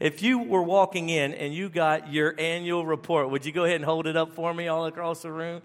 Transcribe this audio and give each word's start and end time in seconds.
If 0.00 0.22
you 0.22 0.38
were 0.38 0.62
walking 0.62 1.08
in 1.08 1.34
and 1.34 1.52
you 1.52 1.68
got 1.68 2.12
your 2.12 2.34
annual 2.38 2.86
report, 2.86 3.30
would 3.30 3.44
you 3.44 3.52
go 3.52 3.64
ahead 3.64 3.76
and 3.76 3.84
hold 3.84 4.06
it 4.06 4.16
up 4.16 4.32
for 4.32 4.54
me 4.54 4.68
all 4.68 4.86
across 4.86 5.22
the 5.22 5.32
room? 5.32 5.62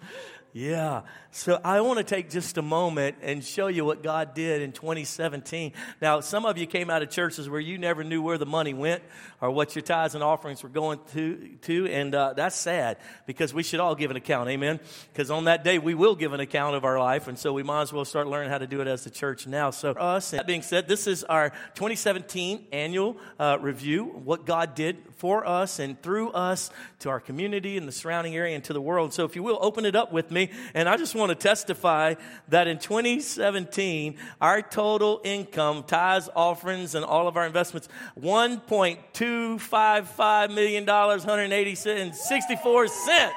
Yeah. 0.53 1.01
So 1.31 1.59
I 1.63 1.81
want 1.81 1.97
to 1.97 2.03
take 2.03 2.29
just 2.29 2.59
a 2.59 2.61
moment 2.61 3.15
and 3.23 3.43
show 3.43 3.65
you 3.65 3.85
what 3.85 4.03
God 4.03 4.35
did 4.35 4.61
in 4.61 4.71
2017. 4.71 5.73
Now, 5.99 6.19
some 6.19 6.45
of 6.45 6.59
you 6.59 6.67
came 6.67 6.91
out 6.91 7.01
of 7.01 7.09
churches 7.09 7.49
where 7.49 7.59
you 7.59 7.79
never 7.79 8.03
knew 8.03 8.21
where 8.21 8.37
the 8.37 8.45
money 8.45 8.75
went 8.75 9.01
or 9.41 9.49
what 9.49 9.75
your 9.75 9.81
tithes 9.81 10.13
and 10.13 10.23
offerings 10.23 10.61
were 10.61 10.69
going 10.69 10.99
to, 11.13 11.57
to 11.63 11.87
and 11.87 12.13
uh, 12.13 12.33
that's 12.33 12.55
sad 12.55 12.97
because 13.25 13.51
we 13.51 13.63
should 13.63 13.79
all 13.79 13.95
give 13.95 14.11
an 14.11 14.17
account. 14.17 14.47
Amen. 14.47 14.79
Because 15.11 15.31
on 15.31 15.45
that 15.45 15.63
day 15.63 15.79
we 15.79 15.95
will 15.95 16.13
give 16.13 16.33
an 16.33 16.39
account 16.39 16.75
of 16.75 16.85
our 16.85 16.99
life, 16.99 17.27
and 17.27 17.39
so 17.39 17.51
we 17.51 17.63
might 17.63 17.81
as 17.81 17.91
well 17.91 18.05
start 18.05 18.27
learning 18.27 18.51
how 18.51 18.59
to 18.59 18.67
do 18.67 18.79
it 18.81 18.87
as 18.87 19.03
the 19.03 19.09
church 19.09 19.47
now. 19.47 19.71
So 19.71 19.89
us. 19.93 20.31
That 20.31 20.45
being 20.45 20.61
said, 20.61 20.87
this 20.87 21.07
is 21.07 21.23
our 21.23 21.49
2017 21.73 22.67
annual 22.71 23.17
uh, 23.39 23.57
review. 23.59 24.05
What 24.05 24.45
God 24.45 24.75
did 24.75 24.97
for 25.17 25.47
us 25.47 25.79
and 25.79 25.99
through 26.01 26.29
us 26.31 26.69
to 26.99 27.09
our 27.09 27.19
community 27.19 27.75
and 27.77 27.87
the 27.87 27.91
surrounding 27.91 28.35
area 28.35 28.55
and 28.55 28.63
to 28.65 28.73
the 28.73 28.81
world. 28.81 29.13
So 29.13 29.25
if 29.25 29.35
you 29.35 29.41
will, 29.41 29.57
open 29.59 29.85
it 29.85 29.95
up 29.95 30.11
with 30.11 30.29
me. 30.29 30.42
And 30.73 30.89
I 30.89 30.97
just 30.97 31.15
want 31.15 31.29
to 31.29 31.35
testify 31.35 32.15
that 32.49 32.67
in 32.67 32.79
2017, 32.79 34.17
our 34.41 34.61
total 34.61 35.21
income, 35.23 35.83
tithes, 35.83 36.27
offerings, 36.35 36.95
and 36.95 37.05
all 37.05 37.27
of 37.27 37.37
our 37.37 37.45
investments, 37.45 37.87
$1.255 38.19 40.53
million, 40.53 40.85
180 40.85 41.75
cents, 41.75 42.27
64 42.27 42.87
cents. 42.87 43.35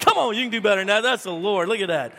Come 0.00 0.18
on, 0.18 0.34
you 0.34 0.42
can 0.42 0.50
do 0.50 0.60
better 0.60 0.84
now. 0.84 1.00
That's 1.00 1.22
the 1.22 1.32
Lord. 1.32 1.68
Look 1.68 1.80
at 1.80 1.88
that. 1.88 2.12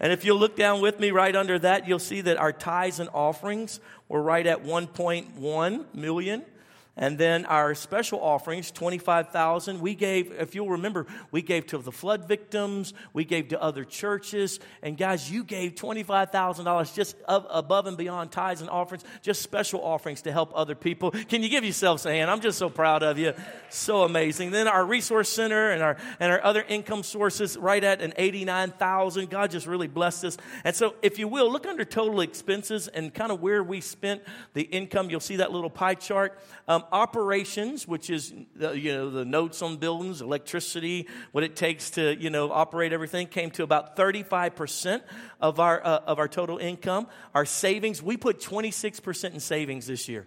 And 0.00 0.12
if 0.12 0.24
you'll 0.24 0.38
look 0.38 0.56
down 0.56 0.80
with 0.80 0.98
me 0.98 1.10
right 1.10 1.36
under 1.36 1.58
that, 1.58 1.86
you'll 1.86 1.98
see 1.98 2.22
that 2.22 2.38
our 2.38 2.52
tithes 2.52 3.00
and 3.00 3.10
offerings 3.12 3.80
were 4.08 4.22
right 4.22 4.46
at 4.46 4.64
1.1 4.64 5.94
million. 5.94 6.42
And 7.00 7.16
then 7.16 7.46
our 7.46 7.74
special 7.74 8.20
offerings, 8.20 8.70
25,000, 8.70 9.80
we 9.80 9.94
gave, 9.94 10.32
if 10.32 10.54
you'll 10.54 10.68
remember, 10.68 11.06
we 11.30 11.40
gave 11.40 11.66
to 11.68 11.78
the 11.78 11.90
flood 11.90 12.28
victims, 12.28 12.92
we 13.14 13.24
gave 13.24 13.48
to 13.48 13.60
other 13.60 13.84
churches. 13.84 14.60
And 14.82 14.98
guys, 14.98 15.30
you 15.30 15.42
gave 15.42 15.74
$25,000 15.76 16.94
just 16.94 17.16
above 17.26 17.86
and 17.86 17.96
beyond 17.96 18.30
tithes 18.30 18.60
and 18.60 18.68
offerings, 18.68 19.02
just 19.22 19.40
special 19.40 19.82
offerings 19.82 20.20
to 20.22 20.32
help 20.32 20.52
other 20.54 20.74
people. 20.74 21.10
Can 21.10 21.42
you 21.42 21.48
give 21.48 21.64
yourselves 21.64 22.04
a 22.04 22.10
hand? 22.10 22.30
I'm 22.30 22.40
just 22.40 22.58
so 22.58 22.68
proud 22.68 23.02
of 23.02 23.18
you. 23.18 23.32
So 23.70 24.02
amazing. 24.02 24.50
Then 24.50 24.68
our 24.68 24.84
resource 24.84 25.30
center 25.30 25.70
and 25.70 25.82
our, 25.82 25.96
and 26.20 26.30
our 26.30 26.44
other 26.44 26.62
income 26.68 27.02
sources 27.02 27.56
right 27.56 27.82
at 27.82 28.02
an 28.02 28.12
89,000. 28.18 29.30
God 29.30 29.50
just 29.50 29.66
really 29.66 29.88
blessed 29.88 30.24
us. 30.26 30.36
And 30.64 30.76
so 30.76 30.96
if 31.00 31.18
you 31.18 31.28
will, 31.28 31.50
look 31.50 31.64
under 31.66 31.86
total 31.86 32.20
expenses 32.20 32.88
and 32.88 33.14
kind 33.14 33.32
of 33.32 33.40
where 33.40 33.64
we 33.64 33.80
spent 33.80 34.22
the 34.52 34.62
income. 34.62 35.08
You'll 35.08 35.20
see 35.20 35.36
that 35.36 35.50
little 35.50 35.70
pie 35.70 35.94
chart. 35.94 36.38
Um, 36.68 36.84
operations, 36.92 37.86
which 37.86 38.10
is 38.10 38.32
the, 38.56 38.72
you 38.72 38.92
know 38.92 39.10
the 39.10 39.24
notes 39.24 39.62
on 39.62 39.76
buildings, 39.76 40.20
electricity, 40.20 41.08
what 41.32 41.44
it 41.44 41.56
takes 41.56 41.90
to 41.90 42.16
you 42.16 42.30
know 42.30 42.50
operate 42.50 42.92
everything, 42.92 43.26
came 43.26 43.50
to 43.52 43.62
about 43.62 43.96
35 43.96 44.56
percent 44.56 45.02
of 45.40 45.60
our 45.60 45.84
uh, 45.84 46.00
of 46.06 46.18
our 46.18 46.28
total 46.28 46.58
income. 46.58 47.06
Our 47.34 47.44
savings, 47.44 48.02
we 48.02 48.16
put 48.16 48.40
26 48.40 49.00
percent 49.00 49.34
in 49.34 49.40
savings 49.40 49.86
this 49.86 50.08
year. 50.08 50.26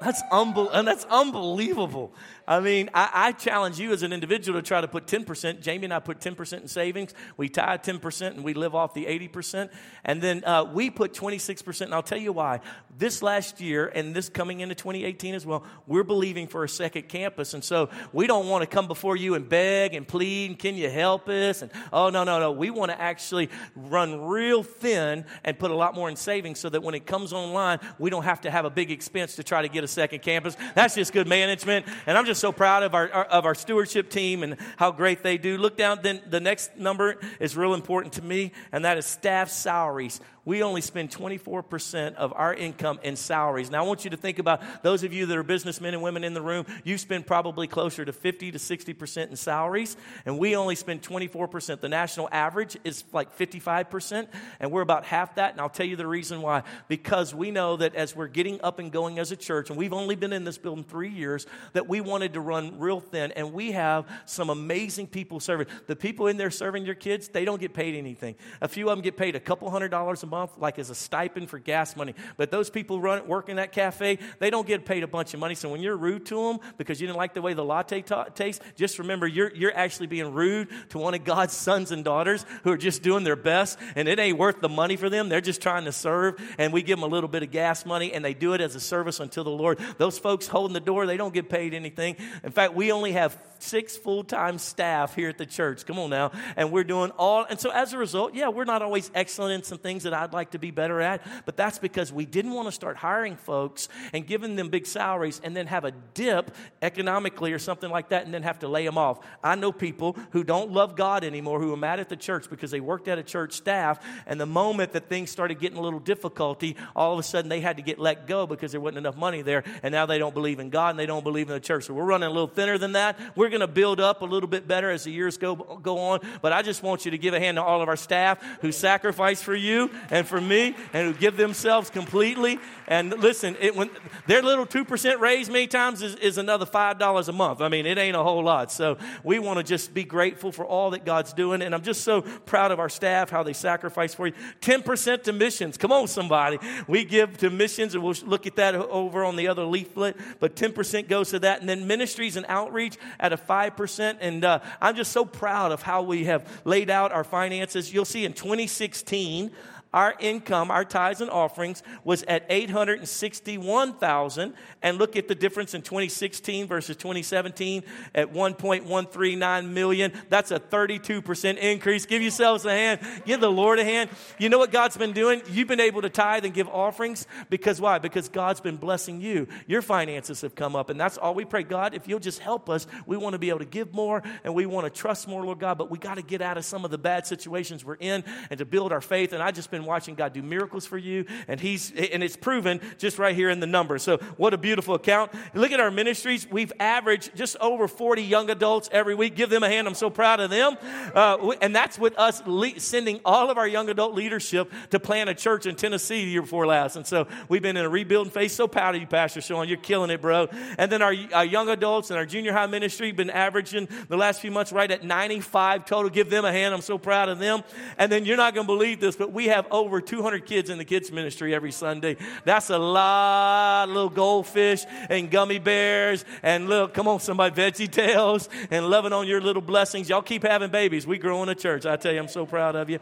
That's, 0.00 0.22
unbe- 0.24 0.70
and 0.72 0.86
that's 0.86 1.06
unbelievable. 1.06 2.12
I 2.48 2.60
mean, 2.60 2.90
I, 2.94 3.10
I, 3.12 3.32
challenge 3.32 3.80
you 3.80 3.92
as 3.92 4.04
an 4.04 4.12
individual 4.12 4.60
to 4.60 4.66
try 4.66 4.80
to 4.80 4.86
put 4.86 5.06
10%. 5.06 5.60
Jamie 5.60 5.84
and 5.84 5.92
I 5.94 5.98
put 5.98 6.20
10% 6.20 6.62
in 6.62 6.68
savings. 6.68 7.12
We 7.36 7.48
tie 7.48 7.76
10% 7.76 8.26
and 8.28 8.44
we 8.44 8.54
live 8.54 8.74
off 8.74 8.94
the 8.94 9.06
80%. 9.06 9.68
And 10.04 10.22
then 10.22 10.44
uh, 10.44 10.64
we 10.64 10.90
put 10.90 11.12
26%. 11.12 11.82
And 11.82 11.94
I'll 11.94 12.04
tell 12.04 12.18
you 12.18 12.32
why. 12.32 12.60
This 12.96 13.20
last 13.20 13.60
year 13.60 13.88
and 13.88 14.14
this 14.14 14.28
coming 14.28 14.60
into 14.60 14.76
2018 14.76 15.34
as 15.34 15.44
well, 15.44 15.64
we're 15.88 16.04
believing 16.04 16.46
for 16.46 16.62
a 16.62 16.68
second 16.68 17.08
campus. 17.08 17.52
And 17.52 17.64
so 17.64 17.90
we 18.12 18.28
don't 18.28 18.48
want 18.48 18.62
to 18.62 18.68
come 18.68 18.86
before 18.86 19.16
you 19.16 19.34
and 19.34 19.48
beg 19.48 19.94
and 19.94 20.06
plead 20.06 20.50
and 20.50 20.58
can 20.58 20.76
you 20.76 20.88
help 20.88 21.28
us? 21.28 21.62
And 21.62 21.72
oh, 21.92 22.10
no, 22.10 22.22
no, 22.22 22.38
no. 22.38 22.52
We 22.52 22.70
want 22.70 22.92
to 22.92 23.00
actually 23.00 23.50
run 23.74 24.22
real 24.22 24.62
thin 24.62 25.24
and 25.42 25.58
put 25.58 25.72
a 25.72 25.74
lot 25.74 25.96
more 25.96 26.08
in 26.08 26.14
savings 26.14 26.60
so 26.60 26.68
that 26.68 26.82
when 26.82 26.94
it 26.94 27.06
comes 27.06 27.32
online, 27.32 27.80
we 27.98 28.08
don't 28.08 28.24
have 28.24 28.42
to 28.42 28.52
have 28.52 28.64
a 28.64 28.70
big 28.70 28.92
expense 28.92 29.34
to 29.36 29.42
try 29.42 29.62
to 29.62 29.68
get 29.68 29.82
a 29.82 29.88
second 29.88 30.22
campus. 30.22 30.56
That's 30.76 30.94
just 30.94 31.12
good 31.12 31.26
management. 31.26 31.86
And 32.06 32.16
I'm 32.16 32.24
just 32.24 32.35
just 32.36 32.42
so 32.42 32.52
proud 32.52 32.82
of 32.82 32.94
our, 32.94 33.08
of 33.08 33.46
our 33.46 33.54
stewardship 33.54 34.10
team 34.10 34.42
and 34.42 34.58
how 34.76 34.92
great 34.92 35.22
they 35.22 35.38
do. 35.38 35.56
Look 35.56 35.78
down, 35.78 36.00
then 36.02 36.20
the 36.28 36.38
next 36.38 36.76
number 36.76 37.16
is 37.40 37.56
real 37.56 37.72
important 37.72 38.12
to 38.14 38.22
me, 38.22 38.52
and 38.72 38.84
that 38.84 38.98
is 38.98 39.06
staff 39.06 39.48
salaries 39.48 40.20
we 40.46 40.62
only 40.62 40.80
spend 40.80 41.10
24% 41.10 42.14
of 42.14 42.32
our 42.34 42.54
income 42.54 43.00
in 43.02 43.16
salaries. 43.16 43.68
Now, 43.68 43.84
I 43.84 43.86
want 43.86 44.04
you 44.04 44.10
to 44.10 44.16
think 44.16 44.38
about 44.38 44.62
those 44.84 45.02
of 45.02 45.12
you 45.12 45.26
that 45.26 45.36
are 45.36 45.42
businessmen 45.42 45.92
and 45.92 46.02
women 46.02 46.22
in 46.22 46.34
the 46.34 46.40
room, 46.40 46.64
you 46.84 46.96
spend 46.96 47.26
probably 47.26 47.66
closer 47.66 48.04
to 48.04 48.12
50 48.12 48.52
to 48.52 48.58
60% 48.58 49.30
in 49.30 49.36
salaries, 49.36 49.96
and 50.24 50.38
we 50.38 50.54
only 50.54 50.76
spend 50.76 51.02
24%. 51.02 51.80
The 51.80 51.88
national 51.88 52.28
average 52.30 52.78
is 52.84 53.02
like 53.12 53.36
55%, 53.36 54.28
and 54.60 54.70
we're 54.70 54.82
about 54.82 55.04
half 55.04 55.34
that. 55.34 55.50
And 55.50 55.60
I'll 55.60 55.68
tell 55.68 55.84
you 55.84 55.96
the 55.96 56.06
reason 56.06 56.40
why. 56.40 56.62
Because 56.86 57.34
we 57.34 57.50
know 57.50 57.76
that 57.76 57.96
as 57.96 58.14
we're 58.14 58.28
getting 58.28 58.60
up 58.62 58.78
and 58.78 58.92
going 58.92 59.18
as 59.18 59.32
a 59.32 59.36
church, 59.36 59.68
and 59.68 59.76
we've 59.76 59.92
only 59.92 60.14
been 60.14 60.32
in 60.32 60.44
this 60.44 60.58
building 60.58 60.84
three 60.84 61.10
years, 61.10 61.46
that 61.72 61.88
we 61.88 62.00
wanted 62.00 62.34
to 62.34 62.40
run 62.40 62.78
real 62.78 63.00
thin, 63.00 63.32
and 63.32 63.52
we 63.52 63.72
have 63.72 64.06
some 64.26 64.48
amazing 64.48 65.08
people 65.08 65.40
serving. 65.40 65.66
The 65.88 65.96
people 65.96 66.28
in 66.28 66.36
there 66.36 66.52
serving 66.52 66.86
your 66.86 66.94
kids, 66.94 67.26
they 67.26 67.44
don't 67.44 67.60
get 67.60 67.74
paid 67.74 67.96
anything. 67.96 68.36
A 68.60 68.68
few 68.68 68.88
of 68.88 68.96
them 68.96 69.02
get 69.02 69.16
paid 69.16 69.34
a 69.34 69.40
couple 69.40 69.68
hundred 69.70 69.88
dollars 69.88 70.22
a 70.22 70.26
month 70.26 70.35
month 70.36 70.52
like 70.58 70.78
as 70.78 70.90
a 70.90 70.94
stipend 70.94 71.48
for 71.48 71.58
gas 71.58 71.96
money. 71.96 72.14
But 72.36 72.50
those 72.50 72.68
people 72.68 73.00
run, 73.00 73.26
work 73.26 73.48
in 73.48 73.56
that 73.56 73.72
cafe, 73.72 74.18
they 74.38 74.50
don't 74.50 74.66
get 74.66 74.84
paid 74.84 75.02
a 75.02 75.06
bunch 75.06 75.32
of 75.32 75.40
money. 75.40 75.54
So 75.54 75.70
when 75.70 75.80
you're 75.80 75.96
rude 75.96 76.26
to 76.26 76.36
them 76.36 76.58
because 76.76 77.00
you 77.00 77.06
didn't 77.06 77.16
like 77.16 77.32
the 77.32 77.42
way 77.42 77.54
the 77.54 77.64
latte 77.64 78.02
ta- 78.02 78.24
tastes, 78.24 78.62
just 78.76 78.98
remember 78.98 79.26
you're, 79.26 79.54
you're 79.54 79.74
actually 79.74 80.08
being 80.08 80.32
rude 80.32 80.68
to 80.90 80.98
one 80.98 81.14
of 81.14 81.24
God's 81.24 81.54
sons 81.66 81.90
and 81.90 82.04
daughters 82.04 82.44
who 82.64 82.70
are 82.72 82.76
just 82.76 83.02
doing 83.02 83.24
their 83.24 83.36
best 83.36 83.78
and 83.94 84.08
it 84.08 84.18
ain't 84.18 84.38
worth 84.38 84.60
the 84.60 84.68
money 84.68 84.96
for 84.96 85.08
them. 85.08 85.28
They're 85.28 85.40
just 85.40 85.62
trying 85.62 85.86
to 85.86 85.92
serve 85.92 86.40
and 86.58 86.72
we 86.72 86.82
give 86.82 86.98
them 86.98 87.10
a 87.10 87.12
little 87.12 87.28
bit 87.28 87.42
of 87.42 87.50
gas 87.50 87.86
money 87.86 88.12
and 88.12 88.24
they 88.24 88.34
do 88.34 88.52
it 88.52 88.60
as 88.60 88.74
a 88.74 88.80
service 88.80 89.20
until 89.20 89.44
the 89.44 89.50
Lord. 89.50 89.78
Those 89.96 90.18
folks 90.18 90.46
holding 90.46 90.74
the 90.74 90.80
door, 90.80 91.06
they 91.06 91.16
don't 91.16 91.32
get 91.32 91.48
paid 91.48 91.72
anything. 91.72 92.16
In 92.44 92.52
fact, 92.52 92.74
we 92.74 92.92
only 92.92 93.12
have 93.12 93.36
six 93.58 93.96
full 93.96 94.24
time 94.24 94.58
staff 94.58 95.14
here 95.14 95.28
at 95.28 95.38
the 95.38 95.46
church. 95.46 95.86
Come 95.86 95.98
on 95.98 96.10
now. 96.10 96.32
And 96.56 96.70
we're 96.70 96.84
doing 96.84 97.10
all, 97.12 97.46
and 97.48 97.58
so 97.58 97.70
as 97.70 97.92
a 97.92 97.98
result, 97.98 98.34
yeah, 98.34 98.48
we're 98.48 98.64
not 98.64 98.82
always 98.82 99.10
excellent 99.14 99.54
in 99.54 99.62
some 99.62 99.78
things 99.78 100.02
that 100.02 100.12
I'd 100.26 100.32
like 100.32 100.50
to 100.50 100.58
be 100.58 100.72
better 100.72 101.00
at, 101.00 101.22
but 101.44 101.56
that's 101.56 101.78
because 101.78 102.12
we 102.12 102.26
didn't 102.26 102.50
want 102.50 102.66
to 102.66 102.72
start 102.72 102.96
hiring 102.96 103.36
folks 103.36 103.88
and 104.12 104.26
giving 104.26 104.56
them 104.56 104.70
big 104.70 104.84
salaries 104.84 105.40
and 105.44 105.56
then 105.56 105.68
have 105.68 105.84
a 105.84 105.92
dip 106.14 106.50
economically 106.82 107.52
or 107.52 107.60
something 107.60 107.88
like 107.88 108.08
that 108.08 108.24
and 108.24 108.34
then 108.34 108.42
have 108.42 108.58
to 108.58 108.68
lay 108.68 108.84
them 108.84 108.98
off. 108.98 109.20
I 109.44 109.54
know 109.54 109.70
people 109.70 110.16
who 110.32 110.42
don't 110.42 110.72
love 110.72 110.96
God 110.96 111.22
anymore 111.22 111.60
who 111.60 111.72
are 111.72 111.76
mad 111.76 112.00
at 112.00 112.08
the 112.08 112.16
church 112.16 112.50
because 112.50 112.72
they 112.72 112.80
worked 112.80 113.06
at 113.06 113.18
a 113.18 113.22
church 113.22 113.52
staff 113.52 114.04
and 114.26 114.40
the 114.40 114.46
moment 114.46 114.94
that 114.94 115.08
things 115.08 115.30
started 115.30 115.60
getting 115.60 115.78
a 115.78 115.80
little 115.80 116.00
difficulty, 116.00 116.76
all 116.96 117.12
of 117.12 117.20
a 117.20 117.22
sudden 117.22 117.48
they 117.48 117.60
had 117.60 117.76
to 117.76 117.84
get 117.84 118.00
let 118.00 118.26
go 118.26 118.48
because 118.48 118.72
there 118.72 118.80
wasn't 118.80 118.98
enough 118.98 119.16
money 119.16 119.42
there 119.42 119.62
and 119.84 119.92
now 119.92 120.06
they 120.06 120.18
don't 120.18 120.34
believe 120.34 120.58
in 120.58 120.70
God 120.70 120.90
and 120.90 120.98
they 120.98 121.06
don't 121.06 121.22
believe 121.22 121.46
in 121.48 121.54
the 121.54 121.60
church. 121.60 121.84
So 121.84 121.94
we're 121.94 122.04
running 122.04 122.26
a 122.26 122.32
little 122.32 122.48
thinner 122.48 122.78
than 122.78 122.92
that. 122.92 123.16
We're 123.36 123.48
going 123.48 123.60
to 123.60 123.68
build 123.68 124.00
up 124.00 124.22
a 124.22 124.26
little 124.26 124.48
bit 124.48 124.66
better 124.66 124.90
as 124.90 125.04
the 125.04 125.12
years 125.12 125.38
go, 125.38 125.54
go 125.54 125.98
on. 125.98 126.20
But 126.42 126.52
I 126.52 126.62
just 126.62 126.82
want 126.82 127.04
you 127.04 127.12
to 127.12 127.18
give 127.18 127.32
a 127.32 127.38
hand 127.38 127.58
to 127.58 127.62
all 127.62 127.80
of 127.80 127.88
our 127.88 127.96
staff 127.96 128.42
who 128.60 128.72
sacrifice 128.72 129.40
for 129.40 129.54
you 129.54 129.90
for 130.24 130.40
me 130.40 130.74
and 130.92 131.08
who 131.08 131.18
give 131.18 131.36
themselves 131.36 131.90
completely. 131.90 132.58
And 132.88 133.10
listen, 133.10 133.56
it, 133.60 133.74
when 133.74 133.90
their 134.26 134.42
little 134.42 134.66
2% 134.66 135.18
raise 135.18 135.50
many 135.50 135.66
times 135.66 136.02
is, 136.02 136.14
is 136.16 136.38
another 136.38 136.64
$5 136.64 137.28
a 137.28 137.32
month. 137.32 137.60
I 137.60 137.68
mean, 137.68 137.86
it 137.86 137.98
ain't 137.98 138.16
a 138.16 138.22
whole 138.22 138.44
lot. 138.44 138.70
So 138.70 138.98
we 139.24 139.38
want 139.38 139.58
to 139.58 139.64
just 139.64 139.92
be 139.92 140.04
grateful 140.04 140.52
for 140.52 140.64
all 140.64 140.90
that 140.90 141.04
God's 141.04 141.32
doing. 141.32 141.62
And 141.62 141.74
I'm 141.74 141.82
just 141.82 142.02
so 142.02 142.22
proud 142.22 142.70
of 142.70 142.78
our 142.78 142.88
staff, 142.88 143.30
how 143.30 143.42
they 143.42 143.52
sacrifice 143.52 144.14
for 144.14 144.28
you. 144.28 144.34
10% 144.60 145.24
to 145.24 145.32
missions. 145.32 145.76
Come 145.76 145.90
on, 145.90 146.06
somebody. 146.06 146.58
We 146.86 147.04
give 147.04 147.38
to 147.38 147.50
missions, 147.50 147.94
and 147.94 148.04
we'll 148.04 148.14
look 148.24 148.46
at 148.46 148.56
that 148.56 148.74
over 148.74 149.24
on 149.24 149.36
the 149.36 149.48
other 149.48 149.64
leaflet. 149.64 150.16
But 150.38 150.54
10% 150.54 151.08
goes 151.08 151.30
to 151.30 151.40
that. 151.40 151.60
And 151.60 151.68
then 151.68 151.86
ministries 151.86 152.36
and 152.36 152.46
outreach 152.48 152.96
at 153.18 153.32
a 153.32 153.36
5%. 153.36 154.18
And 154.20 154.44
uh, 154.44 154.60
I'm 154.80 154.94
just 154.94 155.12
so 155.12 155.24
proud 155.24 155.72
of 155.72 155.82
how 155.82 156.02
we 156.02 156.24
have 156.24 156.60
laid 156.64 156.90
out 156.90 157.12
our 157.12 157.24
finances. 157.24 157.92
You'll 157.92 158.04
see 158.04 158.24
in 158.24 158.32
2016, 158.32 159.50
our 159.96 160.14
income, 160.20 160.70
our 160.70 160.84
tithes 160.84 161.22
and 161.22 161.30
offerings 161.30 161.82
was 162.04 162.22
at 162.24 162.44
861,000 162.50 164.52
and 164.82 164.98
look 164.98 165.16
at 165.16 165.26
the 165.26 165.34
difference 165.34 165.72
in 165.72 165.80
2016 165.80 166.66
versus 166.66 166.96
2017 166.96 167.82
at 168.14 168.30
1.139 168.30 169.70
million. 169.70 170.12
That's 170.28 170.50
a 170.50 170.60
32% 170.60 171.56
increase. 171.56 172.04
Give 172.04 172.20
yourselves 172.20 172.66
a 172.66 172.72
hand. 172.72 173.00
Give 173.24 173.40
the 173.40 173.50
Lord 173.50 173.78
a 173.78 173.84
hand. 173.84 174.10
You 174.38 174.50
know 174.50 174.58
what 174.58 174.70
God's 174.70 174.98
been 174.98 175.14
doing? 175.14 175.40
You've 175.48 175.66
been 175.66 175.80
able 175.80 176.02
to 176.02 176.10
tithe 176.10 176.44
and 176.44 176.52
give 176.52 176.68
offerings 176.68 177.26
because 177.48 177.80
why? 177.80 177.98
Because 177.98 178.28
God's 178.28 178.60
been 178.60 178.76
blessing 178.76 179.22
you. 179.22 179.48
Your 179.66 179.80
finances 179.80 180.42
have 180.42 180.54
come 180.54 180.76
up 180.76 180.90
and 180.90 181.00
that's 181.00 181.16
all 181.16 181.34
we 181.34 181.46
pray. 181.46 181.62
God, 181.62 181.94
if 181.94 182.06
you'll 182.06 182.18
just 182.18 182.40
help 182.40 182.68
us, 182.68 182.86
we 183.06 183.16
want 183.16 183.32
to 183.32 183.38
be 183.38 183.48
able 183.48 183.60
to 183.60 183.64
give 183.64 183.94
more 183.94 184.22
and 184.44 184.54
we 184.54 184.66
want 184.66 184.84
to 184.84 184.90
trust 184.90 185.26
more, 185.26 185.42
Lord 185.42 185.58
God, 185.58 185.78
but 185.78 185.90
we 185.90 185.96
got 185.96 186.16
to 186.16 186.22
get 186.22 186.42
out 186.42 186.58
of 186.58 186.66
some 186.66 186.84
of 186.84 186.90
the 186.90 186.98
bad 186.98 187.26
situations 187.26 187.82
we're 187.82 187.94
in 187.94 188.22
and 188.50 188.58
to 188.58 188.66
build 188.66 188.92
our 188.92 189.00
faith. 189.00 189.32
And 189.32 189.42
I've 189.42 189.54
just 189.54 189.70
been 189.70 189.85
watching 189.86 190.14
God 190.14 190.32
do 190.32 190.42
miracles 190.42 190.86
for 190.86 190.98
you, 190.98 191.24
and 191.48 191.60
He's 191.60 191.90
and 191.90 192.22
it's 192.22 192.36
proven 192.36 192.80
just 192.98 193.18
right 193.18 193.34
here 193.34 193.50
in 193.50 193.60
the 193.60 193.66
numbers. 193.66 194.02
So 194.02 194.18
what 194.36 194.54
a 194.54 194.58
beautiful 194.58 194.94
account. 194.94 195.32
Look 195.54 195.72
at 195.72 195.80
our 195.80 195.90
ministries. 195.90 196.46
We've 196.50 196.72
averaged 196.78 197.34
just 197.34 197.56
over 197.60 197.88
40 197.88 198.22
young 198.22 198.50
adults 198.50 198.88
every 198.92 199.14
week. 199.14 199.36
Give 199.36 199.50
them 199.50 199.62
a 199.62 199.68
hand. 199.68 199.86
I'm 199.86 199.94
so 199.94 200.10
proud 200.10 200.40
of 200.40 200.50
them. 200.50 200.76
Uh, 201.14 201.52
and 201.60 201.74
that's 201.74 201.98
with 201.98 202.18
us 202.18 202.42
le- 202.46 202.78
sending 202.80 203.20
all 203.24 203.50
of 203.50 203.58
our 203.58 203.68
young 203.68 203.88
adult 203.88 204.14
leadership 204.14 204.72
to 204.90 205.00
plant 205.00 205.30
a 205.30 205.34
church 205.34 205.66
in 205.66 205.76
Tennessee 205.76 206.24
the 206.24 206.30
year 206.30 206.42
before 206.42 206.66
last. 206.66 206.96
And 206.96 207.06
so 207.06 207.26
we've 207.48 207.62
been 207.62 207.76
in 207.76 207.84
a 207.84 207.88
rebuilding 207.88 208.32
phase. 208.32 208.52
So 208.52 208.68
proud 208.68 208.94
of 208.94 209.00
you, 209.00 209.06
Pastor 209.06 209.40
Sean. 209.40 209.68
You're 209.68 209.78
killing 209.78 210.10
it, 210.10 210.20
bro. 210.20 210.48
And 210.78 210.90
then 210.90 211.02
our, 211.02 211.14
our 211.32 211.44
young 211.44 211.68
adults 211.68 212.10
and 212.10 212.18
our 212.18 212.26
junior 212.26 212.52
high 212.52 212.66
ministry 212.66 213.12
been 213.12 213.30
averaging 213.30 213.88
the 214.08 214.16
last 214.16 214.40
few 214.40 214.50
months 214.50 214.72
right 214.72 214.90
at 214.90 215.04
95 215.04 215.84
total. 215.84 216.10
Give 216.10 216.30
them 216.30 216.44
a 216.44 216.52
hand. 216.52 216.74
I'm 216.74 216.80
so 216.80 216.98
proud 216.98 217.28
of 217.28 217.38
them. 217.38 217.62
And 217.98 218.10
then 218.10 218.24
you're 218.24 218.36
not 218.36 218.54
going 218.54 218.66
to 218.66 218.72
believe 218.72 219.00
this, 219.00 219.16
but 219.16 219.32
we 219.32 219.46
have 219.46 219.65
over 219.70 220.00
200 220.00 220.46
kids 220.46 220.70
in 220.70 220.78
the 220.78 220.84
kids 220.84 221.10
ministry 221.12 221.54
every 221.54 221.72
Sunday. 221.72 222.16
That's 222.44 222.70
a 222.70 222.78
lot 222.78 223.88
of 223.88 223.94
little 223.94 224.10
goldfish 224.10 224.84
and 225.08 225.30
gummy 225.30 225.58
bears 225.58 226.24
and 226.42 226.68
little, 226.68 226.88
come 226.88 227.08
on, 227.08 227.20
somebody, 227.20 227.54
VeggieTales 227.54 228.48
and 228.70 228.88
loving 228.88 229.12
on 229.12 229.26
your 229.26 229.40
little 229.40 229.62
blessings. 229.62 230.08
Y'all 230.08 230.22
keep 230.22 230.42
having 230.42 230.70
babies. 230.70 231.06
We 231.06 231.18
grow 231.18 231.42
in 231.42 231.48
a 231.48 231.54
church. 231.54 231.86
I 231.86 231.96
tell 231.96 232.12
you, 232.12 232.20
I'm 232.20 232.28
so 232.28 232.46
proud 232.46 232.76
of 232.76 232.90
you. 232.90 232.98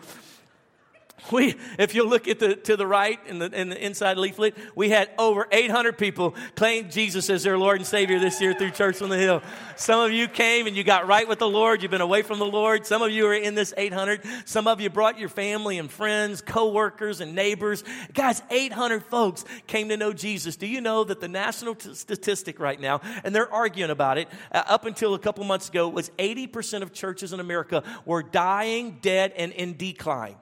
We, 1.33 1.55
if 1.79 1.95
you 1.95 2.07
look 2.07 2.29
at 2.29 2.39
the, 2.39 2.55
to 2.55 2.77
the 2.77 2.87
right 2.87 3.19
in 3.27 3.39
the, 3.39 3.47
in 3.47 3.71
the 3.71 3.85
inside 3.85 4.19
leaflet, 4.19 4.55
we 4.75 4.91
had 4.91 5.09
over 5.19 5.49
800 5.51 5.97
people 5.97 6.35
claim 6.55 6.91
Jesus 6.91 7.31
as 7.31 7.43
their 7.43 7.57
Lord 7.57 7.79
and 7.79 7.87
Savior 7.87 8.19
this 8.19 8.41
year 8.43 8.53
through 8.53 8.73
Church 8.73 9.01
on 9.01 9.09
the 9.09 9.17
Hill. 9.17 9.43
Some 9.77 10.01
of 10.01 10.13
you 10.13 10.29
came 10.29 10.67
and 10.67 10.77
you 10.77 10.85
got 10.85 11.07
right 11.07 11.27
with 11.27 11.39
the 11.39 11.49
Lord. 11.49 11.81
You've 11.81 11.91
been 11.91 12.03
away 12.03 12.23
from 12.23 12.39
the 12.39 12.47
Lord. 12.47 12.87
Some 12.87 13.01
of 13.01 13.11
you 13.11 13.27
are 13.27 13.35
in 13.35 13.55
this 13.55 13.73
800. 13.77 14.21
Some 14.45 14.67
of 14.67 14.83
you 14.83 14.91
brought 14.91 15.19
your 15.19 15.31
family 15.31 15.79
and 15.79 15.91
friends, 15.91 16.43
coworkers 16.43 17.23
and 17.23 17.35
neighbors. 17.35 17.85
Guys, 18.13 18.43
800 18.51 19.03
folks 19.05 19.47
came 19.67 19.89
to 19.89 19.97
know 19.97 20.13
Jesus. 20.13 20.57
Do 20.57 20.67
you 20.67 20.83
know 20.83 21.05
that 21.05 21.21
the 21.21 21.29
national 21.29 21.77
t- 21.77 21.95
statistic 21.95 22.61
right 22.61 22.79
now, 22.79 23.01
and 23.25 23.35
they're 23.35 23.53
arguing 23.53 23.91
about 23.91 24.19
it, 24.19 24.29
uh, 24.53 24.63
up 24.67 24.85
until 24.85 25.15
a 25.15 25.19
couple 25.19 25.43
months 25.45 25.71
ago, 25.71 25.89
was 25.89 26.11
80% 26.19 26.83
of 26.83 26.93
churches 26.93 27.33
in 27.33 27.41
America 27.41 27.83
were 28.05 28.23
dying, 28.23 28.99
dead, 29.01 29.33
and 29.37 29.53
in 29.53 29.77
decline. 29.77 30.37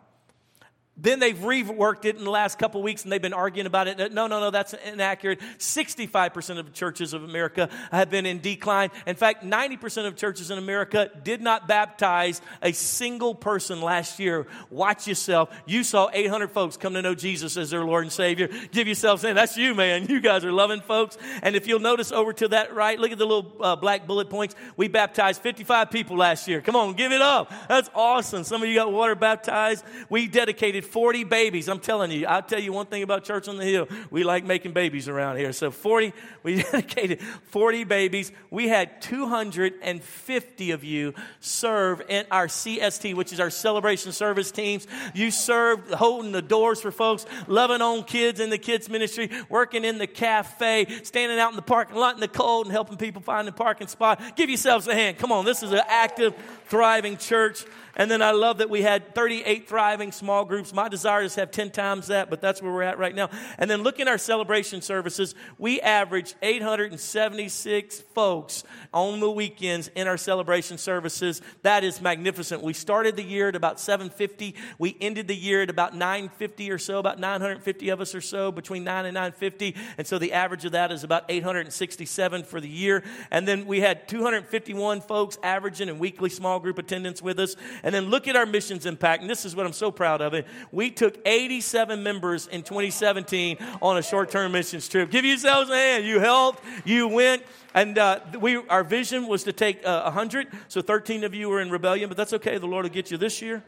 Then 0.98 1.20
they've 1.20 1.36
reworked 1.36 2.04
it 2.04 2.16
in 2.16 2.24
the 2.24 2.30
last 2.30 2.58
couple 2.58 2.82
weeks 2.82 3.02
and 3.02 3.10
they've 3.10 3.22
been 3.22 3.32
arguing 3.32 3.66
about 3.66 3.88
it. 3.88 4.12
No, 4.12 4.26
no, 4.26 4.40
no, 4.40 4.50
that's 4.50 4.74
inaccurate. 4.74 5.40
65% 5.58 6.58
of 6.58 6.74
churches 6.74 7.14
of 7.14 7.24
America 7.24 7.70
have 7.90 8.10
been 8.10 8.26
in 8.26 8.40
decline. 8.40 8.90
In 9.06 9.16
fact, 9.16 9.42
90% 9.42 10.06
of 10.06 10.16
churches 10.16 10.50
in 10.50 10.58
America 10.58 11.10
did 11.24 11.40
not 11.40 11.66
baptize 11.66 12.42
a 12.60 12.72
single 12.72 13.34
person 13.34 13.80
last 13.80 14.18
year. 14.18 14.46
Watch 14.68 15.08
yourself. 15.08 15.48
You 15.64 15.82
saw 15.82 16.10
800 16.12 16.50
folks 16.50 16.76
come 16.76 16.92
to 16.92 17.00
know 17.00 17.14
Jesus 17.14 17.56
as 17.56 17.70
their 17.70 17.84
Lord 17.84 18.04
and 18.04 18.12
Savior. 18.12 18.50
Give 18.70 18.86
yourselves 18.86 19.24
in. 19.24 19.34
that's 19.34 19.56
you, 19.56 19.74
man. 19.74 20.06
You 20.12 20.20
guys 20.20 20.44
are 20.44 20.52
loving 20.52 20.82
folks. 20.82 21.16
And 21.42 21.56
if 21.56 21.66
you'll 21.66 21.80
notice 21.80 22.12
over 22.12 22.34
to 22.34 22.48
that 22.48 22.74
right, 22.74 22.98
look 22.98 23.12
at 23.12 23.18
the 23.18 23.26
little 23.26 23.50
uh, 23.60 23.76
black 23.76 24.06
bullet 24.06 24.28
points. 24.28 24.54
We 24.76 24.88
baptized 24.88 25.40
55 25.40 25.90
people 25.90 26.18
last 26.18 26.46
year. 26.48 26.60
Come 26.60 26.76
on, 26.76 26.92
give 26.92 27.12
it 27.12 27.22
up. 27.22 27.50
That's 27.66 27.88
awesome. 27.94 28.44
Some 28.44 28.62
of 28.62 28.68
you 28.68 28.74
got 28.74 28.92
water 28.92 29.14
baptized. 29.14 29.84
We 30.10 30.28
dedicated 30.28 30.81
40 30.82 31.24
babies. 31.24 31.68
I'm 31.68 31.80
telling 31.80 32.10
you, 32.10 32.26
I'll 32.26 32.42
tell 32.42 32.60
you 32.60 32.72
one 32.72 32.86
thing 32.86 33.02
about 33.02 33.24
Church 33.24 33.48
on 33.48 33.56
the 33.56 33.64
Hill. 33.64 33.88
We 34.10 34.24
like 34.24 34.44
making 34.44 34.72
babies 34.72 35.08
around 35.08 35.38
here. 35.38 35.52
So 35.52 35.70
40, 35.70 36.12
we 36.42 36.62
dedicated 36.62 37.20
40 37.22 37.84
babies. 37.84 38.32
We 38.50 38.68
had 38.68 39.00
250 39.02 40.70
of 40.70 40.84
you 40.84 41.14
serve 41.40 42.02
in 42.08 42.26
our 42.30 42.46
CST, 42.46 43.14
which 43.14 43.32
is 43.32 43.40
our 43.40 43.50
celebration 43.50 44.12
service 44.12 44.50
teams. 44.50 44.86
You 45.14 45.30
served 45.30 45.92
holding 45.92 46.32
the 46.32 46.42
doors 46.42 46.80
for 46.80 46.90
folks, 46.90 47.24
loving 47.46 47.80
on 47.80 48.04
kids 48.04 48.40
in 48.40 48.50
the 48.50 48.58
kids 48.58 48.88
ministry, 48.88 49.30
working 49.48 49.84
in 49.84 49.98
the 49.98 50.06
cafe, 50.06 50.86
standing 51.02 51.38
out 51.38 51.50
in 51.50 51.56
the 51.56 51.62
parking 51.62 51.96
lot 51.96 52.14
in 52.14 52.20
the 52.20 52.28
cold 52.28 52.66
and 52.66 52.72
helping 52.72 52.96
people 52.96 53.22
find 53.22 53.48
the 53.48 53.52
parking 53.52 53.86
spot. 53.86 54.36
Give 54.36 54.50
yourselves 54.50 54.86
a 54.88 54.94
hand. 54.94 55.18
Come 55.18 55.32
on. 55.32 55.44
This 55.44 55.62
is 55.62 55.72
an 55.72 55.82
active, 55.86 56.34
thriving 56.66 57.16
church. 57.16 57.64
And 57.96 58.10
then 58.10 58.22
I 58.22 58.30
love 58.30 58.58
that 58.58 58.70
we 58.70 58.82
had 58.82 59.14
38 59.14 59.68
thriving 59.68 60.12
small 60.12 60.44
groups. 60.44 60.72
My 60.72 60.88
desire 60.88 61.22
is 61.22 61.34
to 61.34 61.40
have 61.40 61.50
10 61.50 61.70
times 61.70 62.06
that, 62.06 62.30
but 62.30 62.40
that's 62.40 62.62
where 62.62 62.72
we're 62.72 62.82
at 62.82 62.98
right 62.98 63.14
now. 63.14 63.28
And 63.58 63.70
then 63.70 63.82
look 63.82 64.00
at 64.00 64.08
our 64.08 64.18
celebration 64.18 64.80
services. 64.80 65.34
We 65.58 65.80
averaged 65.80 66.34
876 66.40 68.00
folks 68.14 68.64
on 68.94 69.20
the 69.20 69.30
weekends 69.30 69.88
in 69.94 70.06
our 70.06 70.16
celebration 70.16 70.78
services. 70.78 71.42
That 71.62 71.84
is 71.84 72.00
magnificent. 72.00 72.62
We 72.62 72.72
started 72.72 73.16
the 73.16 73.22
year 73.22 73.48
at 73.48 73.56
about 73.56 73.78
750. 73.78 74.54
We 74.78 74.96
ended 75.00 75.28
the 75.28 75.36
year 75.36 75.62
at 75.62 75.70
about 75.70 75.94
950 75.94 76.70
or 76.70 76.78
so, 76.78 76.98
about 76.98 77.20
950 77.20 77.88
of 77.90 78.00
us 78.00 78.14
or 78.14 78.20
so, 78.20 78.50
between 78.50 78.84
9 78.84 79.04
and 79.04 79.14
950. 79.14 79.76
And 79.98 80.06
so 80.06 80.18
the 80.18 80.32
average 80.32 80.64
of 80.64 80.72
that 80.72 80.92
is 80.92 81.04
about 81.04 81.24
867 81.28 82.44
for 82.44 82.60
the 82.60 82.68
year. 82.68 83.02
And 83.30 83.46
then 83.46 83.66
we 83.66 83.80
had 83.80 84.08
251 84.08 85.02
folks 85.02 85.38
averaging 85.42 85.88
in 85.88 85.98
weekly 85.98 86.30
small 86.30 86.58
group 86.58 86.78
attendance 86.78 87.20
with 87.20 87.38
us. 87.38 87.56
And 87.82 87.94
then 87.94 88.06
look 88.06 88.28
at 88.28 88.36
our 88.36 88.46
missions 88.46 88.86
impact. 88.86 89.22
And 89.22 89.30
this 89.30 89.44
is 89.44 89.56
what 89.56 89.66
I'm 89.66 89.72
so 89.72 89.90
proud 89.90 90.20
of 90.20 90.34
it. 90.34 90.46
We 90.70 90.90
took 90.90 91.18
87 91.26 92.02
members 92.02 92.46
in 92.46 92.62
2017 92.62 93.58
on 93.80 93.98
a 93.98 94.02
short 94.02 94.30
term 94.30 94.52
missions 94.52 94.88
trip. 94.88 95.10
Give 95.10 95.24
yourselves 95.24 95.70
a 95.70 95.76
hand. 95.76 96.04
You 96.04 96.20
helped, 96.20 96.62
you 96.84 97.08
went. 97.08 97.42
And 97.74 97.98
uh, 97.98 98.20
we, 98.40 98.56
our 98.68 98.84
vision 98.84 99.26
was 99.26 99.44
to 99.44 99.52
take 99.52 99.84
uh, 99.84 100.02
100. 100.02 100.48
So 100.68 100.82
13 100.82 101.24
of 101.24 101.34
you 101.34 101.48
were 101.48 101.60
in 101.60 101.70
rebellion, 101.70 102.08
but 102.08 102.16
that's 102.16 102.32
okay. 102.34 102.58
The 102.58 102.66
Lord 102.66 102.84
will 102.84 102.90
get 102.90 103.10
you 103.10 103.16
this 103.16 103.42
year. 103.42 103.62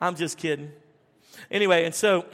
I'm 0.00 0.14
just 0.14 0.38
kidding. 0.38 0.72
Anyway, 1.50 1.84
and 1.84 1.94
so 1.94 2.24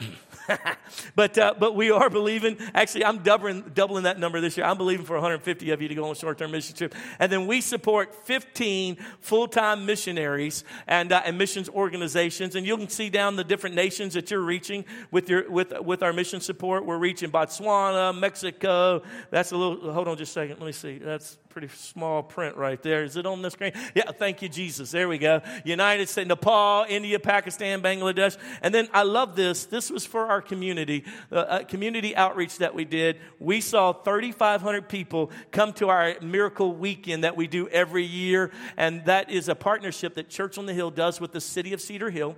but, 1.15 1.37
uh, 1.37 1.53
but 1.57 1.75
we 1.75 1.91
are 1.91 2.09
believing, 2.09 2.57
actually, 2.73 3.05
I'm 3.05 3.19
doubling, 3.19 3.61
doubling 3.73 4.03
that 4.03 4.19
number 4.19 4.41
this 4.41 4.57
year. 4.57 4.65
I'm 4.65 4.77
believing 4.77 5.05
for 5.05 5.13
150 5.13 5.71
of 5.71 5.81
you 5.81 5.87
to 5.87 5.95
go 5.95 6.05
on 6.05 6.11
a 6.11 6.15
short 6.15 6.37
term 6.37 6.51
mission 6.51 6.75
trip. 6.75 6.95
And 7.19 7.31
then 7.31 7.47
we 7.47 7.61
support 7.61 8.13
15 8.25 8.97
full 9.19 9.47
time 9.47 9.85
missionaries 9.85 10.63
and, 10.87 11.11
uh, 11.11 11.21
and 11.25 11.37
missions 11.37 11.69
organizations. 11.69 12.55
And 12.55 12.65
you 12.65 12.77
can 12.77 12.89
see 12.89 13.09
down 13.09 13.35
the 13.35 13.43
different 13.43 13.75
nations 13.75 14.13
that 14.13 14.31
you're 14.31 14.41
reaching 14.41 14.85
with, 15.11 15.29
your, 15.29 15.49
with, 15.49 15.79
with 15.81 16.03
our 16.03 16.13
mission 16.13 16.41
support. 16.41 16.85
We're 16.85 16.97
reaching 16.97 17.31
Botswana, 17.31 18.17
Mexico. 18.17 19.03
That's 19.29 19.51
a 19.51 19.57
little, 19.57 19.91
hold 19.93 20.07
on 20.07 20.17
just 20.17 20.31
a 20.31 20.33
second. 20.33 20.59
Let 20.59 20.65
me 20.65 20.71
see. 20.71 20.97
That's 20.97 21.37
pretty 21.53 21.67
small 21.67 22.23
print 22.23 22.57
right 22.57 22.81
there. 22.81 23.03
Is 23.03 23.15
it 23.15 23.27
on 23.27 23.43
the 23.43 23.51
screen? 23.51 23.73
Yeah, 23.93 24.11
thank 24.11 24.41
you, 24.41 24.49
Jesus. 24.49 24.89
There 24.89 25.07
we 25.07 25.19
go. 25.19 25.39
United 25.63 26.09
States, 26.09 26.27
Nepal, 26.27 26.83
India, 26.89 27.19
Pakistan, 27.19 27.79
Bangladesh. 27.79 28.37
And 28.63 28.73
then 28.73 28.89
I 28.91 29.03
love 29.03 29.35
this. 29.35 29.65
This 29.65 29.91
was 29.91 30.03
for 30.03 30.25
our 30.25 30.41
community, 30.41 31.03
uh, 31.31 31.59
community 31.67 32.15
outreach 32.15 32.57
that 32.57 32.73
we 32.73 32.85
did. 32.85 33.17
We 33.39 33.61
saw 33.61 33.93
3,500 33.93 34.89
people 34.89 35.29
come 35.51 35.73
to 35.73 35.89
our 35.89 36.15
miracle 36.21 36.73
weekend 36.73 37.23
that 37.23 37.37
we 37.37 37.45
do 37.45 37.67
every 37.67 38.03
year. 38.03 38.49
And 38.75 39.05
that 39.05 39.29
is 39.29 39.47
a 39.47 39.53
partnership 39.53 40.15
that 40.15 40.29
Church 40.29 40.57
on 40.57 40.65
the 40.65 40.73
Hill 40.73 40.89
does 40.89 41.21
with 41.21 41.33
the 41.33 41.41
city 41.41 41.71
of 41.73 41.81
Cedar 41.81 42.09
Hill. 42.09 42.35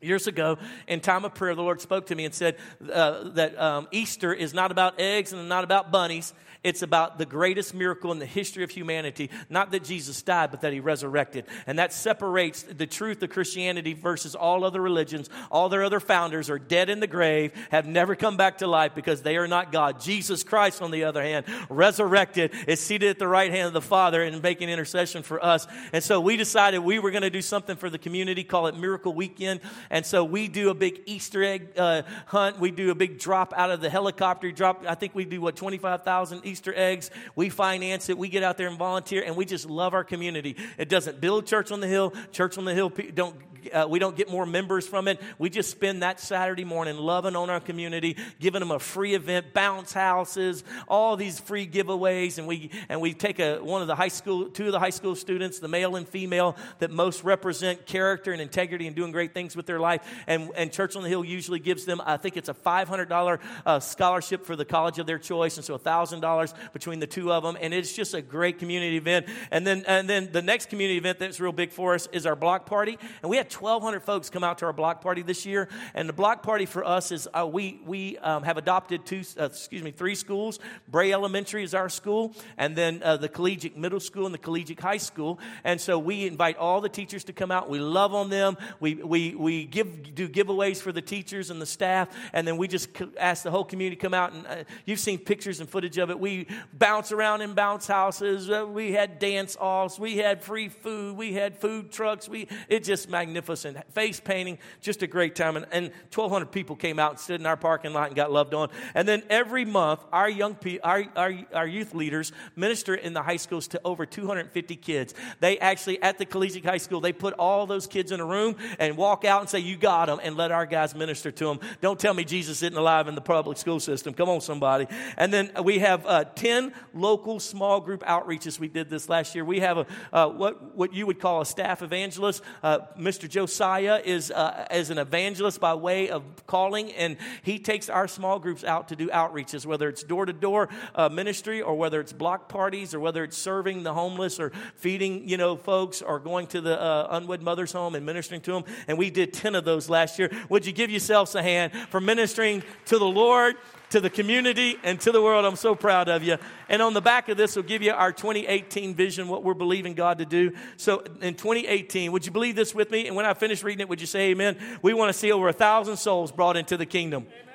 Years 0.00 0.28
ago, 0.28 0.58
in 0.86 1.00
time 1.00 1.24
of 1.24 1.34
prayer, 1.34 1.56
the 1.56 1.62
Lord 1.62 1.80
spoke 1.80 2.06
to 2.06 2.14
me 2.14 2.24
and 2.24 2.32
said 2.32 2.56
uh, 2.92 3.30
that 3.30 3.58
um, 3.58 3.88
Easter 3.90 4.32
is 4.32 4.54
not 4.54 4.70
about 4.70 5.00
eggs 5.00 5.32
and 5.32 5.48
not 5.48 5.64
about 5.64 5.90
bunnies. 5.90 6.32
It's 6.64 6.82
about 6.82 7.18
the 7.18 7.26
greatest 7.26 7.72
miracle 7.72 8.10
in 8.10 8.18
the 8.18 8.26
history 8.26 8.64
of 8.64 8.70
humanity. 8.70 9.30
Not 9.48 9.70
that 9.70 9.84
Jesus 9.84 10.20
died, 10.22 10.50
but 10.50 10.62
that 10.62 10.72
he 10.72 10.80
resurrected. 10.80 11.44
And 11.66 11.78
that 11.78 11.92
separates 11.92 12.64
the 12.64 12.86
truth 12.86 13.22
of 13.22 13.30
Christianity 13.30 13.92
versus 13.92 14.34
all 14.34 14.64
other 14.64 14.80
religions. 14.80 15.30
All 15.50 15.68
their 15.68 15.84
other 15.84 16.00
founders 16.00 16.50
are 16.50 16.58
dead 16.58 16.90
in 16.90 16.98
the 16.98 17.06
grave, 17.06 17.52
have 17.70 17.86
never 17.86 18.16
come 18.16 18.36
back 18.36 18.58
to 18.58 18.66
life 18.66 18.94
because 18.94 19.22
they 19.22 19.36
are 19.36 19.46
not 19.46 19.70
God. 19.70 20.00
Jesus 20.00 20.42
Christ, 20.42 20.82
on 20.82 20.90
the 20.90 21.04
other 21.04 21.22
hand, 21.22 21.46
resurrected, 21.68 22.52
is 22.66 22.80
seated 22.80 23.10
at 23.10 23.18
the 23.20 23.28
right 23.28 23.52
hand 23.52 23.68
of 23.68 23.72
the 23.72 23.80
Father 23.80 24.22
and 24.22 24.42
making 24.42 24.68
intercession 24.68 25.22
for 25.22 25.44
us. 25.44 25.66
And 25.92 26.02
so 26.02 26.20
we 26.20 26.36
decided 26.36 26.80
we 26.80 26.98
were 26.98 27.12
going 27.12 27.22
to 27.22 27.30
do 27.30 27.42
something 27.42 27.76
for 27.76 27.88
the 27.88 27.98
community, 27.98 28.42
call 28.42 28.66
it 28.66 28.76
Miracle 28.76 29.14
Weekend. 29.14 29.60
And 29.90 30.04
so 30.04 30.24
we 30.24 30.48
do 30.48 30.70
a 30.70 30.74
big 30.74 31.02
Easter 31.06 31.42
egg 31.42 31.70
uh, 31.76 32.02
hunt. 32.26 32.58
We 32.58 32.70
do 32.70 32.90
a 32.90 32.94
big 32.94 33.18
drop 33.18 33.52
out 33.56 33.70
of 33.70 33.80
the 33.80 33.90
helicopter 33.90 34.50
drop. 34.52 34.84
I 34.86 34.94
think 34.94 35.14
we 35.14 35.24
do 35.24 35.40
what, 35.40 35.56
25,000 35.56 36.44
Easter 36.44 36.72
eggs. 36.74 37.10
We 37.34 37.48
finance 37.48 38.08
it. 38.08 38.18
We 38.18 38.28
get 38.28 38.42
out 38.42 38.56
there 38.56 38.68
and 38.68 38.78
volunteer, 38.78 39.22
and 39.24 39.36
we 39.36 39.44
just 39.44 39.66
love 39.66 39.94
our 39.94 40.04
community. 40.04 40.56
It 40.76 40.88
doesn't 40.88 41.20
build 41.20 41.46
Church 41.46 41.72
on 41.72 41.80
the 41.80 41.88
Hill. 41.88 42.12
Church 42.32 42.58
on 42.58 42.64
the 42.64 42.74
Hill 42.74 42.92
don't 43.14 43.36
uh, 43.72 43.86
we 43.88 43.98
don't 43.98 44.16
get 44.16 44.30
more 44.30 44.46
members 44.46 44.86
from 44.86 45.08
it. 45.08 45.20
We 45.38 45.50
just 45.50 45.70
spend 45.70 46.02
that 46.02 46.20
Saturday 46.20 46.64
morning 46.64 46.96
loving 46.96 47.36
on 47.36 47.50
our 47.50 47.60
community, 47.60 48.16
giving 48.40 48.60
them 48.60 48.70
a 48.70 48.78
free 48.78 49.14
event, 49.14 49.52
bounce 49.52 49.92
houses, 49.92 50.64
all 50.86 51.16
these 51.16 51.38
free 51.38 51.66
giveaways, 51.66 52.38
and 52.38 52.46
we 52.46 52.70
and 52.88 53.00
we 53.00 53.14
take 53.14 53.38
a 53.38 53.58
one 53.58 53.82
of 53.82 53.88
the 53.88 53.96
high 53.96 54.08
school, 54.08 54.46
two 54.46 54.66
of 54.66 54.72
the 54.72 54.80
high 54.80 54.90
school 54.90 55.14
students, 55.14 55.58
the 55.58 55.68
male 55.68 55.96
and 55.96 56.08
female 56.08 56.56
that 56.78 56.90
most 56.90 57.24
represent 57.24 57.86
character 57.86 58.32
and 58.32 58.40
integrity 58.40 58.86
and 58.86 58.96
doing 58.96 59.12
great 59.12 59.34
things 59.34 59.56
with 59.56 59.66
their 59.66 59.80
life. 59.80 60.02
And, 60.26 60.50
and 60.56 60.72
Church 60.72 60.96
on 60.96 61.02
the 61.02 61.08
Hill 61.08 61.24
usually 61.24 61.58
gives 61.58 61.84
them, 61.84 62.00
I 62.04 62.16
think 62.16 62.36
it's 62.36 62.48
a 62.48 62.54
$500 62.54 63.40
uh, 63.66 63.80
scholarship 63.80 64.44
for 64.44 64.56
the 64.56 64.64
college 64.64 64.98
of 64.98 65.06
their 65.06 65.18
choice, 65.18 65.56
and 65.56 65.64
so 65.64 65.74
a 65.74 65.78
$1,000 65.78 66.54
between 66.72 67.00
the 67.00 67.06
two 67.06 67.32
of 67.32 67.42
them. 67.42 67.56
And 67.60 67.72
it's 67.74 67.92
just 67.92 68.14
a 68.14 68.22
great 68.22 68.58
community 68.58 68.96
event. 68.96 69.26
And 69.50 69.66
then, 69.66 69.84
and 69.86 70.08
then 70.08 70.30
the 70.32 70.42
next 70.42 70.70
community 70.70 70.98
event 70.98 71.18
that's 71.18 71.40
real 71.40 71.52
big 71.52 71.72
for 71.72 71.94
us 71.94 72.08
is 72.12 72.26
our 72.26 72.36
block 72.36 72.66
party. 72.66 72.98
And 73.22 73.30
we 73.30 73.38
had 73.48 73.60
1,200 73.62 74.02
folks 74.02 74.30
come 74.30 74.44
out 74.44 74.58
to 74.58 74.66
our 74.66 74.72
block 74.72 75.00
party 75.00 75.22
this 75.22 75.46
year. 75.46 75.68
And 75.94 76.08
the 76.08 76.12
block 76.12 76.42
party 76.42 76.66
for 76.66 76.84
us 76.84 77.12
is 77.12 77.28
uh, 77.32 77.46
we, 77.46 77.80
we 77.84 78.18
um, 78.18 78.42
have 78.42 78.56
adopted 78.56 79.06
two, 79.06 79.22
uh, 79.38 79.44
excuse 79.44 79.82
me, 79.82 79.90
three 79.90 80.14
schools. 80.14 80.58
Bray 80.88 81.12
Elementary 81.12 81.64
is 81.64 81.74
our 81.74 81.88
school, 81.88 82.34
and 82.56 82.76
then 82.76 83.02
uh, 83.02 83.16
the 83.16 83.28
collegiate 83.28 83.76
middle 83.76 84.00
school 84.00 84.26
and 84.26 84.34
the 84.34 84.38
collegiate 84.38 84.80
high 84.80 84.98
school. 84.98 85.38
And 85.64 85.80
so 85.80 85.98
we 85.98 86.26
invite 86.26 86.56
all 86.56 86.80
the 86.80 86.88
teachers 86.88 87.24
to 87.24 87.32
come 87.32 87.50
out. 87.50 87.68
We 87.70 87.78
love 87.78 88.14
on 88.14 88.30
them. 88.30 88.56
We, 88.80 88.94
we, 88.94 89.34
we 89.34 89.64
give, 89.64 90.14
do 90.14 90.28
giveaways 90.28 90.80
for 90.80 90.92
the 90.92 91.02
teachers 91.02 91.50
and 91.50 91.60
the 91.60 91.66
staff, 91.66 92.08
and 92.32 92.46
then 92.46 92.56
we 92.56 92.68
just 92.68 92.88
ask 93.18 93.42
the 93.42 93.50
whole 93.50 93.64
community 93.64 93.96
to 93.96 94.02
come 94.02 94.14
out. 94.14 94.32
And 94.32 94.46
uh, 94.46 94.64
you've 94.84 95.00
seen 95.00 95.18
pictures 95.18 95.60
and 95.60 95.68
footage 95.68 95.98
of 95.98 96.10
it. 96.10 96.18
We 96.18 96.46
bounce 96.72 97.12
around 97.12 97.40
in 97.40 97.54
bounce 97.54 97.86
houses. 97.86 98.50
Uh, 98.50 98.66
we 98.66 98.92
had 98.92 99.18
dance 99.18 99.56
offs. 99.58 99.98
We 99.98 100.18
had 100.18 100.42
free 100.42 100.68
food. 100.68 101.16
We 101.16 101.32
had 101.32 101.56
food 101.56 101.90
trucks. 101.90 102.28
We 102.28 102.48
it's 102.68 102.86
just 102.86 103.08
magnificent. 103.08 103.37
Face 103.42 104.20
painting, 104.20 104.58
just 104.80 105.02
a 105.02 105.06
great 105.06 105.34
time. 105.34 105.56
And, 105.56 105.66
and 105.72 105.86
1,200 106.14 106.46
people 106.46 106.76
came 106.76 106.98
out 106.98 107.12
and 107.12 107.20
stood 107.20 107.40
in 107.40 107.46
our 107.46 107.56
parking 107.56 107.92
lot 107.92 108.08
and 108.08 108.16
got 108.16 108.32
loved 108.32 108.54
on. 108.54 108.68
And 108.94 109.06
then 109.06 109.22
every 109.30 109.64
month, 109.64 110.00
our 110.12 110.28
young 110.28 110.54
people, 110.54 110.88
our, 110.88 111.04
our, 111.16 111.32
our 111.52 111.66
youth 111.66 111.94
leaders 111.94 112.32
minister 112.56 112.94
in 112.94 113.12
the 113.12 113.22
high 113.22 113.36
schools 113.36 113.68
to 113.68 113.80
over 113.84 114.06
250 114.06 114.76
kids. 114.76 115.14
They 115.40 115.58
actually, 115.58 116.02
at 116.02 116.18
the 116.18 116.26
collegiate 116.26 116.64
high 116.64 116.78
school, 116.78 117.00
they 117.00 117.12
put 117.12 117.34
all 117.34 117.66
those 117.66 117.86
kids 117.86 118.12
in 118.12 118.20
a 118.20 118.26
room 118.26 118.56
and 118.78 118.96
walk 118.96 119.24
out 119.24 119.40
and 119.40 119.50
say, 119.50 119.58
You 119.60 119.76
got 119.76 120.06
them, 120.06 120.20
and 120.22 120.36
let 120.36 120.50
our 120.50 120.66
guys 120.66 120.94
minister 120.94 121.30
to 121.30 121.44
them. 121.44 121.60
Don't 121.80 121.98
tell 121.98 122.14
me 122.14 122.24
Jesus 122.24 122.62
isn't 122.62 122.76
alive 122.76 123.08
in 123.08 123.14
the 123.14 123.20
public 123.20 123.58
school 123.58 123.80
system. 123.80 124.14
Come 124.14 124.28
on, 124.28 124.40
somebody. 124.40 124.86
And 125.16 125.32
then 125.32 125.50
we 125.62 125.78
have 125.80 126.06
uh, 126.06 126.24
10 126.24 126.72
local 126.94 127.40
small 127.40 127.80
group 127.80 128.02
outreaches. 128.04 128.58
We 128.58 128.68
did 128.68 128.90
this 128.90 129.08
last 129.08 129.34
year. 129.34 129.44
We 129.44 129.60
have 129.60 129.78
a, 129.78 129.86
uh, 130.12 130.28
what, 130.28 130.76
what 130.76 130.92
you 130.92 131.06
would 131.06 131.20
call 131.20 131.40
a 131.40 131.46
staff 131.46 131.82
evangelist. 131.82 132.42
Uh, 132.62 132.80
Mr. 132.98 133.27
Josiah 133.28 134.00
is, 134.04 134.30
uh, 134.30 134.66
an 134.90 134.98
evangelist 134.98 135.60
by 135.60 135.74
way 135.74 136.10
of 136.10 136.22
calling, 136.46 136.92
and 136.92 137.16
he 137.42 137.58
takes 137.58 137.88
our 137.88 138.08
small 138.08 138.38
groups 138.38 138.64
out 138.64 138.88
to 138.88 138.96
do 138.96 139.08
outreaches, 139.08 139.66
whether 139.66 139.88
it's 139.88 140.02
door 140.02 140.26
to 140.26 140.32
door 140.32 140.68
ministry 141.10 141.60
or 141.62 141.76
whether 141.76 142.00
it's 142.00 142.12
block 142.12 142.48
parties 142.48 142.94
or 142.94 143.00
whether 143.00 143.24
it's 143.24 143.36
serving 143.36 143.82
the 143.82 143.92
homeless 143.92 144.40
or 144.40 144.50
feeding, 144.76 145.28
you 145.28 145.36
know, 145.36 145.56
folks 145.56 146.02
or 146.02 146.18
going 146.18 146.46
to 146.48 146.60
the 146.60 146.80
uh, 146.80 147.08
unwed 147.10 147.42
mother's 147.42 147.72
home 147.72 147.94
and 147.94 148.04
ministering 148.04 148.40
to 148.42 148.52
them. 148.52 148.64
And 148.86 148.98
we 148.98 149.10
did 149.10 149.32
10 149.32 149.54
of 149.54 149.64
those 149.64 149.88
last 149.88 150.18
year. 150.18 150.30
Would 150.48 150.66
you 150.66 150.72
give 150.72 150.90
yourselves 150.90 151.34
a 151.34 151.42
hand 151.42 151.72
for 151.90 152.00
ministering 152.00 152.62
to 152.86 152.98
the 152.98 153.06
Lord? 153.06 153.56
To 153.90 154.00
the 154.00 154.10
community 154.10 154.76
and 154.82 155.00
to 155.00 155.12
the 155.12 155.22
world. 155.22 155.44
I'm 155.44 155.56
so 155.56 155.74
proud 155.74 156.08
of 156.08 156.22
you. 156.22 156.36
And 156.68 156.82
on 156.82 156.94
the 156.94 157.00
back 157.00 157.28
of 157.28 157.36
this, 157.36 157.56
we'll 157.56 157.64
give 157.64 157.82
you 157.82 157.92
our 157.92 158.12
2018 158.12 158.94
vision, 158.94 159.28
what 159.28 159.42
we're 159.42 159.54
believing 159.54 159.94
God 159.94 160.18
to 160.18 160.26
do. 160.26 160.52
So 160.76 161.02
in 161.20 161.34
2018, 161.34 162.12
would 162.12 162.26
you 162.26 162.32
believe 162.32 162.56
this 162.56 162.74
with 162.74 162.90
me? 162.90 163.06
And 163.06 163.16
when 163.16 163.26
I 163.26 163.34
finish 163.34 163.62
reading 163.62 163.80
it, 163.80 163.88
would 163.88 164.00
you 164.00 164.06
say 164.06 164.30
amen? 164.30 164.56
We 164.82 164.94
want 164.94 165.12
to 165.12 165.18
see 165.18 165.32
over 165.32 165.48
a 165.48 165.52
thousand 165.52 165.96
souls 165.96 166.32
brought 166.32 166.56
into 166.56 166.76
the 166.76 166.86
kingdom. 166.86 167.26
Amen. 167.26 167.48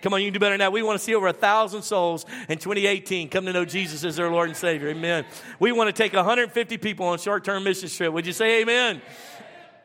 Come 0.00 0.14
on, 0.14 0.20
you 0.20 0.28
can 0.28 0.34
do 0.34 0.38
better 0.38 0.52
than 0.52 0.60
that. 0.60 0.72
We 0.72 0.82
want 0.82 0.98
to 0.98 1.04
see 1.04 1.14
over 1.14 1.26
a 1.26 1.32
thousand 1.32 1.82
souls 1.82 2.24
in 2.48 2.58
2018 2.58 3.28
come 3.28 3.46
to 3.46 3.52
know 3.52 3.64
Jesus 3.64 4.04
as 4.04 4.14
their 4.14 4.30
Lord 4.30 4.48
and 4.48 4.56
Savior. 4.56 4.88
Amen. 4.90 5.24
We 5.58 5.72
want 5.72 5.88
to 5.88 5.92
take 5.92 6.12
150 6.12 6.78
people 6.78 7.06
on 7.06 7.18
short 7.18 7.44
term 7.44 7.64
mission 7.64 7.88
trip. 7.88 8.12
Would 8.12 8.26
you 8.26 8.32
say 8.32 8.60
amen? 8.60 9.02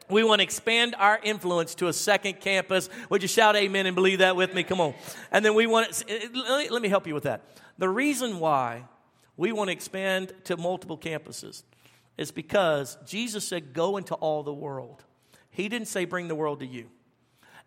We 0.09 0.23
want 0.23 0.39
to 0.39 0.43
expand 0.43 0.95
our 0.97 1.19
influence 1.23 1.75
to 1.75 1.87
a 1.87 1.93
second 1.93 2.39
campus. 2.41 2.89
Would 3.09 3.21
you 3.21 3.27
shout 3.27 3.55
amen 3.55 3.85
and 3.85 3.95
believe 3.95 4.19
that 4.19 4.35
with 4.35 4.53
me? 4.53 4.63
Come 4.63 4.81
on. 4.81 4.93
And 5.31 5.43
then 5.43 5.53
we 5.55 5.67
want 5.67 5.91
to, 5.91 6.11
eh, 6.11 6.67
let 6.69 6.81
me 6.81 6.89
help 6.89 7.07
you 7.07 7.13
with 7.13 7.23
that. 7.23 7.41
The 7.77 7.89
reason 7.89 8.39
why 8.39 8.83
we 9.37 9.51
want 9.51 9.69
to 9.69 9.73
expand 9.73 10.33
to 10.45 10.57
multiple 10.57 10.97
campuses 10.97 11.63
is 12.17 12.31
because 12.31 12.97
Jesus 13.05 13.47
said, 13.47 13.73
Go 13.73 13.97
into 13.97 14.15
all 14.15 14.43
the 14.43 14.53
world. 14.53 15.03
He 15.49 15.69
didn't 15.69 15.87
say, 15.87 16.05
Bring 16.05 16.27
the 16.27 16.35
world 16.35 16.59
to 16.59 16.65
you. 16.65 16.89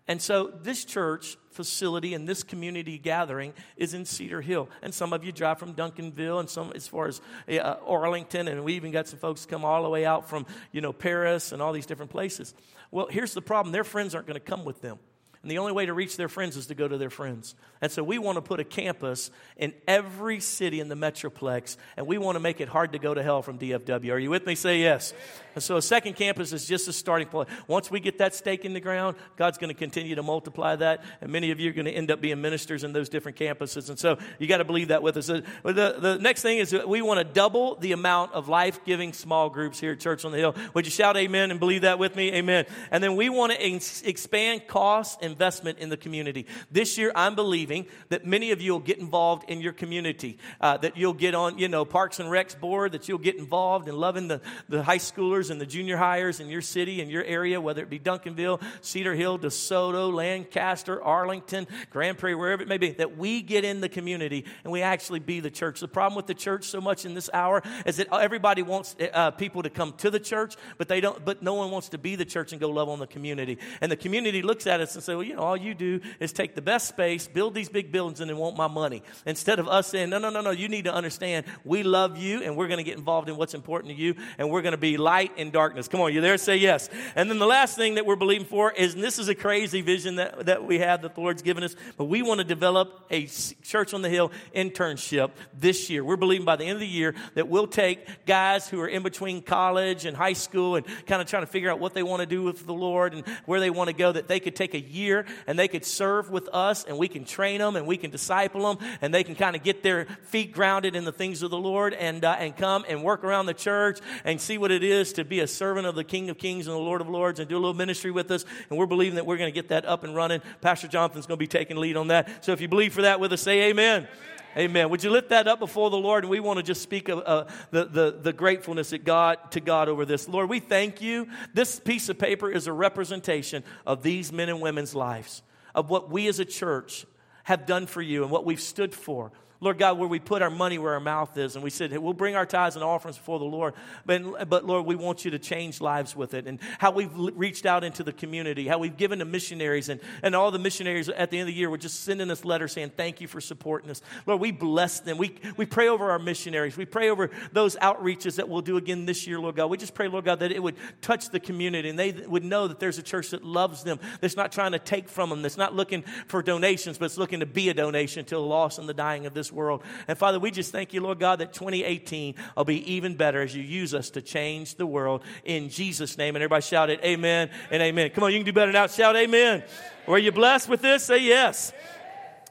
And 0.08 0.22
so 0.22 0.52
this 0.62 0.84
church 0.84 1.36
facility 1.50 2.14
and 2.14 2.28
this 2.28 2.42
community 2.42 2.98
gathering 2.98 3.52
is 3.76 3.94
in 3.94 4.04
Cedar 4.04 4.40
Hill. 4.40 4.68
And 4.82 4.94
some 4.94 5.12
of 5.12 5.24
you 5.24 5.32
drive 5.32 5.58
from 5.58 5.74
Duncanville 5.74 6.38
and 6.38 6.48
some 6.48 6.72
as 6.74 6.86
far 6.86 7.08
as 7.08 7.20
uh, 7.48 7.76
Arlington, 7.84 8.46
and 8.46 8.62
we 8.62 8.74
even 8.74 8.92
got 8.92 9.08
some 9.08 9.18
folks 9.18 9.46
come 9.46 9.64
all 9.64 9.82
the 9.82 9.88
way 9.88 10.04
out 10.04 10.28
from, 10.28 10.46
you 10.70 10.80
know, 10.80 10.92
Paris 10.92 11.52
and 11.52 11.60
all 11.60 11.72
these 11.72 11.86
different 11.86 12.10
places. 12.10 12.54
Well, 12.90 13.08
here's 13.10 13.34
the 13.34 13.42
problem. 13.42 13.72
Their 13.72 13.84
friends 13.84 14.14
aren't 14.14 14.26
going 14.26 14.38
to 14.38 14.40
come 14.40 14.64
with 14.64 14.80
them. 14.80 14.98
And 15.46 15.50
the 15.52 15.58
only 15.58 15.70
way 15.70 15.86
to 15.86 15.94
reach 15.94 16.16
their 16.16 16.28
friends 16.28 16.56
is 16.56 16.66
to 16.66 16.74
go 16.74 16.88
to 16.88 16.98
their 16.98 17.08
friends. 17.08 17.54
And 17.80 17.92
so 17.92 18.02
we 18.02 18.18
want 18.18 18.34
to 18.34 18.42
put 18.42 18.58
a 18.58 18.64
campus 18.64 19.30
in 19.56 19.74
every 19.86 20.40
city 20.40 20.80
in 20.80 20.88
the 20.88 20.96
Metroplex, 20.96 21.76
and 21.96 22.04
we 22.04 22.18
want 22.18 22.34
to 22.34 22.40
make 22.40 22.60
it 22.60 22.68
hard 22.68 22.94
to 22.94 22.98
go 22.98 23.14
to 23.14 23.22
hell 23.22 23.42
from 23.42 23.56
DFW. 23.56 24.12
Are 24.12 24.18
you 24.18 24.28
with 24.28 24.44
me? 24.44 24.56
Say 24.56 24.80
yes. 24.80 25.14
And 25.54 25.62
so 25.62 25.76
a 25.76 25.82
second 25.82 26.16
campus 26.16 26.52
is 26.52 26.66
just 26.66 26.88
a 26.88 26.92
starting 26.92 27.28
point. 27.28 27.48
Once 27.68 27.92
we 27.92 28.00
get 28.00 28.18
that 28.18 28.34
stake 28.34 28.64
in 28.64 28.72
the 28.74 28.80
ground, 28.80 29.16
God's 29.36 29.56
going 29.56 29.68
to 29.68 29.78
continue 29.78 30.16
to 30.16 30.22
multiply 30.24 30.74
that, 30.74 31.04
and 31.20 31.30
many 31.30 31.52
of 31.52 31.60
you 31.60 31.70
are 31.70 31.72
going 31.72 31.86
to 31.86 31.92
end 31.92 32.10
up 32.10 32.20
being 32.20 32.42
ministers 32.42 32.82
in 32.82 32.92
those 32.92 33.08
different 33.08 33.38
campuses. 33.38 33.88
And 33.88 33.98
so 33.98 34.18
you 34.40 34.48
got 34.48 34.58
to 34.58 34.64
believe 34.64 34.88
that 34.88 35.02
with 35.02 35.16
us. 35.16 35.30
Uh, 35.30 35.42
the, 35.62 35.96
the 35.96 36.18
next 36.18 36.42
thing 36.42 36.58
is 36.58 36.74
we 36.86 37.02
want 37.02 37.18
to 37.18 37.24
double 37.24 37.76
the 37.76 37.92
amount 37.92 38.32
of 38.32 38.48
life 38.48 38.84
giving 38.84 39.12
small 39.12 39.48
groups 39.48 39.78
here 39.78 39.92
at 39.92 40.00
Church 40.00 40.24
on 40.24 40.32
the 40.32 40.38
Hill. 40.38 40.56
Would 40.74 40.86
you 40.86 40.90
shout 40.90 41.16
amen 41.16 41.52
and 41.52 41.60
believe 41.60 41.82
that 41.82 42.00
with 42.00 42.16
me? 42.16 42.32
Amen. 42.32 42.66
And 42.90 43.02
then 43.02 43.14
we 43.14 43.28
want 43.28 43.52
to 43.52 43.64
ex- 43.64 44.02
expand 44.02 44.66
costs 44.66 45.16
and 45.22 45.35
investment 45.36 45.78
in 45.78 45.90
the 45.90 45.98
community. 45.98 46.46
This 46.70 46.96
year, 46.96 47.12
I'm 47.14 47.34
believing 47.34 47.86
that 48.08 48.24
many 48.24 48.52
of 48.52 48.62
you 48.62 48.72
will 48.72 48.78
get 48.80 48.98
involved 48.98 49.50
in 49.50 49.60
your 49.60 49.74
community, 49.74 50.38
uh, 50.62 50.78
that 50.78 50.96
you'll 50.96 51.12
get 51.12 51.34
on, 51.34 51.58
you 51.58 51.68
know, 51.68 51.84
Parks 51.84 52.20
and 52.20 52.30
Recs 52.30 52.58
board, 52.58 52.92
that 52.92 53.06
you'll 53.06 53.18
get 53.18 53.36
involved 53.36 53.86
in 53.86 53.94
loving 53.94 54.28
the, 54.28 54.40
the 54.70 54.82
high 54.82 54.96
schoolers 54.96 55.50
and 55.50 55.60
the 55.60 55.66
junior 55.66 55.98
hires 55.98 56.40
in 56.40 56.48
your 56.48 56.62
city 56.62 57.02
and 57.02 57.10
your 57.10 57.22
area, 57.24 57.60
whether 57.60 57.82
it 57.82 57.90
be 57.90 57.98
Duncanville, 57.98 58.62
Cedar 58.80 59.14
Hill, 59.14 59.38
DeSoto, 59.38 60.10
Lancaster, 60.10 61.02
Arlington, 61.02 61.66
Grand 61.90 62.16
Prairie, 62.16 62.34
wherever 62.34 62.62
it 62.62 62.68
may 62.68 62.78
be, 62.78 62.92
that 62.92 63.18
we 63.18 63.42
get 63.42 63.62
in 63.62 63.82
the 63.82 63.90
community 63.90 64.46
and 64.64 64.72
we 64.72 64.80
actually 64.80 65.18
be 65.18 65.40
the 65.40 65.50
church. 65.50 65.80
The 65.80 65.88
problem 65.88 66.16
with 66.16 66.26
the 66.26 66.34
church 66.34 66.64
so 66.64 66.80
much 66.80 67.04
in 67.04 67.12
this 67.12 67.28
hour 67.34 67.62
is 67.84 67.98
that 67.98 68.08
everybody 68.10 68.62
wants 68.62 68.96
uh, 69.12 69.32
people 69.32 69.62
to 69.64 69.70
come 69.70 69.92
to 69.98 70.10
the 70.10 70.20
church, 70.20 70.56
but 70.78 70.88
they 70.88 71.02
don't, 71.02 71.22
but 71.26 71.42
no 71.42 71.52
one 71.52 71.70
wants 71.70 71.90
to 71.90 71.98
be 71.98 72.16
the 72.16 72.24
church 72.24 72.52
and 72.52 72.60
go 72.60 72.70
love 72.70 72.88
on 72.88 73.00
the 73.00 73.06
community. 73.06 73.58
And 73.82 73.92
the 73.92 73.96
community 73.96 74.40
looks 74.40 74.66
at 74.66 74.80
us 74.80 74.94
and 74.94 75.04
say, 75.04 75.14
well, 75.14 75.25
you 75.26 75.36
know, 75.36 75.42
all 75.42 75.56
you 75.56 75.74
do 75.74 76.00
is 76.20 76.32
take 76.32 76.54
the 76.54 76.62
best 76.62 76.88
space, 76.88 77.26
build 77.26 77.54
these 77.54 77.68
big 77.68 77.92
buildings, 77.92 78.20
and 78.20 78.30
then 78.30 78.36
want 78.36 78.56
my 78.56 78.68
money. 78.68 79.02
Instead 79.24 79.58
of 79.58 79.68
us 79.68 79.88
saying, 79.88 80.10
no, 80.10 80.18
no, 80.18 80.30
no, 80.30 80.40
no, 80.40 80.50
you 80.50 80.68
need 80.68 80.84
to 80.84 80.94
understand 80.94 81.46
we 81.64 81.82
love 81.82 82.16
you 82.16 82.42
and 82.42 82.56
we're 82.56 82.68
going 82.68 82.78
to 82.78 82.84
get 82.84 82.96
involved 82.96 83.28
in 83.28 83.36
what's 83.36 83.54
important 83.54 83.94
to 83.94 84.00
you 84.00 84.14
and 84.38 84.50
we're 84.50 84.62
going 84.62 84.72
to 84.72 84.78
be 84.78 84.96
light 84.96 85.32
in 85.36 85.50
darkness. 85.50 85.88
Come 85.88 86.00
on, 86.00 86.12
you 86.12 86.20
there? 86.20 86.36
Say 86.38 86.56
yes. 86.56 86.88
And 87.14 87.30
then 87.30 87.38
the 87.38 87.46
last 87.46 87.76
thing 87.76 87.94
that 87.94 88.06
we're 88.06 88.16
believing 88.16 88.46
for 88.46 88.72
is, 88.72 88.94
and 88.94 89.02
this 89.02 89.18
is 89.18 89.28
a 89.28 89.34
crazy 89.34 89.80
vision 89.80 90.16
that, 90.16 90.46
that 90.46 90.64
we 90.64 90.78
have 90.78 91.02
that 91.02 91.14
the 91.14 91.20
Lord's 91.20 91.42
given 91.42 91.64
us, 91.64 91.74
but 91.96 92.04
we 92.04 92.22
want 92.22 92.38
to 92.38 92.44
develop 92.44 93.06
a 93.10 93.26
Church 93.62 93.94
on 93.94 94.02
the 94.02 94.08
Hill 94.08 94.30
internship 94.54 95.30
this 95.58 95.88
year. 95.90 96.04
We're 96.04 96.16
believing 96.16 96.44
by 96.44 96.56
the 96.56 96.64
end 96.64 96.74
of 96.74 96.80
the 96.80 96.86
year 96.86 97.14
that 97.34 97.48
we'll 97.48 97.66
take 97.66 98.26
guys 98.26 98.68
who 98.68 98.80
are 98.80 98.88
in 98.88 99.02
between 99.02 99.42
college 99.42 100.04
and 100.04 100.16
high 100.16 100.34
school 100.34 100.76
and 100.76 100.86
kind 101.06 101.22
of 101.22 101.28
trying 101.28 101.42
to 101.42 101.46
figure 101.46 101.70
out 101.70 101.78
what 101.78 101.94
they 101.94 102.02
want 102.02 102.20
to 102.20 102.26
do 102.26 102.42
with 102.42 102.66
the 102.66 102.74
Lord 102.74 103.14
and 103.14 103.26
where 103.46 103.60
they 103.60 103.70
want 103.70 103.88
to 103.88 103.96
go, 103.96 104.12
that 104.12 104.28
they 104.28 104.40
could 104.40 104.54
take 104.54 104.74
a 104.74 104.80
year 104.80 105.15
and 105.46 105.58
they 105.58 105.68
could 105.68 105.84
serve 105.84 106.30
with 106.30 106.48
us 106.52 106.84
and 106.84 106.98
we 106.98 107.08
can 107.08 107.24
train 107.24 107.60
them 107.60 107.76
and 107.76 107.86
we 107.86 107.96
can 107.96 108.10
disciple 108.10 108.74
them 108.74 108.86
and 109.00 109.14
they 109.14 109.24
can 109.24 109.34
kind 109.34 109.56
of 109.56 109.62
get 109.62 109.82
their 109.82 110.06
feet 110.22 110.52
grounded 110.52 110.94
in 110.96 111.04
the 111.04 111.12
things 111.12 111.42
of 111.42 111.50
the 111.50 111.58
Lord 111.58 111.94
and, 111.94 112.24
uh, 112.24 112.36
and 112.38 112.56
come 112.56 112.84
and 112.88 113.02
work 113.02 113.24
around 113.24 113.46
the 113.46 113.54
church 113.54 114.00
and 114.24 114.40
see 114.40 114.58
what 114.58 114.70
it 114.70 114.82
is 114.82 115.12
to 115.14 115.24
be 115.24 115.40
a 115.40 115.46
servant 115.46 115.86
of 115.86 115.94
the 115.94 116.04
King 116.04 116.30
of 116.30 116.38
Kings 116.38 116.66
and 116.66 116.74
the 116.74 116.80
Lord 116.80 117.00
of 117.00 117.08
Lords 117.08 117.40
and 117.40 117.48
do 117.48 117.56
a 117.56 117.58
little 117.60 117.74
ministry 117.74 118.10
with 118.10 118.30
us. 118.30 118.44
And 118.68 118.78
we're 118.78 118.86
believing 118.86 119.16
that 119.16 119.26
we're 119.26 119.38
going 119.38 119.52
to 119.52 119.54
get 119.54 119.68
that 119.68 119.84
up 119.84 120.04
and 120.04 120.14
running. 120.14 120.42
Pastor 120.60 120.88
Jonathan's 120.88 121.26
going 121.26 121.38
to 121.38 121.42
be 121.42 121.46
taking 121.46 121.76
lead 121.76 121.96
on 121.96 122.08
that. 122.08 122.44
So 122.44 122.52
if 122.52 122.60
you 122.60 122.68
believe 122.68 122.92
for 122.92 123.02
that 123.02 123.20
with 123.20 123.32
us, 123.32 123.42
say 123.42 123.70
amen. 123.70 124.02
amen. 124.02 124.35
Amen. 124.56 124.88
Would 124.88 125.04
you 125.04 125.10
lift 125.10 125.28
that 125.28 125.46
up 125.46 125.58
before 125.58 125.90
the 125.90 125.98
Lord? 125.98 126.24
And 126.24 126.30
we 126.30 126.40
want 126.40 126.56
to 126.56 126.62
just 126.62 126.80
speak 126.80 127.10
of 127.10 127.22
uh, 127.26 127.44
the, 127.70 127.84
the, 127.84 128.18
the 128.22 128.32
gratefulness 128.32 128.90
that 128.90 129.04
God, 129.04 129.50
to 129.50 129.60
God 129.60 129.88
over 129.88 130.06
this. 130.06 130.28
Lord, 130.28 130.48
we 130.48 130.60
thank 130.60 131.02
you. 131.02 131.28
This 131.52 131.78
piece 131.78 132.08
of 132.08 132.18
paper 132.18 132.50
is 132.50 132.66
a 132.66 132.72
representation 132.72 133.64
of 133.86 134.02
these 134.02 134.32
men 134.32 134.48
and 134.48 134.62
women's 134.62 134.94
lives 134.94 135.42
of 135.74 135.90
what 135.90 136.10
we 136.10 136.26
as 136.26 136.40
a 136.40 136.44
church 136.46 137.04
have 137.44 137.66
done 137.66 137.86
for 137.86 138.00
you 138.00 138.22
and 138.22 138.30
what 138.30 138.46
we've 138.46 138.60
stood 138.60 138.94
for. 138.94 139.30
Lord 139.60 139.78
God, 139.78 139.98
where 139.98 140.08
we 140.08 140.18
put 140.18 140.42
our 140.42 140.50
money 140.50 140.78
where 140.78 140.94
our 140.94 141.00
mouth 141.00 141.36
is. 141.38 141.54
And 141.54 141.64
we 141.64 141.70
said, 141.70 141.90
hey, 141.90 141.98
we'll 141.98 142.12
bring 142.12 142.36
our 142.36 142.46
tithes 142.46 142.76
and 142.76 142.84
offerings 142.84 143.16
before 143.16 143.38
the 143.38 143.44
Lord. 143.44 143.74
But, 144.04 144.48
but 144.48 144.64
Lord, 144.64 144.86
we 144.86 144.96
want 144.96 145.24
you 145.24 145.30
to 145.32 145.38
change 145.38 145.80
lives 145.80 146.14
with 146.14 146.34
it. 146.34 146.46
And 146.46 146.58
how 146.78 146.90
we've 146.90 147.10
reached 147.14 147.66
out 147.66 147.84
into 147.84 148.02
the 148.02 148.12
community, 148.12 148.66
how 148.66 148.78
we've 148.78 148.96
given 148.96 149.20
to 149.20 149.24
missionaries. 149.24 149.88
And, 149.88 150.00
and 150.22 150.34
all 150.34 150.50
the 150.50 150.58
missionaries 150.58 151.08
at 151.08 151.30
the 151.30 151.38
end 151.38 151.48
of 151.48 151.54
the 151.54 151.58
year 151.58 151.70
were 151.70 151.78
just 151.78 152.04
sending 152.04 152.30
us 152.30 152.44
letters 152.44 152.72
saying, 152.72 152.92
thank 152.96 153.20
you 153.20 153.28
for 153.28 153.40
supporting 153.40 153.90
us. 153.90 154.02
Lord, 154.26 154.40
we 154.40 154.52
bless 154.52 155.00
them. 155.00 155.18
We, 155.18 155.36
we 155.56 155.66
pray 155.66 155.88
over 155.88 156.10
our 156.10 156.18
missionaries. 156.18 156.76
We 156.76 156.84
pray 156.84 157.10
over 157.10 157.30
those 157.52 157.76
outreaches 157.76 158.36
that 158.36 158.48
we'll 158.48 158.62
do 158.62 158.76
again 158.76 159.06
this 159.06 159.26
year, 159.26 159.40
Lord 159.40 159.56
God. 159.56 159.66
We 159.66 159.76
just 159.76 159.94
pray, 159.94 160.08
Lord 160.08 160.24
God, 160.24 160.40
that 160.40 160.52
it 160.52 160.62
would 160.62 160.76
touch 161.00 161.30
the 161.30 161.40
community 161.40 161.88
and 161.88 161.98
they 161.98 162.12
would 162.12 162.44
know 162.44 162.68
that 162.68 162.78
there's 162.80 162.98
a 162.98 163.02
church 163.02 163.30
that 163.30 163.44
loves 163.44 163.84
them, 163.84 163.98
that's 164.20 164.36
not 164.36 164.52
trying 164.52 164.72
to 164.72 164.78
take 164.78 165.08
from 165.08 165.30
them, 165.30 165.42
that's 165.42 165.56
not 165.56 165.74
looking 165.74 166.02
for 166.26 166.42
donations, 166.42 166.98
but 166.98 167.06
it's 167.06 167.18
looking 167.18 167.40
to 167.40 167.46
be 167.46 167.68
a 167.68 167.74
donation 167.74 168.24
to 168.26 168.34
the 168.34 168.40
lost 168.40 168.78
and 168.78 168.88
the 168.88 168.94
dying 168.94 169.26
of 169.26 169.34
this 169.34 169.45
world. 169.52 169.82
And 170.08 170.16
Father, 170.16 170.38
we 170.38 170.50
just 170.50 170.72
thank 170.72 170.92
you, 170.92 171.00
Lord 171.00 171.18
God, 171.18 171.40
that 171.40 171.52
2018 171.52 172.34
will 172.56 172.64
be 172.64 172.92
even 172.92 173.16
better 173.16 173.42
as 173.42 173.54
you 173.54 173.62
use 173.62 173.94
us 173.94 174.10
to 174.10 174.22
change 174.22 174.76
the 174.76 174.86
world 174.86 175.22
in 175.44 175.68
Jesus' 175.68 176.18
name. 176.18 176.36
And 176.36 176.42
everybody 176.42 176.62
shout 176.62 176.90
it, 176.90 177.00
Amen 177.04 177.50
and 177.70 177.82
Amen. 177.82 178.10
Come 178.10 178.24
on, 178.24 178.32
you 178.32 178.38
can 178.38 178.46
do 178.46 178.52
better 178.52 178.72
now. 178.72 178.86
Shout 178.86 179.16
Amen. 179.16 179.62
Were 180.06 180.18
you 180.18 180.32
blessed 180.32 180.68
with 180.68 180.82
this? 180.82 181.04
Say 181.04 181.18
yes. 181.18 181.72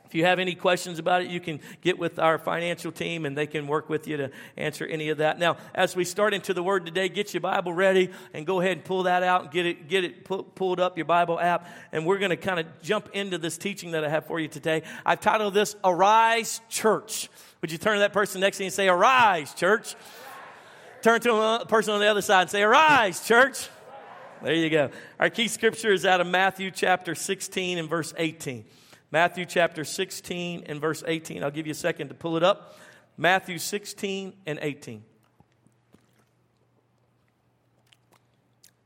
If 0.05 0.13
you 0.13 0.25
have 0.25 0.39
any 0.39 0.55
questions 0.55 1.00
about 1.00 1.24
it, 1.24 1.29
you 1.29 1.39
can 1.39 1.59
get 1.81 1.97
with 1.97 2.19
our 2.19 2.38
financial 2.38 2.91
team 2.91 3.25
and 3.25 3.38
they 3.38 3.47
can 3.47 3.67
work 3.67 3.89
with 3.89 4.07
you 4.07 4.17
to 4.17 4.31
answer 4.55 4.85
any 4.85 5.09
of 5.09 5.17
that. 5.17 5.39
Now, 5.39 5.57
as 5.74 5.95
we 5.95 6.05
start 6.05 6.33
into 6.33 6.53
the 6.53 6.62
word 6.62 6.85
today, 6.85 7.09
get 7.09 7.33
your 7.33 7.41
Bible 7.41 7.74
ready 7.74 8.12
and 8.33 8.45
go 8.45 8.62
ahead 8.62 8.74
and 8.74 8.85
pull 8.85 9.03
that 9.03 9.24
out 9.24 9.43
and 9.43 9.51
get 9.51 9.65
it, 9.65 9.89
get 9.89 10.03
it 10.03 10.24
pu- 10.24 10.43
pulled 10.43 10.79
up, 10.79 10.97
your 10.97 11.05
Bible 11.05 11.39
app. 11.39 11.67
And 11.91 12.05
we're 12.05 12.19
going 12.19 12.29
to 12.29 12.38
kind 12.38 12.59
of 12.59 12.67
jump 12.81 13.09
into 13.13 13.38
this 13.38 13.57
teaching 13.57 13.91
that 13.91 14.03
I 14.03 14.09
have 14.09 14.27
for 14.27 14.39
you 14.39 14.47
today. 14.47 14.83
I've 15.05 15.19
titled 15.21 15.53
this 15.53 15.75
Arise 15.83 16.62
Church. 16.69 17.29
Would 17.62 17.71
you 17.71 17.77
turn 17.79 17.95
to 17.95 18.00
that 18.01 18.13
person 18.13 18.41
next 18.41 18.57
to 18.57 18.63
you 18.63 18.67
and 18.67 18.74
say, 18.74 18.88
Arise, 18.88 19.53
church? 19.55 19.95
Turn 21.01 21.19
to 21.21 21.33
a 21.33 21.65
person 21.65 21.93
on 21.93 22.00
the 22.00 22.07
other 22.07 22.21
side 22.21 22.41
and 22.41 22.50
say, 22.51 22.62
Arise, 22.62 23.25
church. 23.25 23.69
There 24.43 24.53
you 24.53 24.69
go. 24.69 24.91
Our 25.19 25.31
key 25.31 25.47
scripture 25.47 25.91
is 25.91 26.05
out 26.05 26.21
of 26.21 26.27
Matthew 26.27 26.69
chapter 26.69 27.15
16 27.15 27.79
and 27.79 27.89
verse 27.89 28.13
18. 28.17 28.65
Matthew 29.15 29.45
chapter 29.45 29.86
16 29.86 30.65
and 30.65 30.81
verse 30.81 31.01
18. 31.07 31.41
I'll 31.41 31.50
give 31.50 31.67
you 31.67 31.72
a 31.72 31.74
second 31.74 32.10
to 32.10 32.13
pull 32.13 32.36
it 32.36 32.43
up. 32.43 32.77
Matthew 33.15 33.60
16 33.60 34.34
and 34.45 34.60
18. 34.62 35.03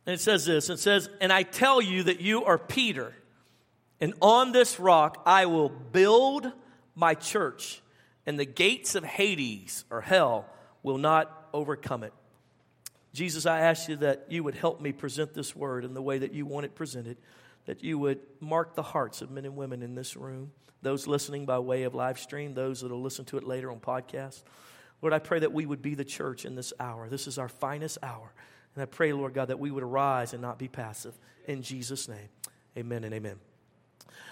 And 0.05 0.13
it 0.13 0.19
says 0.19 0.45
this 0.45 0.69
it 0.69 0.77
says, 0.77 1.09
And 1.19 1.33
I 1.33 1.41
tell 1.41 1.81
you 1.81 2.03
that 2.03 2.21
you 2.21 2.45
are 2.45 2.59
Peter, 2.59 3.11
and 3.99 4.13
on 4.21 4.51
this 4.51 4.79
rock 4.79 5.19
I 5.25 5.47
will 5.47 5.69
build 5.69 6.51
my 6.93 7.15
church, 7.15 7.81
and 8.27 8.37
the 8.37 8.45
gates 8.45 8.93
of 8.93 9.03
Hades 9.03 9.83
or 9.89 9.99
hell 9.99 10.45
will 10.83 10.99
not 10.99 11.49
overcome 11.53 12.03
it. 12.03 12.13
Jesus, 13.15 13.47
I 13.47 13.61
ask 13.61 13.89
you 13.89 13.95
that 13.95 14.27
you 14.29 14.43
would 14.43 14.53
help 14.53 14.79
me 14.79 14.91
present 14.91 15.33
this 15.33 15.55
word 15.55 15.85
in 15.85 15.95
the 15.95 16.03
way 16.03 16.19
that 16.19 16.33
you 16.33 16.45
want 16.45 16.67
it 16.67 16.75
presented, 16.75 17.17
that 17.69 17.83
you 17.83 17.99
would 17.99 18.19
mark 18.39 18.73
the 18.73 18.81
hearts 18.81 19.21
of 19.21 19.29
men 19.29 19.45
and 19.45 19.55
women 19.55 19.83
in 19.83 19.93
this 19.93 20.17
room, 20.17 20.51
those 20.81 21.05
listening 21.05 21.45
by 21.45 21.59
way 21.59 21.83
of 21.83 21.93
live 21.93 22.17
stream, 22.17 22.55
those 22.55 22.81
that 22.81 22.89
will 22.89 22.99
listen 22.99 23.25
to 23.25 23.37
it 23.37 23.43
later 23.43 23.69
on 23.69 23.79
podcast. 23.79 24.41
Lord, 25.03 25.13
I 25.13 25.19
pray 25.19 25.37
that 25.37 25.53
we 25.53 25.67
would 25.67 25.83
be 25.83 25.93
the 25.93 26.03
church 26.03 26.45
in 26.45 26.55
this 26.55 26.73
hour. 26.79 27.07
This 27.09 27.27
is 27.27 27.37
our 27.37 27.47
finest 27.47 27.99
hour. 28.01 28.33
And 28.73 28.81
I 28.81 28.87
pray, 28.87 29.13
Lord 29.13 29.35
God, 29.35 29.49
that 29.49 29.59
we 29.59 29.69
would 29.69 29.83
arise 29.83 30.33
and 30.33 30.41
not 30.41 30.57
be 30.57 30.67
passive. 30.67 31.13
In 31.45 31.61
Jesus' 31.61 32.07
name, 32.07 32.29
amen 32.75 33.03
and 33.03 33.13
amen. 33.13 33.48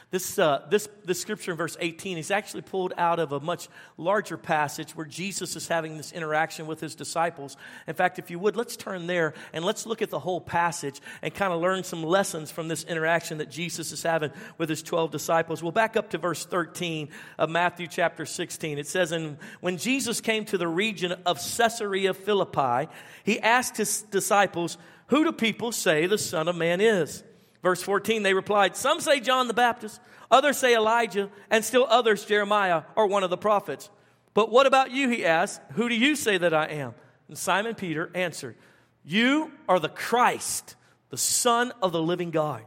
This, 0.09 0.39
uh, 0.39 0.65
this, 0.69 0.87
this 1.03 1.19
scripture 1.19 1.51
in 1.51 1.57
verse 1.57 1.75
18 1.81 2.17
is 2.17 2.31
actually 2.31 2.61
pulled 2.61 2.93
out 2.97 3.19
of 3.19 3.33
a 3.33 3.41
much 3.41 3.67
larger 3.97 4.37
passage 4.37 4.95
where 4.95 5.05
Jesus 5.05 5.57
is 5.57 5.67
having 5.67 5.97
this 5.97 6.13
interaction 6.13 6.65
with 6.65 6.79
his 6.79 6.95
disciples. 6.95 7.57
In 7.87 7.93
fact, 7.93 8.17
if 8.17 8.31
you 8.31 8.39
would, 8.39 8.55
let's 8.55 8.77
turn 8.77 9.07
there 9.07 9.33
and 9.51 9.65
let's 9.65 9.85
look 9.85 10.01
at 10.01 10.09
the 10.09 10.19
whole 10.19 10.39
passage 10.39 11.01
and 11.21 11.33
kind 11.33 11.51
of 11.51 11.59
learn 11.59 11.83
some 11.83 12.03
lessons 12.03 12.51
from 12.51 12.69
this 12.69 12.85
interaction 12.85 13.39
that 13.39 13.51
Jesus 13.51 13.91
is 13.91 14.01
having 14.01 14.31
with 14.57 14.69
his 14.69 14.81
12 14.81 15.11
disciples. 15.11 15.61
We'll 15.61 15.73
back 15.73 15.97
up 15.97 16.11
to 16.11 16.17
verse 16.17 16.45
13 16.45 17.09
of 17.37 17.49
Matthew 17.49 17.87
chapter 17.87 18.25
16. 18.25 18.77
It 18.77 18.87
says, 18.87 19.11
And 19.11 19.37
when 19.59 19.75
Jesus 19.75 20.21
came 20.21 20.45
to 20.45 20.57
the 20.57 20.69
region 20.69 21.11
of 21.25 21.37
Caesarea 21.37 22.13
Philippi, 22.13 22.89
he 23.25 23.41
asked 23.41 23.75
his 23.75 24.03
disciples, 24.03 24.77
Who 25.07 25.25
do 25.25 25.33
people 25.33 25.73
say 25.73 26.05
the 26.05 26.17
Son 26.17 26.47
of 26.47 26.55
Man 26.55 26.79
is? 26.79 27.23
Verse 27.61 27.81
14, 27.81 28.23
they 28.23 28.33
replied, 28.33 28.75
Some 28.75 28.99
say 28.99 29.19
John 29.19 29.47
the 29.47 29.53
Baptist, 29.53 29.99
others 30.29 30.57
say 30.57 30.75
Elijah, 30.75 31.29
and 31.49 31.65
still 31.65 31.85
others 31.89 32.25
Jeremiah 32.25 32.83
or 32.95 33.07
one 33.07 33.23
of 33.23 33.29
the 33.29 33.37
prophets. 33.37 33.89
But 34.33 34.51
what 34.51 34.67
about 34.67 34.91
you? 34.91 35.09
He 35.09 35.25
asked, 35.25 35.61
Who 35.73 35.89
do 35.89 35.95
you 35.95 36.15
say 36.15 36.37
that 36.37 36.53
I 36.53 36.65
am? 36.65 36.93
And 37.27 37.37
Simon 37.37 37.75
Peter 37.75 38.11
answered, 38.13 38.55
You 39.03 39.51
are 39.67 39.79
the 39.79 39.89
Christ, 39.89 40.75
the 41.09 41.17
Son 41.17 41.73
of 41.81 41.91
the 41.91 42.01
living 42.01 42.31
God. 42.31 42.63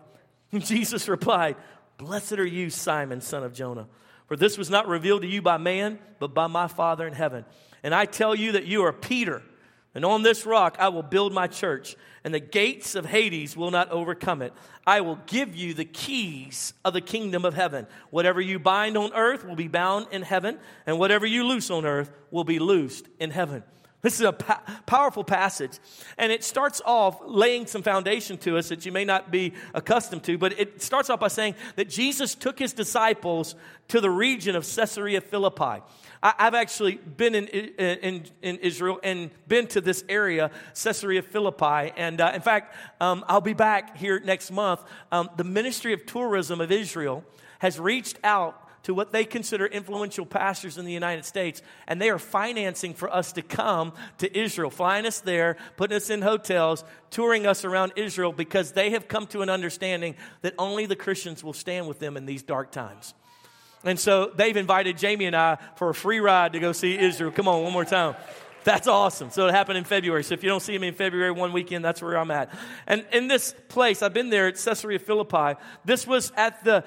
And 0.53 0.65
Jesus 0.67 1.09
replied, 1.09 1.57
Blessed 1.99 2.39
are 2.39 2.47
you, 2.47 2.71
Simon, 2.71 3.21
son 3.21 3.45
of 3.45 3.53
Jonah, 3.53 3.87
for 4.27 4.37
this 4.37 4.57
was 4.57 4.71
not 4.71 4.89
revealed 4.89 5.23
to 5.23 5.29
you 5.29 5.43
by 5.43 5.59
man, 5.59 5.99
but 6.19 6.35
by 6.35 6.47
my 6.47 6.67
Father 6.67 7.07
in 7.07 7.13
heaven. 7.13 7.45
And 7.83 7.95
I 7.95 8.07
tell 8.07 8.35
you 8.35 8.53
that 8.53 8.67
you 8.67 8.85
are 8.85 8.93
Peter, 8.93 9.43
and 9.95 10.05
on 10.05 10.23
this 10.23 10.47
rock 10.47 10.77
I 10.79 10.89
will 10.89 11.03
build 11.03 11.33
my 11.33 11.47
church 11.47 11.97
and 12.25 12.35
the 12.35 12.41
gates 12.41 12.95
of 12.95 13.07
Hades 13.07 13.57
will 13.57 13.71
not 13.71 13.91
overcome 13.91 14.43
it. 14.43 14.53
I 14.87 15.01
will 15.01 15.19
give 15.27 15.57
you 15.57 15.75
the 15.75 15.85
keys 15.85 16.75
of 16.85 16.93
the 16.93 17.01
kingdom 17.01 17.45
of 17.45 17.55
heaven. 17.55 17.87
Whatever 18.11 18.41
you 18.41 18.59
bind 18.59 18.97
on 18.97 19.13
earth 19.15 19.45
will 19.45 19.57
be 19.57 19.69
bound 19.69 20.09
in 20.11 20.23
heaven, 20.23 20.59
and 20.87 20.99
whatever 20.99 21.27
you 21.27 21.45
loose 21.45 21.71
on 21.71 21.87
earth 21.87 22.11
will 22.31 22.45
be 22.45 22.59
loosed 22.59 23.09
in 23.19 23.31
heaven. 23.31 23.63
This 24.03 24.15
is 24.15 24.23
a 24.23 24.33
po- 24.33 24.61
powerful 24.87 25.25
passage. 25.25 25.79
And 26.17 26.33
it 26.33 26.43
starts 26.43 26.81
off 26.85 27.21
laying 27.25 27.67
some 27.67 27.83
foundation 27.83 28.39
to 28.39 28.57
us 28.57 28.71
that 28.71 28.87
you 28.87 28.93
may 28.93 29.05
not 29.05 29.31
be 29.31 29.53
accustomed 29.75 30.25
to, 30.25 30.39
but 30.39 30.59
it 30.59 30.81
starts 30.81 31.11
off 31.11 31.21
by 31.21 31.29
saying 31.29 31.55
that 31.77 31.91
Jesus 31.91 32.35
took 32.35 32.59
his 32.59 32.73
disciples 32.73 33.55
to 33.89 34.01
the 34.01 34.11
region 34.11 34.57
of 34.57 34.65
Caesarea 34.65 35.21
Philippi. 35.21 35.83
I, 36.23 36.35
have 36.39 36.55
actually 36.55 36.97
been 36.97 37.35
in, 37.35 37.47
in, 37.47 38.25
in, 38.43 38.57
Israel 38.59 39.01
and 39.03 39.31
been 39.49 39.67
to 39.69 39.81
this 39.81 40.05
area, 40.09 40.51
Caesarea 40.75 41.23
Philippi. 41.23 41.93
And 41.97 42.21
uh, 42.21 42.33
in 42.35 42.43
fact, 42.43 42.75
um, 43.01 43.25
I'll 43.27 43.41
be 43.41 43.55
back 43.55 43.97
here 43.97 44.21
next 44.21 44.51
month. 44.51 44.83
Um, 45.11 45.31
the 45.37 45.45
Ministry 45.45 45.95
of 45.95 46.05
Tourism 46.05 46.61
of 46.61 46.71
Israel 46.71 47.25
has 47.61 47.81
reached 47.81 48.19
out 48.23 48.67
to 48.83 48.95
what 48.95 49.13
they 49.13 49.25
consider 49.25 49.67
influential 49.67 50.25
pastors 50.25 50.79
in 50.79 50.85
the 50.85 50.93
United 50.93 51.25
States, 51.25 51.63
and 51.87 52.01
they 52.01 52.11
are 52.11 52.19
financing 52.19 52.95
for 52.95 53.13
us 53.13 53.33
to 53.33 53.43
come 53.43 53.93
to 54.19 54.39
Israel, 54.39 54.71
flying 54.71 55.07
us 55.07 55.21
there, 55.21 55.57
putting 55.77 55.97
us 55.97 56.11
in 56.11 56.23
hotels, 56.23 56.85
touring 57.11 57.47
us 57.47 57.65
around 57.65 57.93
Israel 57.97 58.33
because 58.33 58.73
they 58.73 58.91
have 58.91 59.09
come 59.09 59.27
to 59.29 59.43
an 59.43 59.51
understanding 59.51 60.17
that 60.43 60.55
only 60.59 60.87
the 60.87 60.97
Christians 60.97 61.45
will 61.45 61.53
stand 61.53 61.89
with 61.89 61.99
them 61.99 62.17
in 62.17 62.25
these 62.27 62.43
dark 62.43 62.71
times. 62.71 63.15
And 63.85 63.99
so 63.99 64.31
they've 64.35 64.57
invited 64.57 64.99
Jamie 64.99 65.25
and 65.25 65.37
I 65.37 65.59
for 65.77 65.91
a 65.91 65.95
free 65.95 66.21
ride 66.21 66.53
to 66.53 66.61
go 66.61 66.73
see 66.73 66.99
Israel. 66.99 67.31
Come 67.31 67.49
on, 67.49 67.63
one 67.63 67.73
more 67.73 67.85
time. 67.85 68.15
That's 68.63 68.87
awesome. 68.87 69.31
So 69.31 69.47
it 69.47 69.53
happened 69.53 69.79
in 69.79 69.85
February. 69.85 70.23
So 70.23 70.35
if 70.35 70.43
you 70.43 70.51
don't 70.51 70.61
see 70.61 70.77
me 70.77 70.89
in 70.89 70.95
February 70.95 71.31
one 71.31 71.53
weekend, 71.53 71.83
that's 71.85 72.03
where 72.03 72.19
I'm 72.19 72.31
at. 72.31 72.53
And 72.87 73.07
in 73.13 73.27
this 73.27 73.55
place, 73.69 74.03
I've 74.03 74.13
been 74.13 74.29
there 74.29 74.49
at 74.49 74.57
Caesarea 74.57 74.99
Philippi. 74.99 75.59
This 75.85 76.07
was 76.07 76.31
at 76.37 76.63
the 76.63 76.85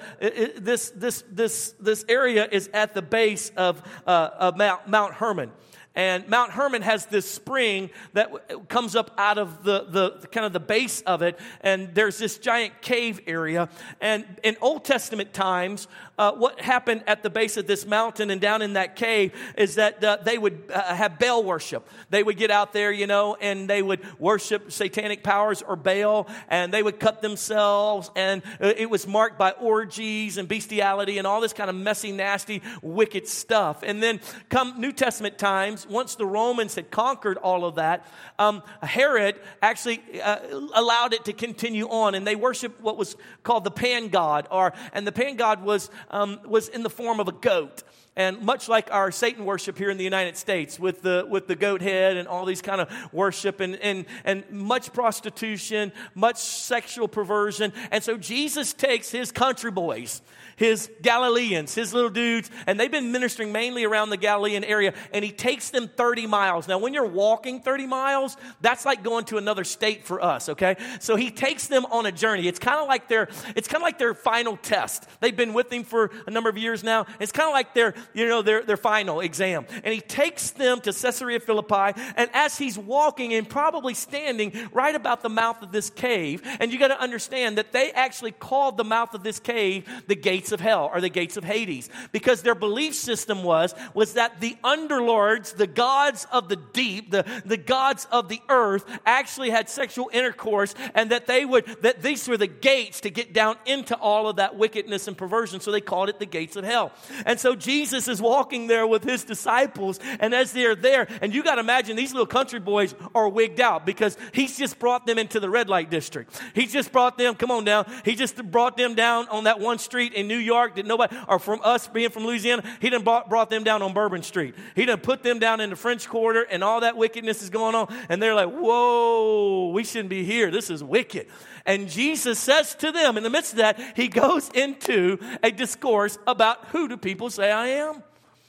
this 0.60 0.90
this 0.90 1.24
this 1.28 1.74
this 1.80 2.04
area 2.08 2.48
is 2.50 2.70
at 2.72 2.94
the 2.94 3.02
base 3.02 3.50
of, 3.56 3.82
uh, 4.06 4.30
of 4.38 4.56
Mount, 4.56 4.88
Mount 4.88 5.14
Hermon. 5.14 5.50
And 5.94 6.28
Mount 6.28 6.50
Hermon 6.50 6.82
has 6.82 7.06
this 7.06 7.30
spring 7.30 7.90
that 8.14 8.68
comes 8.68 8.96
up 8.96 9.12
out 9.16 9.38
of 9.38 9.62
the, 9.62 9.86
the 9.88 10.26
kind 10.28 10.44
of 10.44 10.52
the 10.52 10.60
base 10.60 11.02
of 11.02 11.22
it. 11.22 11.38
And 11.60 11.94
there's 11.94 12.18
this 12.18 12.38
giant 12.38 12.82
cave 12.82 13.20
area. 13.26 13.68
And 14.00 14.24
in 14.42 14.56
Old 14.60 14.84
Testament 14.84 15.32
times, 15.32 15.86
uh, 16.18 16.32
what 16.32 16.60
happened 16.60 17.02
at 17.06 17.22
the 17.22 17.30
base 17.30 17.56
of 17.56 17.66
this 17.66 17.86
mountain 17.86 18.30
and 18.30 18.40
down 18.40 18.62
in 18.62 18.74
that 18.74 18.96
cave 18.96 19.32
is 19.56 19.76
that 19.76 20.02
uh, 20.02 20.18
they 20.22 20.38
would 20.38 20.70
uh, 20.72 20.94
have 20.94 21.18
Baal 21.18 21.42
worship. 21.42 21.88
They 22.10 22.22
would 22.22 22.36
get 22.36 22.50
out 22.50 22.72
there, 22.72 22.92
you 22.92 23.06
know, 23.06 23.36
and 23.40 23.68
they 23.68 23.82
would 23.82 24.00
worship 24.20 24.70
satanic 24.70 25.22
powers 25.22 25.62
or 25.62 25.76
Baal, 25.76 26.28
and 26.48 26.72
they 26.72 26.82
would 26.82 27.00
cut 27.00 27.22
themselves. 27.22 28.10
And 28.14 28.42
uh, 28.60 28.72
it 28.76 28.90
was 28.90 29.06
marked 29.06 29.38
by 29.38 29.52
orgies 29.52 30.38
and 30.38 30.48
bestiality 30.48 31.18
and 31.18 31.26
all 31.26 31.40
this 31.40 31.52
kind 31.52 31.68
of 31.68 31.76
messy, 31.76 32.12
nasty, 32.12 32.62
wicked 32.82 33.26
stuff. 33.26 33.82
And 33.82 34.02
then 34.02 34.20
come 34.48 34.80
New 34.80 34.92
Testament 34.92 35.38
times, 35.38 35.83
once 35.86 36.14
the 36.14 36.26
Romans 36.26 36.74
had 36.74 36.90
conquered 36.90 37.36
all 37.38 37.64
of 37.64 37.76
that, 37.76 38.06
um, 38.38 38.62
Herod 38.82 39.36
actually 39.62 40.00
uh, 40.20 40.38
allowed 40.74 41.12
it 41.12 41.24
to 41.26 41.32
continue 41.32 41.88
on, 41.88 42.14
and 42.14 42.26
they 42.26 42.36
worshiped 42.36 42.80
what 42.80 42.96
was 42.96 43.16
called 43.42 43.64
the 43.64 43.70
pan 43.70 44.08
god, 44.08 44.48
or 44.50 44.72
and 44.92 45.06
the 45.06 45.12
pan 45.12 45.36
god 45.36 45.62
was 45.62 45.90
um, 46.10 46.40
was 46.46 46.68
in 46.68 46.82
the 46.82 46.90
form 46.90 47.20
of 47.20 47.28
a 47.28 47.32
goat. 47.32 47.82
And 48.16 48.42
much 48.42 48.68
like 48.68 48.92
our 48.92 49.10
Satan 49.10 49.44
worship 49.44 49.76
here 49.76 49.90
in 49.90 49.96
the 49.96 50.04
United 50.04 50.36
States 50.36 50.78
with 50.78 51.02
the, 51.02 51.26
with 51.28 51.48
the 51.48 51.56
goat 51.56 51.82
head 51.82 52.16
and 52.16 52.28
all 52.28 52.44
these 52.44 52.62
kind 52.62 52.80
of 52.80 52.88
worship 53.12 53.58
and, 53.58 53.74
and, 53.76 54.06
and 54.24 54.48
much 54.50 54.92
prostitution, 54.92 55.92
much 56.14 56.36
sexual 56.36 57.08
perversion. 57.08 57.72
And 57.90 58.04
so 58.04 58.16
Jesus 58.16 58.72
takes 58.72 59.10
his 59.10 59.32
country 59.32 59.72
boys 59.72 60.22
his 60.56 60.90
Galileans, 61.02 61.74
his 61.74 61.92
little 61.92 62.10
dudes, 62.10 62.50
and 62.66 62.78
they've 62.78 62.90
been 62.90 63.12
ministering 63.12 63.52
mainly 63.52 63.84
around 63.84 64.10
the 64.10 64.16
Galilean 64.16 64.64
area, 64.64 64.94
and 65.12 65.24
he 65.24 65.30
takes 65.30 65.70
them 65.70 65.88
30 65.88 66.26
miles. 66.26 66.68
Now, 66.68 66.78
when 66.78 66.94
you're 66.94 67.06
walking 67.06 67.60
30 67.60 67.86
miles, 67.86 68.36
that's 68.60 68.84
like 68.84 69.02
going 69.02 69.24
to 69.26 69.38
another 69.38 69.64
state 69.64 70.04
for 70.04 70.22
us, 70.22 70.48
okay? 70.48 70.76
So 71.00 71.16
he 71.16 71.30
takes 71.30 71.66
them 71.66 71.86
on 71.86 72.06
a 72.06 72.12
journey. 72.12 72.48
It's 72.48 72.58
kind 72.58 72.80
of 72.80 72.88
like 72.88 73.08
their, 73.08 73.28
it's 73.56 73.68
kind 73.68 73.82
of 73.82 73.82
like 73.82 73.98
their 73.98 74.14
final 74.14 74.56
test. 74.56 75.08
They've 75.20 75.36
been 75.36 75.54
with 75.54 75.72
him 75.72 75.84
for 75.84 76.10
a 76.26 76.30
number 76.30 76.50
of 76.50 76.58
years 76.58 76.84
now. 76.84 77.06
It's 77.20 77.32
kind 77.32 77.48
of 77.48 77.52
like 77.52 77.74
their, 77.74 77.94
you 78.12 78.26
know, 78.28 78.42
their, 78.42 78.62
their 78.62 78.76
final 78.76 79.20
exam. 79.20 79.66
And 79.82 79.92
he 79.92 80.00
takes 80.00 80.50
them 80.50 80.80
to 80.82 80.92
Caesarea 80.92 81.40
Philippi, 81.40 82.00
and 82.16 82.30
as 82.32 82.58
he's 82.58 82.78
walking 82.78 83.34
and 83.34 83.48
probably 83.48 83.94
standing 83.94 84.52
right 84.72 84.94
about 84.94 85.22
the 85.22 85.28
mouth 85.28 85.62
of 85.62 85.72
this 85.72 85.90
cave, 85.90 86.42
and 86.60 86.72
you 86.72 86.78
got 86.78 86.88
to 86.88 87.00
understand 87.00 87.58
that 87.58 87.72
they 87.72 87.90
actually 87.92 88.32
called 88.32 88.76
the 88.76 88.84
mouth 88.84 89.14
of 89.14 89.22
this 89.22 89.40
cave 89.40 89.88
the 90.06 90.14
gate 90.14 90.43
gates 90.44 90.52
of 90.52 90.60
hell 90.60 90.90
or 90.92 91.00
the 91.00 91.08
gates 91.08 91.38
of 91.38 91.44
Hades 91.44 91.88
because 92.12 92.42
their 92.42 92.54
belief 92.54 92.94
system 92.94 93.44
was 93.44 93.74
was 93.94 94.12
that 94.12 94.42
the 94.42 94.58
underlords, 94.62 95.56
the 95.56 95.66
gods 95.66 96.26
of 96.30 96.50
the 96.50 96.56
deep, 96.56 97.10
the, 97.10 97.24
the 97.46 97.56
gods 97.56 98.06
of 98.12 98.28
the 98.28 98.42
earth 98.50 98.84
actually 99.06 99.48
had 99.48 99.70
sexual 99.70 100.10
intercourse 100.12 100.74
and 100.94 101.10
that 101.12 101.26
they 101.26 101.46
would 101.46 101.64
that 101.80 102.02
these 102.02 102.28
were 102.28 102.36
the 102.36 102.46
gates 102.46 103.00
to 103.00 103.08
get 103.08 103.32
down 103.32 103.56
into 103.64 103.96
all 103.96 104.28
of 104.28 104.36
that 104.36 104.54
wickedness 104.54 105.08
and 105.08 105.16
perversion 105.16 105.60
so 105.60 105.70
they 105.70 105.80
called 105.80 106.10
it 106.10 106.18
the 106.18 106.26
gates 106.26 106.56
of 106.56 106.64
hell. 106.64 106.92
And 107.24 107.40
so 107.40 107.54
Jesus 107.54 108.06
is 108.06 108.20
walking 108.20 108.66
there 108.66 108.86
with 108.86 109.02
his 109.02 109.24
disciples 109.24 109.98
and 110.20 110.34
as 110.34 110.52
they're 110.52 110.74
there 110.74 111.08
and 111.22 111.34
you 111.34 111.42
got 111.42 111.54
to 111.54 111.62
imagine 111.62 111.96
these 111.96 112.12
little 112.12 112.26
country 112.26 112.60
boys 112.60 112.94
are 113.14 113.30
wigged 113.30 113.62
out 113.62 113.86
because 113.86 114.18
he's 114.32 114.58
just 114.58 114.78
brought 114.78 115.06
them 115.06 115.18
into 115.18 115.40
the 115.40 115.48
red 115.48 115.70
light 115.70 115.88
district. 115.88 116.38
He 116.54 116.66
just 116.66 116.92
brought 116.92 117.16
them, 117.16 117.34
come 117.34 117.50
on 117.50 117.64
down. 117.64 117.86
He 118.04 118.14
just 118.14 118.36
brought 118.50 118.76
them 118.76 118.94
down 118.94 119.26
on 119.28 119.44
that 119.44 119.58
one 119.58 119.78
street 119.78 120.12
in 120.12 120.28
New 120.28 120.33
New 120.34 120.40
York, 120.40 120.74
did 120.74 120.84
nobody, 120.84 121.16
or 121.28 121.38
from 121.38 121.60
us 121.62 121.86
being 121.86 122.10
from 122.10 122.24
Louisiana, 122.24 122.64
he 122.80 122.90
done 122.90 123.04
brought, 123.04 123.28
brought 123.28 123.50
them 123.50 123.62
down 123.62 123.82
on 123.82 123.92
Bourbon 123.92 124.24
Street. 124.24 124.56
He 124.74 124.84
done 124.84 124.98
put 124.98 125.22
them 125.22 125.38
down 125.38 125.60
in 125.60 125.70
the 125.70 125.76
French 125.76 126.08
Quarter, 126.08 126.42
and 126.50 126.64
all 126.64 126.80
that 126.80 126.96
wickedness 126.96 127.40
is 127.40 127.50
going 127.50 127.76
on. 127.76 127.86
And 128.08 128.20
they're 128.20 128.34
like, 128.34 128.50
whoa, 128.50 129.70
we 129.72 129.84
shouldn't 129.84 130.08
be 130.08 130.24
here. 130.24 130.50
This 130.50 130.70
is 130.70 130.82
wicked. 130.82 131.28
And 131.64 131.88
Jesus 131.88 132.40
says 132.40 132.74
to 132.76 132.90
them, 132.90 133.16
in 133.16 133.22
the 133.22 133.30
midst 133.30 133.52
of 133.52 133.58
that, 133.58 133.80
he 133.94 134.08
goes 134.08 134.48
into 134.50 135.18
a 135.40 135.52
discourse 135.52 136.18
about 136.26 136.64
who 136.72 136.88
do 136.88 136.96
people 136.96 137.30
say 137.30 137.52
I 137.52 137.68
am? 137.68 138.02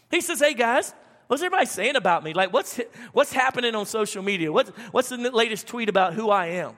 He 0.10 0.22
says, 0.22 0.40
hey 0.40 0.56
guys, 0.56 0.92
what's 1.28 1.44
everybody 1.44 1.68
saying 1.68 1.96
about 1.96 2.24
me? 2.24 2.34
Like, 2.34 2.52
what's, 2.52 2.80
what's 3.14 3.32
happening 3.32 3.76
on 3.76 3.86
social 3.86 4.24
media? 4.24 4.52
What's, 4.52 4.72
what's 4.92 5.10
the 5.10 5.18
latest 5.18 5.68
tweet 5.68 5.88
about 5.88 6.16
who 6.16 6.32
I 6.32 6.48
am? 6.48 6.76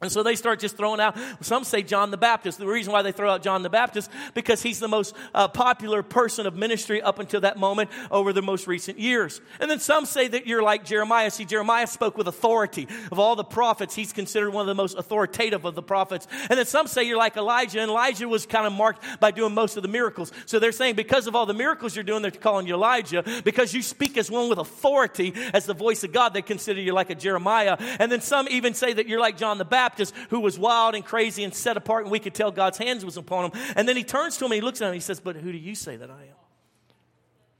And 0.00 0.10
so 0.10 0.22
they 0.22 0.34
start 0.34 0.58
just 0.58 0.76
throwing 0.76 1.00
out, 1.00 1.16
some 1.40 1.64
say 1.64 1.82
John 1.82 2.10
the 2.10 2.16
Baptist. 2.16 2.58
The 2.58 2.66
reason 2.66 2.92
why 2.92 3.02
they 3.02 3.12
throw 3.12 3.30
out 3.30 3.42
John 3.42 3.62
the 3.62 3.70
Baptist, 3.70 4.10
because 4.34 4.60
he's 4.60 4.80
the 4.80 4.88
most 4.88 5.14
uh, 5.32 5.46
popular 5.48 6.02
person 6.02 6.46
of 6.46 6.56
ministry 6.56 7.00
up 7.00 7.20
until 7.20 7.40
that 7.42 7.56
moment 7.56 7.90
over 8.10 8.32
the 8.32 8.42
most 8.42 8.66
recent 8.66 8.98
years. 8.98 9.40
And 9.60 9.70
then 9.70 9.78
some 9.78 10.04
say 10.04 10.26
that 10.28 10.46
you're 10.46 10.62
like 10.62 10.84
Jeremiah. 10.84 11.30
See, 11.30 11.44
Jeremiah 11.44 11.86
spoke 11.86 12.18
with 12.18 12.26
authority. 12.26 12.88
Of 13.12 13.18
all 13.18 13.36
the 13.36 13.44
prophets, 13.44 13.94
he's 13.94 14.12
considered 14.12 14.50
one 14.50 14.62
of 14.62 14.66
the 14.66 14.74
most 14.74 14.98
authoritative 14.98 15.64
of 15.64 15.74
the 15.76 15.82
prophets. 15.82 16.26
And 16.50 16.58
then 16.58 16.66
some 16.66 16.88
say 16.88 17.04
you're 17.04 17.16
like 17.16 17.36
Elijah, 17.36 17.80
and 17.80 17.90
Elijah 17.90 18.28
was 18.28 18.46
kind 18.46 18.66
of 18.66 18.72
marked 18.72 19.02
by 19.20 19.30
doing 19.30 19.54
most 19.54 19.76
of 19.76 19.82
the 19.82 19.88
miracles. 19.88 20.32
So 20.44 20.58
they're 20.58 20.72
saying 20.72 20.96
because 20.96 21.28
of 21.28 21.36
all 21.36 21.46
the 21.46 21.54
miracles 21.54 21.94
you're 21.94 22.04
doing, 22.04 22.20
they're 22.20 22.32
calling 22.32 22.66
you 22.66 22.74
Elijah. 22.74 23.24
Because 23.44 23.72
you 23.72 23.80
speak 23.80 24.18
as 24.18 24.28
one 24.30 24.50
with 24.50 24.58
authority, 24.58 25.32
as 25.54 25.66
the 25.66 25.74
voice 25.74 26.02
of 26.04 26.12
God, 26.12 26.34
they 26.34 26.42
consider 26.42 26.80
you 26.80 26.92
like 26.92 27.10
a 27.10 27.14
Jeremiah. 27.14 27.76
And 28.00 28.10
then 28.10 28.20
some 28.20 28.48
even 28.50 28.74
say 28.74 28.92
that 28.92 29.06
you're 29.06 29.20
like 29.20 29.38
John 29.38 29.56
the 29.56 29.64
Baptist 29.64 29.83
Baptist 29.84 30.14
who 30.30 30.40
was 30.40 30.58
wild 30.58 30.94
and 30.94 31.04
crazy 31.04 31.44
and 31.44 31.54
set 31.54 31.76
apart, 31.76 32.04
and 32.04 32.10
we 32.10 32.18
could 32.18 32.34
tell 32.34 32.50
God's 32.50 32.78
hands 32.78 33.04
was 33.04 33.18
upon 33.18 33.50
him. 33.50 33.62
And 33.76 33.86
then 33.86 33.96
he 33.96 34.04
turns 34.04 34.38
to 34.38 34.46
him 34.46 34.52
and 34.52 34.56
he 34.56 34.60
looks 34.62 34.80
at 34.80 34.86
him 34.86 34.88
and 34.92 34.96
he 34.96 35.00
says, 35.00 35.20
But 35.20 35.36
who 35.36 35.52
do 35.52 35.58
you 35.58 35.74
say 35.74 35.96
that 35.96 36.10
I 36.10 36.22
am? 36.22 36.36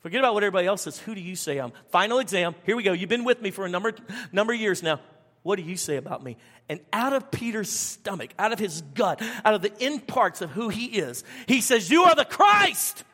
Forget 0.00 0.20
about 0.20 0.34
what 0.34 0.42
everybody 0.42 0.66
else 0.66 0.82
says. 0.82 0.98
Who 0.98 1.14
do 1.14 1.20
you 1.20 1.36
say 1.36 1.58
I'm? 1.58 1.72
Final 1.90 2.18
exam. 2.18 2.54
Here 2.64 2.76
we 2.76 2.82
go. 2.82 2.92
You've 2.92 3.08
been 3.08 3.24
with 3.24 3.42
me 3.42 3.50
for 3.50 3.66
a 3.66 3.68
number, 3.68 3.94
number 4.32 4.52
of 4.52 4.60
years 4.60 4.82
now. 4.82 5.00
What 5.42 5.56
do 5.56 5.62
you 5.62 5.76
say 5.76 5.96
about 5.96 6.24
me? 6.24 6.38
And 6.68 6.80
out 6.92 7.12
of 7.12 7.30
Peter's 7.30 7.70
stomach, 7.70 8.30
out 8.38 8.52
of 8.52 8.58
his 8.58 8.80
gut, 8.94 9.20
out 9.44 9.54
of 9.54 9.60
the 9.60 9.72
in 9.78 10.00
parts 10.00 10.40
of 10.40 10.50
who 10.50 10.70
he 10.70 10.86
is, 10.86 11.24
he 11.46 11.60
says, 11.60 11.90
You 11.90 12.04
are 12.04 12.14
the 12.14 12.24
Christ, 12.24 13.04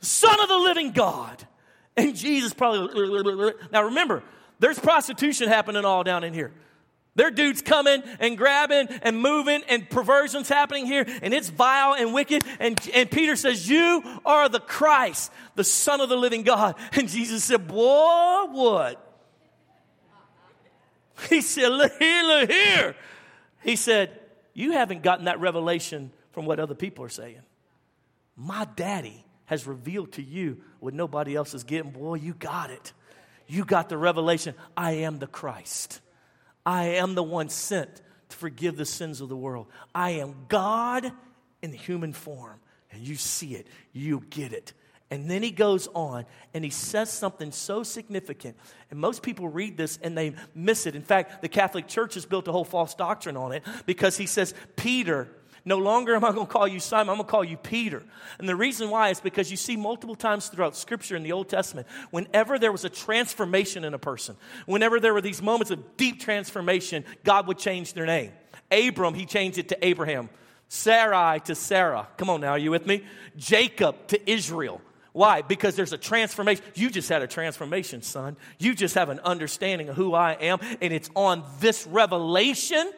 Son 0.00 0.40
of 0.40 0.48
the 0.48 0.58
living 0.58 0.92
God. 0.92 1.44
And 1.96 2.14
Jesus 2.14 2.52
probably, 2.52 3.52
now 3.72 3.84
remember, 3.84 4.22
there's 4.60 4.78
prostitution 4.78 5.48
happening 5.48 5.84
all 5.84 6.04
down 6.04 6.22
in 6.24 6.32
here. 6.32 6.52
There 7.16 7.30
dudes 7.30 7.62
coming 7.62 8.02
and 8.20 8.38
grabbing 8.38 8.88
and 9.02 9.18
moving 9.18 9.62
and 9.68 9.88
perversions 9.88 10.48
happening 10.48 10.86
here 10.86 11.04
and 11.22 11.34
it's 11.34 11.48
vile 11.48 11.94
and 11.94 12.14
wicked. 12.14 12.44
And, 12.60 12.78
and 12.94 13.10
Peter 13.10 13.36
says, 13.36 13.68
you 13.68 14.02
are 14.24 14.48
the 14.48 14.60
Christ, 14.60 15.32
the 15.54 15.64
son 15.64 16.00
of 16.00 16.08
the 16.08 16.16
living 16.16 16.42
God. 16.42 16.76
And 16.92 17.08
Jesus 17.08 17.44
said, 17.44 17.66
boy, 17.66 18.44
what? 18.50 19.02
He 21.30 21.40
said, 21.40 21.68
look 21.68 21.92
here, 21.98 22.22
look 22.22 22.50
here. 22.50 22.96
He 23.62 23.76
said, 23.76 24.18
you 24.52 24.72
haven't 24.72 25.02
gotten 25.02 25.24
that 25.24 25.40
revelation 25.40 26.10
from 26.32 26.44
what 26.44 26.60
other 26.60 26.74
people 26.74 27.04
are 27.04 27.10
saying. 27.10 27.40
My 28.36 28.66
daddy 28.76 29.24
has 29.46 29.66
revealed 29.66 30.12
to 30.12 30.22
you 30.22 30.60
what 30.80 30.92
nobody 30.92 31.34
else 31.34 31.54
is 31.54 31.64
getting. 31.64 31.90
Boy, 31.90 32.16
you 32.16 32.34
got 32.34 32.70
it. 32.70 32.92
You 33.46 33.64
got 33.64 33.88
the 33.88 33.96
revelation. 33.96 34.54
I 34.76 34.92
am 34.92 35.18
the 35.18 35.26
Christ. 35.26 36.00
I 36.66 36.96
am 36.96 37.14
the 37.14 37.22
one 37.22 37.48
sent 37.48 38.02
to 38.28 38.36
forgive 38.36 38.76
the 38.76 38.84
sins 38.84 39.20
of 39.20 39.28
the 39.28 39.36
world. 39.36 39.68
I 39.94 40.10
am 40.10 40.34
God 40.48 41.10
in 41.62 41.72
human 41.72 42.12
form. 42.12 42.58
And 42.90 43.06
you 43.06 43.14
see 43.14 43.54
it, 43.54 43.68
you 43.92 44.24
get 44.30 44.52
it. 44.52 44.72
And 45.08 45.30
then 45.30 45.42
he 45.42 45.52
goes 45.52 45.86
on 45.94 46.26
and 46.52 46.64
he 46.64 46.70
says 46.70 47.12
something 47.12 47.52
so 47.52 47.84
significant. 47.84 48.56
And 48.90 48.98
most 48.98 49.22
people 49.22 49.48
read 49.48 49.76
this 49.76 49.98
and 50.02 50.18
they 50.18 50.34
miss 50.54 50.86
it. 50.86 50.96
In 50.96 51.02
fact, 51.02 51.42
the 51.42 51.48
Catholic 51.48 51.86
Church 51.86 52.14
has 52.14 52.26
built 52.26 52.48
a 52.48 52.52
whole 52.52 52.64
false 52.64 52.94
doctrine 52.94 53.36
on 53.36 53.52
it 53.52 53.62
because 53.86 54.16
he 54.16 54.26
says, 54.26 54.52
Peter, 54.74 55.28
no 55.66 55.78
longer 55.78 56.14
am 56.14 56.24
I 56.24 56.32
going 56.32 56.46
to 56.46 56.52
call 56.52 56.66
you 56.66 56.80
Simon, 56.80 57.10
I'm 57.10 57.16
going 57.16 57.26
to 57.26 57.30
call 57.30 57.44
you 57.44 57.56
Peter. 57.56 58.02
And 58.38 58.48
the 58.48 58.56
reason 58.56 58.88
why 58.88 59.10
is 59.10 59.20
because 59.20 59.50
you 59.50 59.56
see 59.56 59.76
multiple 59.76 60.14
times 60.14 60.48
throughout 60.48 60.76
Scripture 60.76 61.16
in 61.16 61.24
the 61.24 61.32
Old 61.32 61.48
Testament, 61.48 61.88
whenever 62.10 62.58
there 62.58 62.72
was 62.72 62.84
a 62.84 62.88
transformation 62.88 63.84
in 63.84 63.92
a 63.92 63.98
person, 63.98 64.36
whenever 64.64 65.00
there 65.00 65.12
were 65.12 65.20
these 65.20 65.42
moments 65.42 65.72
of 65.72 65.96
deep 65.96 66.20
transformation, 66.20 67.04
God 67.24 67.48
would 67.48 67.58
change 67.58 67.92
their 67.92 68.06
name. 68.06 68.32
Abram, 68.70 69.12
he 69.12 69.26
changed 69.26 69.58
it 69.58 69.68
to 69.68 69.84
Abraham. 69.84 70.30
Sarai 70.68 71.40
to 71.40 71.54
Sarah. 71.54 72.08
Come 72.16 72.30
on 72.30 72.40
now, 72.40 72.52
are 72.52 72.58
you 72.58 72.70
with 72.70 72.86
me? 72.86 73.04
Jacob 73.36 74.06
to 74.08 74.30
Israel. 74.30 74.80
Why? 75.12 75.42
Because 75.42 75.74
there's 75.74 75.92
a 75.92 75.98
transformation. 75.98 76.64
You 76.74 76.90
just 76.90 77.08
had 77.08 77.22
a 77.22 77.26
transformation, 77.26 78.02
son. 78.02 78.36
You 78.58 78.74
just 78.74 78.94
have 78.94 79.08
an 79.08 79.18
understanding 79.20 79.88
of 79.88 79.96
who 79.96 80.14
I 80.14 80.34
am, 80.34 80.58
and 80.80 80.92
it's 80.92 81.10
on 81.16 81.42
this 81.58 81.86
revelation 81.86 82.92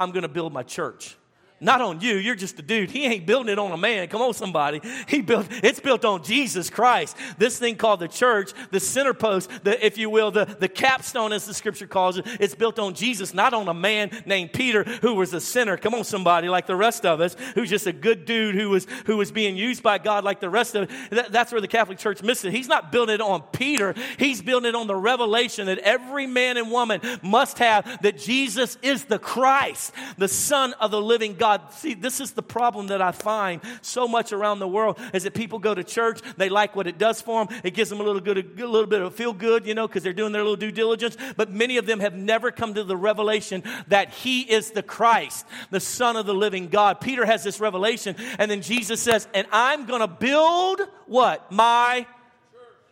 I'm 0.00 0.10
going 0.10 0.22
to 0.22 0.28
build 0.28 0.52
my 0.52 0.64
church. 0.64 1.16
Not 1.62 1.80
on 1.80 2.00
you. 2.00 2.16
You're 2.16 2.34
just 2.34 2.58
a 2.58 2.62
dude. 2.62 2.90
He 2.90 3.04
ain't 3.04 3.24
building 3.24 3.52
it 3.52 3.58
on 3.58 3.70
a 3.70 3.76
man. 3.76 4.08
Come 4.08 4.20
on, 4.20 4.34
somebody. 4.34 4.80
He 5.06 5.22
built, 5.22 5.46
it's 5.62 5.78
built 5.78 6.04
on 6.04 6.24
Jesus 6.24 6.68
Christ. 6.68 7.16
This 7.38 7.56
thing 7.56 7.76
called 7.76 8.00
the 8.00 8.08
church, 8.08 8.50
the 8.72 8.80
center 8.80 9.14
post, 9.14 9.48
the, 9.62 9.84
if 9.84 9.96
you 9.96 10.10
will, 10.10 10.32
the, 10.32 10.44
the 10.44 10.68
capstone 10.68 11.32
as 11.32 11.46
the 11.46 11.54
scripture 11.54 11.86
calls 11.86 12.18
it, 12.18 12.26
it's 12.40 12.56
built 12.56 12.80
on 12.80 12.94
Jesus, 12.94 13.32
not 13.32 13.54
on 13.54 13.68
a 13.68 13.74
man 13.74 14.10
named 14.26 14.52
Peter 14.52 14.82
who 14.82 15.14
was 15.14 15.32
a 15.34 15.40
sinner. 15.40 15.76
Come 15.76 15.94
on, 15.94 16.02
somebody, 16.02 16.48
like 16.48 16.66
the 16.66 16.74
rest 16.74 17.06
of 17.06 17.20
us, 17.20 17.36
who's 17.54 17.70
just 17.70 17.86
a 17.86 17.92
good 17.92 18.24
dude 18.24 18.56
who 18.56 18.68
was, 18.68 18.88
who 19.06 19.16
was 19.16 19.30
being 19.30 19.56
used 19.56 19.84
by 19.84 19.98
God 19.98 20.24
like 20.24 20.40
the 20.40 20.50
rest 20.50 20.74
of 20.74 20.90
it. 20.90 21.32
that's 21.32 21.52
where 21.52 21.60
the 21.60 21.68
Catholic 21.68 21.98
Church 21.98 22.24
missed 22.24 22.44
it. 22.44 22.52
He's 22.52 22.66
not 22.66 22.90
building 22.90 23.14
it 23.14 23.20
on 23.20 23.40
Peter. 23.52 23.94
He's 24.18 24.42
building 24.42 24.68
it 24.68 24.74
on 24.74 24.88
the 24.88 24.96
revelation 24.96 25.66
that 25.66 25.78
every 25.78 26.26
man 26.26 26.56
and 26.56 26.72
woman 26.72 27.00
must 27.22 27.58
have 27.58 28.02
that 28.02 28.18
Jesus 28.18 28.78
is 28.82 29.04
the 29.04 29.20
Christ, 29.20 29.92
the 30.18 30.26
Son 30.26 30.72
of 30.80 30.90
the 30.90 31.00
living 31.00 31.34
God 31.34 31.51
God. 31.58 31.72
See, 31.74 31.94
this 31.94 32.20
is 32.20 32.32
the 32.32 32.42
problem 32.42 32.88
that 32.88 33.02
I 33.02 33.12
find 33.12 33.60
so 33.82 34.08
much 34.08 34.32
around 34.32 34.58
the 34.58 34.68
world 34.68 34.98
is 35.12 35.24
that 35.24 35.34
people 35.34 35.58
go 35.58 35.74
to 35.74 35.84
church, 35.84 36.20
they 36.36 36.48
like 36.48 36.74
what 36.74 36.86
it 36.86 36.98
does 36.98 37.20
for 37.20 37.44
them, 37.44 37.60
it 37.62 37.72
gives 37.74 37.90
them 37.90 38.00
a 38.00 38.02
little 38.02 38.20
good, 38.20 38.38
a 38.38 38.66
little 38.66 38.86
bit 38.86 39.02
of 39.02 39.14
feel 39.14 39.32
good, 39.32 39.66
you 39.66 39.74
know, 39.74 39.86
because 39.86 40.02
they're 40.02 40.12
doing 40.12 40.32
their 40.32 40.42
little 40.42 40.56
due 40.56 40.72
diligence. 40.72 41.16
But 41.36 41.50
many 41.52 41.76
of 41.76 41.86
them 41.86 42.00
have 42.00 42.14
never 42.14 42.50
come 42.50 42.74
to 42.74 42.84
the 42.84 42.96
revelation 42.96 43.62
that 43.88 44.10
He 44.10 44.40
is 44.40 44.70
the 44.70 44.82
Christ, 44.82 45.46
the 45.70 45.80
Son 45.80 46.16
of 46.16 46.26
the 46.26 46.34
living 46.34 46.68
God. 46.68 47.00
Peter 47.00 47.26
has 47.26 47.44
this 47.44 47.60
revelation, 47.60 48.16
and 48.38 48.50
then 48.50 48.62
Jesus 48.62 49.00
says, 49.02 49.28
"And 49.34 49.46
I'm 49.52 49.86
going 49.86 50.00
to 50.00 50.08
build 50.08 50.80
what 51.06 51.52
my 51.52 52.06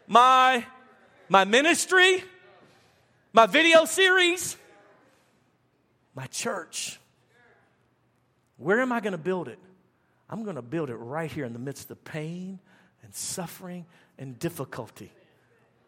my 0.07 0.67
my 1.29 1.45
ministry, 1.45 2.23
my 3.33 3.47
video 3.47 3.85
series." 3.87 4.57
my 6.15 6.27
church. 6.27 7.00
Where 8.61 8.81
am 8.83 8.93
I 8.93 9.01
going 9.01 9.13
to 9.13 9.19
build 9.19 9.49
it? 9.49 9.59
I'm 10.29 10.45
going 10.45 10.57
to 10.57 10.63
build 10.63 10.91
it 10.91 10.97
right 10.97 11.33
here 11.33 11.47
in 11.47 11.55
the 11.55 11.59
midst 11.59 11.91
of 11.91 12.05
pain 12.05 12.59
and 13.03 13.15
suffering 13.15 13.87
and 14.19 14.39
difficulty. 14.39 15.11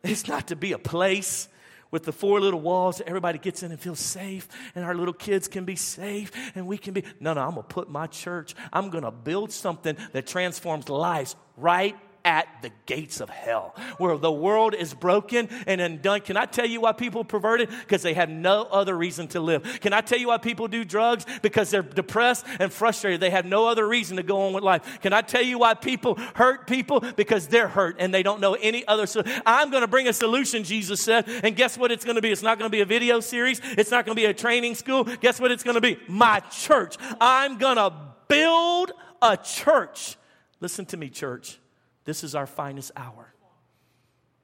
It's 0.03 0.27
not 0.27 0.49
to 0.49 0.57
be 0.57 0.73
a 0.73 0.79
place 0.79 1.49
with 1.91 2.05
the 2.05 2.13
four 2.13 2.41
little 2.41 2.63
walls 2.63 2.97
that 2.97 3.07
everybody 3.07 3.39
gets 3.39 3.63
in 3.63 3.73
and 3.73 3.79
feels 3.79 4.01
safe, 4.01 4.49
and 4.75 4.87
our 4.87 4.95
little 4.95 5.13
kids 5.13 5.49
can 5.49 5.67
be 5.67 5.77
safe, 5.77 6.33
and 6.55 6.67
we 6.67 6.79
can 6.79 6.95
be. 6.95 7.05
No, 7.21 7.35
no, 7.35 7.43
I'm 7.43 7.51
gonna 7.51 7.63
put 7.65 7.91
my 7.91 8.07
church, 8.07 8.55
I'm 8.73 8.89
gonna 8.89 9.11
build 9.11 9.53
something 9.53 9.95
that 10.13 10.27
transforms 10.27 10.89
lives 10.89 11.37
right 11.59 11.95
at 12.25 12.47
the 12.63 12.71
gates 12.87 13.21
of 13.21 13.29
hell, 13.29 13.75
where 13.99 14.17
the 14.17 14.31
world 14.31 14.75
is 14.75 14.95
broken 14.95 15.49
and 15.67 15.81
undone. 15.81 16.21
Can 16.21 16.37
I 16.37 16.47
tell 16.47 16.67
you 16.67 16.83
why 16.83 16.93
people 16.93 17.25
perverted? 17.25 17.69
Because 17.69 18.03
they 18.03 18.15
have 18.15 18.29
no 18.29 18.63
other 18.65 18.97
reason 18.97 19.29
to 19.29 19.41
live. 19.41 19.81
Can 19.81 19.93
I 19.93 20.01
tell 20.01 20.19
you 20.19 20.29
why 20.29 20.39
people 20.39 20.69
do 20.69 20.85
drugs? 20.85 21.27
Because 21.43 21.71
they're 21.71 21.83
depressed 21.83 22.47
and 22.59 22.73
frustrated. 22.73 23.21
They 23.21 23.31
have 23.31 23.47
no 23.47 23.67
other 23.67 23.87
reason 23.87 24.17
to 24.17 24.23
go 24.23 24.43
on 24.43 24.53
with 24.53 24.65
life. 24.65 25.01
Can 25.01 25.13
I 25.13 25.23
tell 25.23 25.43
you 25.43 25.59
why 25.59 25.75
people 25.75 26.19
hurt 26.35 26.67
people? 26.67 27.01
Because 27.01 27.49
they're 27.49 27.69
hurt 27.69 27.97
and 27.99 28.13
they 28.13 28.23
don't 28.23 28.41
know 28.41 28.55
any 28.55 28.87
other. 28.87 29.07
So 29.07 29.23
I'm 29.45 29.71
going 29.71 29.83
to 29.83 29.89
bring 29.89 30.09
a 30.09 30.13
solution, 30.13 30.65
Jesus 30.65 31.01
said. 31.01 31.29
And 31.43 31.57
guess 31.57 31.77
what 31.77 31.91
it's 31.91 32.05
going 32.05 32.17
to 32.17 32.23
be? 32.23 32.31
It's 32.31 32.43
not 32.43 32.59
going 32.59 32.71
to 32.71 32.75
be 32.75 32.81
a 32.81 32.87
video 32.87 33.21
series. 33.21 33.61
It's 33.65 33.91
not 33.91 34.05
going 34.07 34.17
to 34.17 34.21
be 34.21 34.27
a 34.27 34.35
training 34.35 34.75
school. 34.75 35.05
Guess 35.05 35.41
what 35.41 35.51
it's 35.51 35.63
going 35.63 35.75
to 35.75 35.81
be? 35.81 35.99
My 36.09 36.41
church. 36.41 36.97
I'm 37.21 37.59
going 37.59 37.77
to 37.77 37.93
build 38.29 38.93
a 39.21 39.37
church. 39.37 40.17
Listen 40.61 40.87
to 40.87 40.97
me, 40.97 41.11
church. 41.11 41.59
This 42.05 42.25
is 42.25 42.35
our 42.35 42.47
finest 42.47 42.91
hour. 42.97 43.33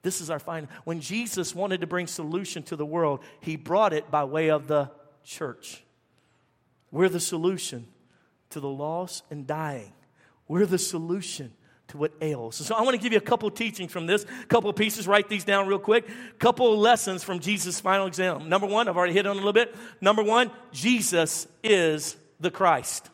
This 0.02 0.20
is 0.20 0.30
our 0.30 0.38
final. 0.38 0.68
When 0.84 1.00
Jesus 1.00 1.54
wanted 1.54 1.80
to 1.80 1.86
bring 1.86 2.06
solution 2.06 2.62
to 2.64 2.76
the 2.76 2.86
world, 2.86 3.20
he 3.40 3.56
brought 3.56 3.92
it 3.92 4.10
by 4.10 4.24
way 4.24 4.50
of 4.50 4.68
the 4.68 4.90
church. 5.24 5.82
We're 6.90 7.08
the 7.08 7.20
solution 7.20 7.86
to 8.50 8.60
the 8.60 8.68
lost 8.68 9.24
and 9.30 9.46
dying. 9.46 9.92
We're 10.46 10.66
the 10.66 10.78
solution 10.78 11.52
to 11.88 11.96
what 11.96 12.12
ails. 12.20 12.56
So 12.56 12.74
I 12.74 12.82
want 12.82 12.94
to 12.94 13.02
give 13.02 13.12
you 13.12 13.18
a 13.18 13.22
couple 13.22 13.50
teachings 13.50 13.92
from 13.92 14.06
this, 14.06 14.24
a 14.24 14.46
couple 14.46 14.70
of 14.70 14.76
pieces. 14.76 15.06
Write 15.06 15.28
these 15.28 15.44
down 15.44 15.66
real 15.66 15.78
quick. 15.78 16.08
Couple 16.38 16.78
lessons 16.78 17.24
from 17.24 17.40
Jesus' 17.40 17.80
final 17.80 18.06
exam. 18.06 18.48
Number 18.48 18.66
one, 18.66 18.88
I've 18.88 18.96
already 18.96 19.14
hit 19.14 19.26
on 19.26 19.32
a 19.32 19.38
little 19.38 19.52
bit. 19.52 19.74
Number 20.00 20.22
one, 20.22 20.50
Jesus 20.72 21.46
is 21.62 22.16
the 22.40 22.50
Christ. 22.50 23.10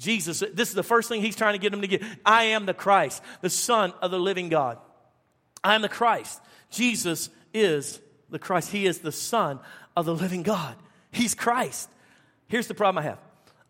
Jesus, 0.00 0.42
this 0.54 0.70
is 0.70 0.74
the 0.74 0.82
first 0.82 1.10
thing 1.10 1.20
he's 1.20 1.36
trying 1.36 1.52
to 1.52 1.58
get 1.58 1.72
them 1.72 1.82
to 1.82 1.86
get. 1.86 2.02
I 2.24 2.44
am 2.44 2.64
the 2.64 2.72
Christ, 2.72 3.22
the 3.42 3.50
Son 3.50 3.92
of 4.00 4.10
the 4.10 4.18
living 4.18 4.48
God. 4.48 4.78
I 5.62 5.74
am 5.74 5.82
the 5.82 5.90
Christ. 5.90 6.40
Jesus 6.70 7.28
is 7.52 8.00
the 8.30 8.38
Christ. 8.38 8.72
He 8.72 8.86
is 8.86 9.00
the 9.00 9.12
Son 9.12 9.60
of 9.94 10.06
the 10.06 10.14
living 10.14 10.42
God. 10.42 10.74
He's 11.12 11.34
Christ. 11.34 11.90
Here's 12.48 12.66
the 12.66 12.74
problem 12.74 13.04
I 13.04 13.08
have. 13.08 13.18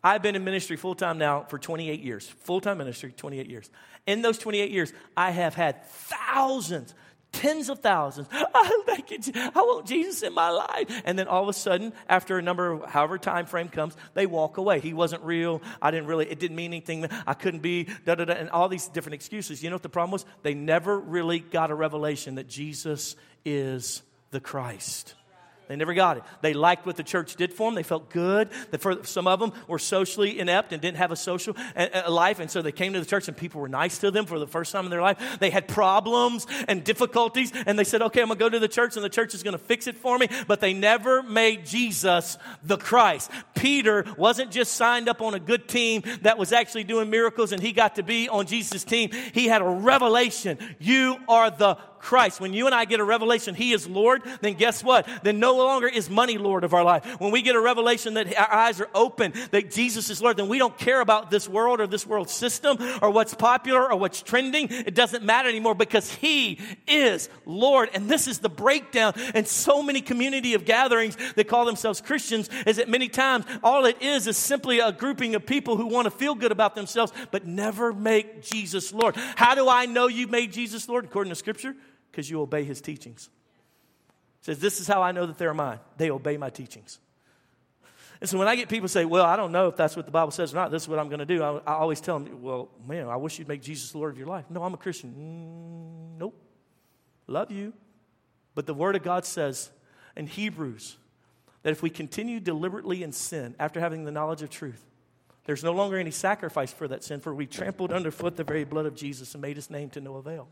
I've 0.01 0.21
been 0.21 0.37
in 0.37 0.45
ministry 0.45 0.77
full 0.77 0.95
time 0.95 1.17
now 1.17 1.43
for 1.49 1.59
28 1.59 1.99
years. 1.99 2.29
Full 2.43 2.61
time 2.61 2.77
ministry, 2.77 3.13
28 3.15 3.49
years. 3.49 3.69
In 4.07 4.21
those 4.21 4.37
28 4.37 4.71
years, 4.71 4.93
I 5.17 5.31
have 5.31 5.53
had 5.53 5.85
thousands, 5.85 6.95
tens 7.31 7.69
of 7.69 7.79
thousands. 7.79 8.27
I, 8.31 8.83
thank 8.85 9.11
you, 9.11 9.33
I 9.35 9.61
want 9.61 9.85
Jesus 9.85 10.23
in 10.23 10.33
my 10.33 10.49
life. 10.49 11.01
And 11.05 11.17
then 11.17 11.27
all 11.27 11.43
of 11.43 11.49
a 11.49 11.53
sudden, 11.53 11.93
after 12.07 12.37
a 12.37 12.41
number 12.41 12.71
of 12.71 12.89
however 12.89 13.17
time 13.17 13.45
frame 13.45 13.69
comes, 13.69 13.95
they 14.13 14.25
walk 14.25 14.57
away. 14.57 14.79
He 14.79 14.93
wasn't 14.93 15.23
real. 15.23 15.61
I 15.81 15.91
didn't 15.91 16.07
really, 16.07 16.29
it 16.29 16.39
didn't 16.39 16.55
mean 16.55 16.71
anything. 16.71 17.07
I 17.25 17.33
couldn't 17.33 17.61
be, 17.61 17.87
da 18.05 18.15
da 18.15 18.25
da, 18.25 18.33
and 18.33 18.49
all 18.49 18.69
these 18.69 18.87
different 18.87 19.15
excuses. 19.15 19.63
You 19.63 19.69
know 19.69 19.75
what 19.75 19.83
the 19.83 19.89
problem 19.89 20.11
was? 20.11 20.25
They 20.43 20.53
never 20.53 20.99
really 20.99 21.39
got 21.39 21.71
a 21.71 21.75
revelation 21.75 22.35
that 22.35 22.47
Jesus 22.47 23.15
is 23.45 24.01
the 24.31 24.39
Christ. 24.39 25.15
They 25.71 25.77
never 25.77 25.93
got 25.93 26.17
it. 26.17 26.23
They 26.41 26.53
liked 26.53 26.85
what 26.85 26.97
the 26.97 27.03
church 27.03 27.37
did 27.37 27.53
for 27.53 27.69
them. 27.69 27.75
They 27.75 27.83
felt 27.83 28.09
good. 28.09 28.51
For 28.79 29.05
some 29.05 29.25
of 29.25 29.39
them 29.39 29.53
were 29.67 29.79
socially 29.79 30.37
inept 30.37 30.73
and 30.73 30.81
didn't 30.81 30.97
have 30.97 31.13
a 31.13 31.15
social 31.15 31.55
life, 32.09 32.41
and 32.41 32.51
so 32.51 32.61
they 32.61 32.73
came 32.73 32.91
to 32.91 32.99
the 32.99 33.05
church 33.05 33.29
and 33.29 33.37
people 33.37 33.61
were 33.61 33.69
nice 33.69 33.99
to 33.99 34.11
them 34.11 34.25
for 34.25 34.37
the 34.37 34.47
first 34.47 34.73
time 34.73 34.83
in 34.83 34.91
their 34.91 35.01
life. 35.01 35.17
They 35.39 35.49
had 35.49 35.69
problems 35.69 36.45
and 36.67 36.83
difficulties, 36.83 37.53
and 37.65 37.79
they 37.79 37.85
said, 37.85 38.01
"Okay, 38.01 38.21
I'm 38.21 38.27
gonna 38.27 38.37
go 38.37 38.49
to 38.49 38.59
the 38.59 38.67
church, 38.67 38.97
and 38.97 39.05
the 39.05 39.09
church 39.09 39.33
is 39.33 39.43
gonna 39.43 39.57
fix 39.57 39.87
it 39.87 39.97
for 39.97 40.17
me." 40.17 40.27
But 40.45 40.59
they 40.59 40.73
never 40.73 41.23
made 41.23 41.65
Jesus 41.65 42.37
the 42.61 42.77
Christ. 42.77 43.31
Peter 43.55 44.05
wasn't 44.17 44.51
just 44.51 44.73
signed 44.73 45.07
up 45.07 45.21
on 45.21 45.33
a 45.33 45.39
good 45.39 45.69
team 45.69 46.03
that 46.23 46.37
was 46.37 46.51
actually 46.51 46.83
doing 46.83 47.09
miracles, 47.09 47.53
and 47.53 47.61
he 47.61 47.71
got 47.71 47.95
to 47.95 48.03
be 48.03 48.27
on 48.27 48.45
Jesus' 48.45 48.83
team. 48.83 49.11
He 49.33 49.47
had 49.47 49.61
a 49.61 49.65
revelation. 49.65 50.57
You 50.79 51.17
are 51.29 51.49
the 51.49 51.77
Christ, 52.01 52.41
when 52.41 52.53
you 52.53 52.65
and 52.65 52.75
I 52.75 52.85
get 52.85 52.99
a 52.99 53.03
revelation 53.03 53.55
He 53.55 53.73
is 53.73 53.87
Lord, 53.87 54.23
then 54.41 54.53
guess 54.53 54.83
what? 54.83 55.07
Then 55.23 55.39
no 55.39 55.55
longer 55.55 55.87
is 55.87 56.09
money 56.09 56.37
Lord 56.37 56.63
of 56.63 56.73
our 56.73 56.83
life. 56.83 57.05
When 57.19 57.31
we 57.31 57.41
get 57.41 57.55
a 57.55 57.61
revelation 57.61 58.15
that 58.15 58.35
our 58.35 58.51
eyes 58.51 58.81
are 58.81 58.89
open, 58.93 59.33
that 59.51 59.71
Jesus 59.71 60.09
is 60.09 60.21
Lord, 60.21 60.37
then 60.37 60.47
we 60.47 60.57
don't 60.57 60.77
care 60.77 61.01
about 61.01 61.31
this 61.31 61.47
world 61.47 61.79
or 61.79 61.87
this 61.87 62.05
world 62.05 62.29
system 62.29 62.77
or 63.01 63.09
what's 63.09 63.33
popular 63.33 63.91
or 63.91 63.97
what's 63.97 64.21
trending. 64.21 64.67
It 64.69 64.95
doesn't 64.95 65.23
matter 65.23 65.49
anymore 65.49 65.75
because 65.75 66.13
He 66.13 66.59
is 66.87 67.29
Lord. 67.45 67.89
And 67.93 68.09
this 68.09 68.27
is 68.27 68.39
the 68.39 68.49
breakdown. 68.49 69.13
And 69.33 69.47
so 69.47 69.81
many 69.81 70.01
community 70.01 70.53
of 70.53 70.65
gatherings 70.65 71.17
that 71.35 71.47
call 71.47 71.65
themselves 71.65 72.01
Christians 72.01 72.49
is 72.65 72.77
that 72.77 72.89
many 72.89 73.07
times 73.07 73.45
all 73.63 73.85
it 73.85 74.01
is 74.01 74.27
is 74.27 74.37
simply 74.37 74.79
a 74.79 74.91
grouping 74.91 75.35
of 75.35 75.45
people 75.45 75.77
who 75.77 75.87
want 75.87 76.05
to 76.05 76.11
feel 76.11 76.35
good 76.35 76.51
about 76.51 76.75
themselves 76.75 77.13
but 77.31 77.45
never 77.45 77.93
make 77.93 78.41
Jesus 78.41 78.93
Lord. 78.93 79.15
How 79.15 79.55
do 79.55 79.69
I 79.69 79.85
know 79.85 80.07
you 80.07 80.27
made 80.27 80.51
Jesus 80.51 80.87
Lord? 80.89 81.05
According 81.05 81.31
to 81.31 81.35
Scripture, 81.35 81.75
because 82.11 82.29
you 82.29 82.41
obey 82.41 82.63
his 82.63 82.81
teachings. 82.81 83.29
says, 84.41 84.59
This 84.59 84.79
is 84.79 84.87
how 84.87 85.01
I 85.01 85.11
know 85.11 85.25
that 85.25 85.37
they're 85.37 85.53
mine. 85.53 85.79
They 85.97 86.11
obey 86.11 86.37
my 86.37 86.49
teachings. 86.49 86.99
And 88.19 88.29
so 88.29 88.37
when 88.37 88.47
I 88.47 88.55
get 88.55 88.69
people 88.69 88.87
say, 88.87 89.05
Well, 89.05 89.25
I 89.25 89.35
don't 89.35 89.51
know 89.51 89.67
if 89.67 89.75
that's 89.75 89.95
what 89.95 90.05
the 90.05 90.11
Bible 90.11 90.31
says 90.31 90.53
or 90.53 90.57
not, 90.57 90.71
this 90.71 90.83
is 90.83 90.89
what 90.89 90.99
I'm 90.99 91.07
going 91.07 91.19
to 91.19 91.25
do, 91.25 91.41
I, 91.41 91.57
I, 91.65 91.73
always 91.75 92.01
tell 92.01 92.19
them, 92.19 92.41
Well, 92.41 92.69
man, 92.87 93.07
I 93.07 93.15
wish 93.15 93.39
you'd 93.39 93.47
make 93.47 93.61
Jesus 93.61 93.91
the 93.91 93.97
Lord 93.97 94.11
of 94.11 94.17
your 94.17 94.27
life. 94.27 94.45
No, 94.49 94.63
I'm 94.63 94.73
a 94.73 94.77
Christian. 94.77 96.13
Mm, 96.15 96.19
nope. 96.19 96.35
Love 97.27 97.51
you. 97.51 97.73
But 98.53 98.65
the 98.65 98.73
Word 98.73 98.95
of 98.95 99.03
God 99.03 99.25
says 99.25 99.71
in 100.15 100.27
Hebrews 100.27 100.97
that 101.63 101.71
if 101.71 101.81
we 101.81 101.89
continue 101.89 102.39
deliberately 102.39 103.01
in 103.03 103.11
sin 103.11 103.55
after 103.59 103.79
having 103.79 104.03
the 104.03 104.11
knowledge 104.11 104.41
of 104.41 104.49
truth, 104.49 104.85
there's 105.45 105.63
no 105.63 105.71
longer 105.71 105.97
any 105.97 106.11
sacrifice 106.11 106.71
for 106.71 106.87
that 106.87 107.03
sin, 107.03 107.19
for 107.19 107.33
we 107.33 107.47
trampled 107.47 107.91
underfoot 107.91 108.35
the 108.35 108.43
very 108.43 108.63
blood 108.63 108.85
of 108.85 108.95
Jesus 108.95 109.33
and 109.33 109.41
made 109.41 109.55
his 109.55 109.69
name 109.69 109.89
to 109.91 110.01
no 110.01 110.15
avail. 110.15 110.47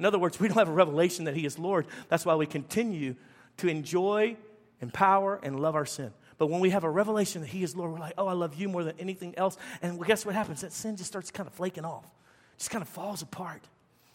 In 0.00 0.06
other 0.06 0.18
words, 0.18 0.40
we 0.40 0.48
don't 0.48 0.56
have 0.56 0.68
a 0.68 0.72
revelation 0.72 1.26
that 1.26 1.36
He 1.36 1.46
is 1.46 1.58
Lord. 1.58 1.86
That's 2.08 2.26
why 2.26 2.34
we 2.34 2.46
continue 2.46 3.14
to 3.58 3.68
enjoy, 3.68 4.36
empower, 4.80 5.38
and 5.42 5.60
love 5.60 5.76
our 5.76 5.86
sin. 5.86 6.12
But 6.38 6.48
when 6.48 6.60
we 6.60 6.70
have 6.70 6.84
a 6.84 6.90
revelation 6.90 7.42
that 7.42 7.48
He 7.48 7.62
is 7.62 7.76
Lord, 7.76 7.92
we're 7.92 8.00
like, 8.00 8.14
oh, 8.18 8.26
I 8.26 8.32
love 8.32 8.54
you 8.54 8.68
more 8.68 8.82
than 8.82 8.96
anything 8.98 9.34
else. 9.36 9.56
And 9.82 10.04
guess 10.04 10.26
what 10.26 10.34
happens? 10.34 10.62
That 10.62 10.72
sin 10.72 10.96
just 10.96 11.10
starts 11.10 11.30
kind 11.30 11.46
of 11.46 11.52
flaking 11.52 11.84
off, 11.84 12.04
just 12.58 12.70
kind 12.70 12.82
of 12.82 12.88
falls 12.88 13.22
apart. 13.22 13.62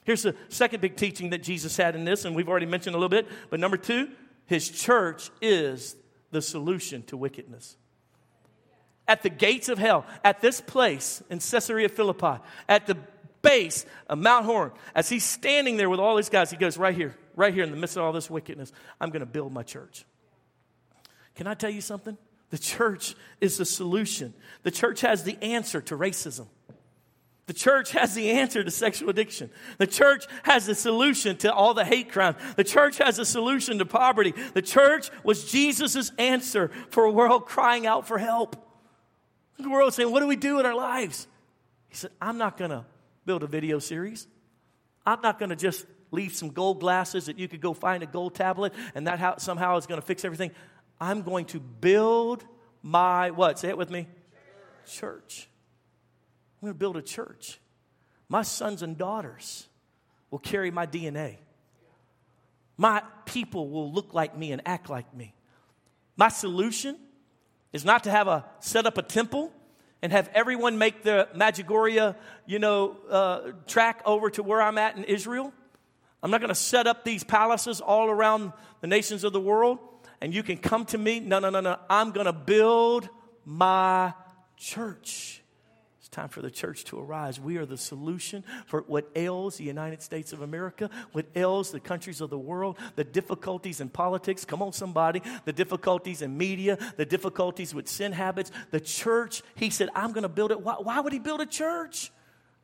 Here's 0.04 0.24
the 0.24 0.36
second 0.50 0.82
big 0.82 0.98
teaching 0.98 1.30
that 1.30 1.42
Jesus 1.42 1.78
had 1.78 1.96
in 1.96 2.04
this, 2.04 2.26
and 2.26 2.36
we've 2.36 2.50
already 2.50 2.66
mentioned 2.66 2.96
a 2.96 2.98
little 2.98 3.10
bit. 3.10 3.28
But 3.50 3.60
number 3.60 3.78
two, 3.78 4.10
His 4.48 4.70
church 4.70 5.30
is 5.42 5.96
the 6.32 6.42
solution 6.42 7.04
to 7.04 7.16
wickedness 7.16 7.78
at 9.08 9.24
the 9.24 9.30
gates 9.30 9.70
of 9.70 9.78
hell, 9.78 10.06
at 10.24 10.42
this 10.42 10.62
place 10.62 11.22
in 11.30 11.40
Caesarea 11.40 11.90
Philippi, 11.90 12.42
at 12.68 12.88
the 12.88 12.98
base 13.46 13.86
of 14.08 14.18
Mount 14.18 14.46
Hermon, 14.46 14.72
as 14.94 15.10
he's 15.10 15.24
standing 15.24 15.78
there 15.78 15.90
with 15.90 16.00
all 16.00 16.16
these 16.16 16.30
guys, 16.30 16.52
he 16.52 16.58
goes, 16.58 16.78
Right 16.78 16.96
here, 16.96 17.16
right 17.36 17.54
here 17.54 17.64
in 17.64 17.72
the 17.72 17.78
midst 17.78 17.98
of 17.98 18.04
all 18.04 18.12
this 18.12 18.30
wickedness, 18.30 18.72
I'm 19.00 19.10
going 19.10 19.22
to 19.22 19.26
build 19.26 19.54
my 19.54 19.64
church. 19.64 20.06
Can 21.36 21.48
I 21.48 21.54
tell 21.54 21.70
you 21.70 21.82
something? 21.82 22.18
The 22.50 22.58
church 22.58 23.16
is 23.42 23.58
the 23.58 23.66
solution. 23.66 24.34
The 24.64 24.72
church 24.72 25.02
has 25.02 25.24
the 25.24 25.42
answer 25.42 25.82
to 25.82 25.98
racism. 25.98 26.48
The 27.48 27.54
church 27.54 27.92
has 27.92 28.16
the 28.16 28.32
answer 28.32 28.64
to 28.64 28.72
sexual 28.72 29.10
addiction. 29.10 29.52
The 29.78 29.86
church 29.86 30.26
has 30.44 30.66
the 30.66 30.74
solution 30.74 31.38
to 31.38 31.54
all 31.54 31.76
the 31.76 31.86
hate 31.86 32.12
crime. 32.12 32.36
The 32.56 32.64
church 32.64 32.98
has 32.98 33.20
a 33.20 33.26
solution 33.26 33.78
to 33.78 33.86
poverty. 33.86 34.34
The 34.54 34.64
church 34.64 35.12
was 35.24 35.52
Jesus' 35.52 36.12
answer 36.18 36.72
for 36.90 37.04
a 37.04 37.12
world 37.12 37.46
crying 37.46 37.86
out 37.86 38.08
for 38.08 38.18
help. 38.18 38.56
The 39.60 39.70
world 39.70 39.94
saying, 39.94 40.12
What 40.12 40.22
do 40.22 40.28
we 40.28 40.36
do 40.36 40.60
in 40.60 40.66
our 40.66 40.76
lives? 40.76 41.28
He 41.88 41.96
said, 41.96 42.12
I'm 42.20 42.38
not 42.38 42.58
going 42.58 42.72
to 42.72 42.86
build 43.26 43.44
a 43.44 43.48
video 43.48 43.80
series. 43.80 44.28
I'm 45.06 45.22
not 45.22 45.40
going 45.40 45.50
to 45.50 45.56
just 45.56 45.86
leave 46.12 46.36
some 46.36 46.50
gold 46.50 46.80
glasses 46.80 47.26
that 47.26 47.38
you 47.38 47.48
could 47.48 47.62
go 47.62 47.74
find 47.74 48.04
a 48.04 48.06
gold 48.06 48.36
tablet 48.36 48.74
and 48.94 49.08
that 49.08 49.20
how, 49.20 49.38
somehow 49.38 49.78
is 49.78 49.86
going 49.86 50.00
to 50.00 50.06
fix 50.06 50.24
everything. 50.26 50.52
I'm 51.00 51.22
going 51.24 51.46
to 51.48 51.60
build 51.60 52.46
my 52.82 53.32
what? 53.32 53.60
Say 53.60 53.70
it 53.70 53.78
with 53.78 53.90
me. 53.90 54.08
Church. 54.86 54.96
church. 54.96 55.50
I'm 56.62 56.68
going 56.68 56.74
to 56.74 56.80
build 56.80 56.98
a 56.98 57.02
church. 57.02 57.60
My 58.30 58.44
sons 58.44 58.82
and 58.82 58.98
daughters 58.98 59.68
will 60.32 60.40
carry 60.40 60.72
my 60.72 60.88
DNA. 60.88 61.38
My 62.78 63.04
people 63.26 63.70
will 63.70 63.92
look 63.92 64.14
like 64.14 64.38
me 64.38 64.52
and 64.52 64.62
act 64.66 64.90
like 64.90 65.14
me. 65.16 65.34
My 66.18 66.30
solution 66.30 66.98
is 67.74 67.86
not 67.86 68.06
to 68.06 68.12
have 68.12 68.28
a 68.28 68.46
set 68.60 68.86
up 68.86 68.98
a 68.98 69.02
temple 69.02 69.52
and 70.06 70.12
have 70.12 70.30
everyone 70.36 70.78
make 70.78 71.02
the 71.02 71.28
Medjugorje, 71.36 72.16
you 72.46 72.60
know, 72.60 72.96
uh, 73.10 73.40
track 73.66 74.04
over 74.06 74.30
to 74.30 74.44
where 74.44 74.62
I'm 74.62 74.78
at 74.78 74.96
in 74.96 75.04
Israel. 75.04 75.52
I'm 76.22 76.30
not 76.30 76.42
going 76.42 76.50
to 76.50 76.54
set 76.54 76.86
up 76.86 77.04
these 77.04 77.24
palaces 77.24 77.82
all 77.82 78.08
around 78.08 78.54
the 78.82 78.88
nations 78.88 79.24
of 79.24 79.34
the 79.34 79.40
world 79.40 79.80
and 80.22 80.32
you 80.32 80.44
can 80.44 80.58
come 80.58 80.86
to 80.86 80.98
me. 81.00 81.22
No, 81.22 81.40
no, 81.40 81.50
no, 81.50 81.60
no. 81.60 81.80
I'm 81.90 82.12
going 82.12 82.28
to 82.28 82.34
build 82.34 83.10
my 83.46 84.14
church. 84.58 85.42
Time 86.16 86.30
for 86.30 86.42
the 86.42 86.50
church 86.50 86.86
to 86.86 87.00
arise. 87.00 87.40
We 87.40 87.58
are 87.58 87.66
the 87.66 87.78
solution 87.78 88.44
for 88.66 88.82
what 88.88 89.10
ails 89.16 89.58
the 89.58 89.66
United 89.66 90.02
States 90.02 90.32
of 90.32 90.42
America, 90.42 90.90
what 91.12 91.26
ails 91.36 91.72
the 91.72 91.80
countries 91.80 92.22
of 92.22 92.30
the 92.30 92.38
world, 92.38 92.78
the 92.96 93.04
difficulties 93.04 93.82
in 93.82 93.90
politics. 93.90 94.46
Come 94.46 94.62
on, 94.62 94.72
somebody. 94.72 95.22
The 95.44 95.54
difficulties 95.54 96.22
in 96.22 96.38
media, 96.38 96.78
the 96.96 97.06
difficulties 97.06 97.76
with 97.76 97.90
sin 97.90 98.14
habits. 98.14 98.52
The 98.72 98.80
church, 98.80 99.44
he 99.56 99.70
said, 99.70 99.90
I'm 99.94 100.14
going 100.14 100.24
to 100.24 100.30
build 100.30 100.52
it. 100.52 100.62
Why, 100.62 100.76
why 100.76 101.02
would 101.02 101.12
he 101.12 101.20
build 101.20 101.42
a 101.42 101.46
church? 101.46 102.12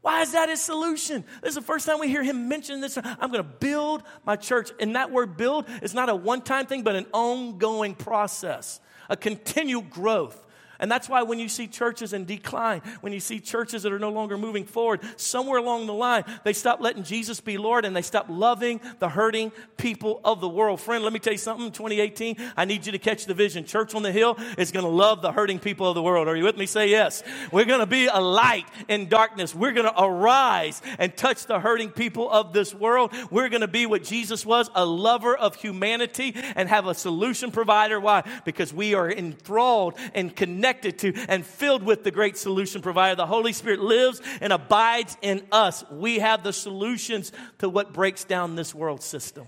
Why 0.01 0.21
is 0.21 0.31
that 0.31 0.49
his 0.49 0.61
solution? 0.61 1.25
This 1.41 1.49
is 1.49 1.55
the 1.55 1.61
first 1.61 1.85
time 1.85 1.99
we 1.99 2.07
hear 2.07 2.23
him 2.23 2.47
mention 2.47 2.81
this. 2.81 2.97
I'm 2.97 3.31
going 3.31 3.43
to 3.43 3.43
build 3.43 4.01
my 4.25 4.35
church. 4.35 4.71
And 4.79 4.95
that 4.95 5.11
word 5.11 5.37
build 5.37 5.65
is 5.81 5.93
not 5.93 6.09
a 6.09 6.15
one 6.15 6.41
time 6.41 6.65
thing, 6.65 6.83
but 6.83 6.95
an 6.95 7.05
ongoing 7.11 7.95
process, 7.95 8.79
a 9.09 9.17
continual 9.17 9.83
growth. 9.83 10.47
And 10.81 10.91
that's 10.91 11.07
why 11.07 11.21
when 11.21 11.37
you 11.37 11.47
see 11.47 11.67
churches 11.67 12.11
in 12.11 12.25
decline, 12.25 12.81
when 13.01 13.13
you 13.13 13.19
see 13.19 13.39
churches 13.39 13.83
that 13.83 13.93
are 13.93 13.99
no 13.99 14.09
longer 14.09 14.35
moving 14.35 14.65
forward, 14.65 14.99
somewhere 15.15 15.59
along 15.59 15.85
the 15.85 15.93
line, 15.93 16.25
they 16.43 16.53
stop 16.53 16.81
letting 16.81 17.03
Jesus 17.03 17.39
be 17.39 17.59
Lord 17.59 17.85
and 17.85 17.95
they 17.95 18.01
stop 18.01 18.25
loving 18.27 18.81
the 18.97 19.07
hurting 19.07 19.51
people 19.77 20.19
of 20.25 20.41
the 20.41 20.49
world. 20.49 20.81
Friend, 20.81 21.03
let 21.03 21.13
me 21.13 21.19
tell 21.19 21.33
you 21.33 21.37
something. 21.37 21.71
2018, 21.71 22.35
I 22.57 22.65
need 22.65 22.87
you 22.87 22.91
to 22.93 22.97
catch 22.97 23.25
the 23.25 23.35
vision. 23.35 23.63
Church 23.63 23.93
on 23.93 24.01
the 24.01 24.11
Hill 24.11 24.37
is 24.57 24.71
going 24.71 24.83
to 24.83 24.91
love 24.91 25.21
the 25.21 25.31
hurting 25.31 25.59
people 25.59 25.87
of 25.87 25.93
the 25.93 26.01
world. 26.01 26.27
Are 26.27 26.35
you 26.35 26.43
with 26.43 26.57
me? 26.57 26.65
Say 26.65 26.89
yes. 26.89 27.23
We're 27.51 27.65
going 27.65 27.79
to 27.79 27.85
be 27.85 28.07
a 28.07 28.19
light 28.19 28.65
in 28.87 29.07
darkness. 29.07 29.53
We're 29.53 29.73
going 29.73 29.87
to 29.87 30.03
arise 30.03 30.81
and 30.97 31.15
touch 31.15 31.45
the 31.45 31.59
hurting 31.59 31.91
people 31.91 32.29
of 32.29 32.53
this 32.53 32.73
world. 32.73 33.13
We're 33.29 33.49
going 33.49 33.61
to 33.61 33.67
be 33.67 33.85
what 33.85 34.03
Jesus 34.03 34.47
was, 34.47 34.71
a 34.73 34.83
lover 34.83 35.37
of 35.37 35.55
humanity 35.55 36.35
and 36.55 36.67
have 36.67 36.87
a 36.87 36.95
solution 36.95 37.51
provider. 37.51 37.99
Why? 37.99 38.23
Because 38.45 38.73
we 38.73 38.95
are 38.95 39.11
enthralled 39.11 39.93
and 40.15 40.35
connected 40.35 40.70
connected 40.71 40.99
to 40.99 41.25
and 41.27 41.45
filled 41.45 41.83
with 41.83 42.03
the 42.03 42.11
great 42.11 42.37
solution 42.37 42.81
provider. 42.81 43.15
The 43.15 43.25
Holy 43.25 43.53
Spirit 43.53 43.79
lives 43.79 44.21
and 44.39 44.53
abides 44.53 45.17
in 45.21 45.45
us. 45.51 45.83
We 45.91 46.19
have 46.19 46.43
the 46.43 46.53
solutions 46.53 47.31
to 47.59 47.69
what 47.69 47.93
breaks 47.93 48.23
down 48.23 48.55
this 48.55 48.73
world 48.73 49.01
system. 49.01 49.47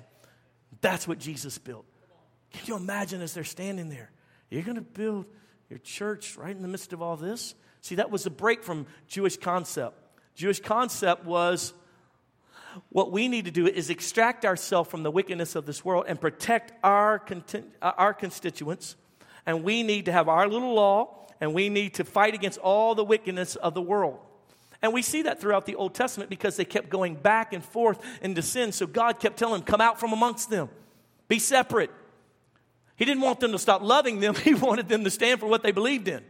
That's 0.82 1.08
what 1.08 1.20
Jesus 1.20 1.58
built. 1.58 1.86
Can 2.52 2.68
you 2.68 2.76
imagine 2.76 3.22
as 3.22 3.34
they're 3.34 3.44
standing 3.44 3.90
there? 3.90 4.12
You're 4.50 4.64
going 4.64 4.76
to 4.76 4.82
build 4.82 5.26
your 5.70 5.80
church 5.80 6.38
right 6.38 6.56
in 6.56 6.62
the 6.62 6.68
midst 6.68 6.94
of 6.94 7.02
all 7.02 7.16
this? 7.16 7.56
See, 7.82 7.96
that 7.96 8.12
was 8.12 8.26
a 8.26 8.30
break 8.30 8.64
from 8.64 8.86
Jewish 9.08 9.38
concept. 9.38 9.98
Jewish 10.36 10.60
concept 10.60 11.26
was 11.26 11.74
what 12.90 13.12
we 13.12 13.28
need 13.28 13.46
to 13.46 13.52
do 13.52 13.68
is 13.68 13.90
extract 13.90 14.46
ourselves 14.46 14.90
from 14.90 15.04
the 15.04 15.12
wickedness 15.12 15.56
of 15.56 15.66
this 15.66 15.86
world 15.86 16.06
and 16.08 16.20
protect 16.20 16.74
our, 16.84 17.24
uh, 17.82 17.92
our 17.98 18.14
constituents 18.14 18.96
and 19.46 19.64
we 19.64 19.84
need 19.84 20.06
to 20.06 20.12
have 20.12 20.30
our 20.30 20.48
little 20.48 20.74
law, 20.74 21.28
and 21.42 21.54
we 21.54 21.70
need 21.70 21.96
to 21.96 22.04
fight 22.04 22.34
against 22.34 22.58
all 22.60 22.96
the 22.96 23.04
wickedness 23.04 23.56
of 23.56 23.74
the 23.74 23.82
world. 23.82 24.20
And 24.82 24.94
we 24.94 25.02
see 25.02 25.24
that 25.24 25.40
throughout 25.40 25.66
the 25.66 25.76
Old 25.76 25.94
Testament 25.94 26.30
because 26.30 26.58
they 26.58 26.66
kept 26.66 26.90
going 26.90 27.16
back 27.16 27.54
and 27.54 27.64
forth 27.64 28.00
into 28.22 28.42
sin. 28.42 28.74
So 28.74 28.86
God 28.86 29.20
kept 29.20 29.38
telling 29.38 29.62
them, 29.62 29.64
Come 29.64 29.82
out 29.82 30.00
from 30.00 30.12
amongst 30.12 30.50
them, 30.50 30.70
be 31.28 31.40
separate. 31.40 31.92
He 32.96 33.06
didn't 33.06 33.22
want 33.22 33.40
them 33.40 33.54
to 33.54 33.60
stop 33.60 33.82
loving 33.82 34.20
them, 34.20 34.36
He 34.44 34.54
wanted 34.54 34.90
them 34.90 35.04
to 35.04 35.10
stand 35.10 35.40
for 35.40 35.48
what 35.48 35.64
they 35.64 35.72
believed 35.72 36.08
in. 36.08 36.24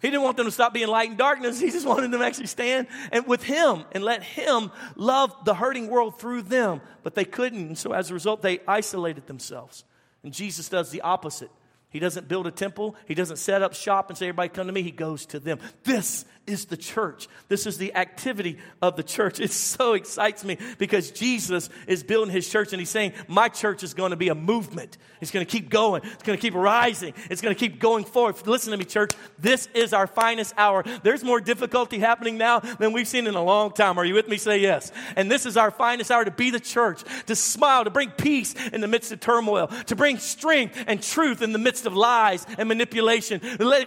He 0.00 0.10
didn't 0.10 0.22
want 0.22 0.36
them 0.36 0.46
to 0.46 0.52
stop 0.52 0.72
being 0.72 0.86
light 0.88 1.10
in 1.10 1.16
darkness. 1.16 1.58
He 1.58 1.70
just 1.70 1.86
wanted 1.88 2.10
them 2.10 2.20
to 2.20 2.26
actually 2.26 2.46
stand 2.46 2.86
and 3.10 3.26
with 3.26 3.42
him 3.42 3.84
and 3.92 4.04
let 4.04 4.22
him 4.22 4.70
love 4.94 5.34
the 5.44 5.54
hurting 5.54 5.88
world 5.88 6.20
through 6.20 6.42
them. 6.42 6.80
But 7.02 7.14
they 7.14 7.24
couldn't. 7.24 7.66
And 7.66 7.78
so 7.78 7.92
as 7.92 8.10
a 8.10 8.14
result, 8.14 8.42
they 8.42 8.60
isolated 8.66 9.26
themselves. 9.26 9.84
And 10.22 10.32
Jesus 10.32 10.68
does 10.68 10.90
the 10.90 11.00
opposite. 11.00 11.50
He 11.90 11.98
doesn't 11.98 12.28
build 12.28 12.46
a 12.46 12.50
temple. 12.50 12.96
He 13.06 13.14
doesn't 13.14 13.38
set 13.38 13.62
up 13.62 13.74
shop 13.74 14.10
and 14.10 14.18
say, 14.18 14.26
everybody 14.26 14.50
come 14.50 14.66
to 14.66 14.72
me. 14.72 14.82
He 14.82 14.90
goes 14.90 15.26
to 15.26 15.40
them. 15.40 15.58
This 15.84 16.24
is 16.48 16.64
the 16.64 16.76
church. 16.76 17.28
This 17.48 17.66
is 17.66 17.78
the 17.78 17.94
activity 17.94 18.58
of 18.80 18.96
the 18.96 19.02
church. 19.02 19.38
It 19.38 19.52
so 19.52 19.92
excites 19.92 20.44
me 20.44 20.58
because 20.78 21.10
Jesus 21.10 21.68
is 21.86 22.02
building 22.02 22.32
his 22.32 22.48
church 22.48 22.72
and 22.72 22.80
he's 22.80 22.90
saying, 22.90 23.12
My 23.28 23.48
church 23.48 23.82
is 23.82 23.94
going 23.94 24.10
to 24.10 24.16
be 24.16 24.28
a 24.28 24.34
movement. 24.34 24.96
It's 25.20 25.30
going 25.30 25.44
to 25.44 25.50
keep 25.50 25.68
going. 25.68 26.02
It's 26.04 26.22
going 26.22 26.38
to 26.38 26.42
keep 26.42 26.54
rising. 26.54 27.12
It's 27.30 27.40
going 27.40 27.54
to 27.54 27.58
keep 27.58 27.78
going 27.80 28.04
forward. 28.04 28.34
Listen 28.46 28.70
to 28.72 28.76
me, 28.76 28.84
church. 28.84 29.12
This 29.38 29.68
is 29.74 29.92
our 29.92 30.06
finest 30.06 30.54
hour. 30.56 30.84
There's 31.02 31.22
more 31.22 31.40
difficulty 31.40 31.98
happening 31.98 32.38
now 32.38 32.60
than 32.60 32.92
we've 32.92 33.08
seen 33.08 33.26
in 33.26 33.34
a 33.34 33.42
long 33.42 33.72
time. 33.72 33.98
Are 33.98 34.04
you 34.04 34.14
with 34.14 34.28
me? 34.28 34.36
Say 34.36 34.58
yes. 34.58 34.92
And 35.16 35.30
this 35.30 35.44
is 35.44 35.56
our 35.56 35.70
finest 35.70 36.10
hour 36.10 36.24
to 36.24 36.30
be 36.30 36.50
the 36.50 36.60
church, 36.60 37.02
to 37.26 37.36
smile, 37.36 37.84
to 37.84 37.90
bring 37.90 38.10
peace 38.10 38.54
in 38.72 38.80
the 38.80 38.88
midst 38.88 39.12
of 39.12 39.20
turmoil, 39.20 39.68
to 39.86 39.96
bring 39.96 40.18
strength 40.18 40.82
and 40.86 41.02
truth 41.02 41.42
in 41.42 41.52
the 41.52 41.58
midst 41.58 41.84
of 41.86 41.94
lies 41.94 42.46
and 42.56 42.68
manipulation. 42.68 43.40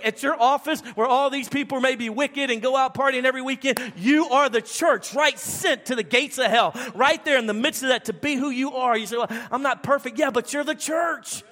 At 0.03 0.21
your 0.21 0.39
office, 0.39 0.81
where 0.95 1.07
all 1.07 1.29
these 1.29 1.49
people 1.49 1.79
may 1.79 1.95
be 1.95 2.09
wicked 2.09 2.50
and 2.51 2.61
go 2.61 2.75
out 2.75 2.93
partying 2.93 3.23
every 3.23 3.41
weekend. 3.41 3.93
You 3.95 4.29
are 4.29 4.49
the 4.49 4.61
church, 4.61 5.13
right? 5.13 5.37
Sent 5.37 5.85
to 5.85 5.95
the 5.95 6.03
gates 6.03 6.37
of 6.37 6.45
hell, 6.45 6.75
right 6.93 7.23
there 7.25 7.37
in 7.37 7.47
the 7.47 7.53
midst 7.53 7.83
of 7.83 7.89
that 7.89 8.05
to 8.05 8.13
be 8.13 8.35
who 8.35 8.49
you 8.49 8.73
are. 8.73 8.97
You 8.97 9.05
say, 9.07 9.17
well, 9.17 9.27
I'm 9.51 9.61
not 9.61 9.83
perfect. 9.83 10.19
Yeah, 10.19 10.29
but 10.29 10.53
you're 10.53 10.63
the 10.63 10.75
church. 10.75 11.43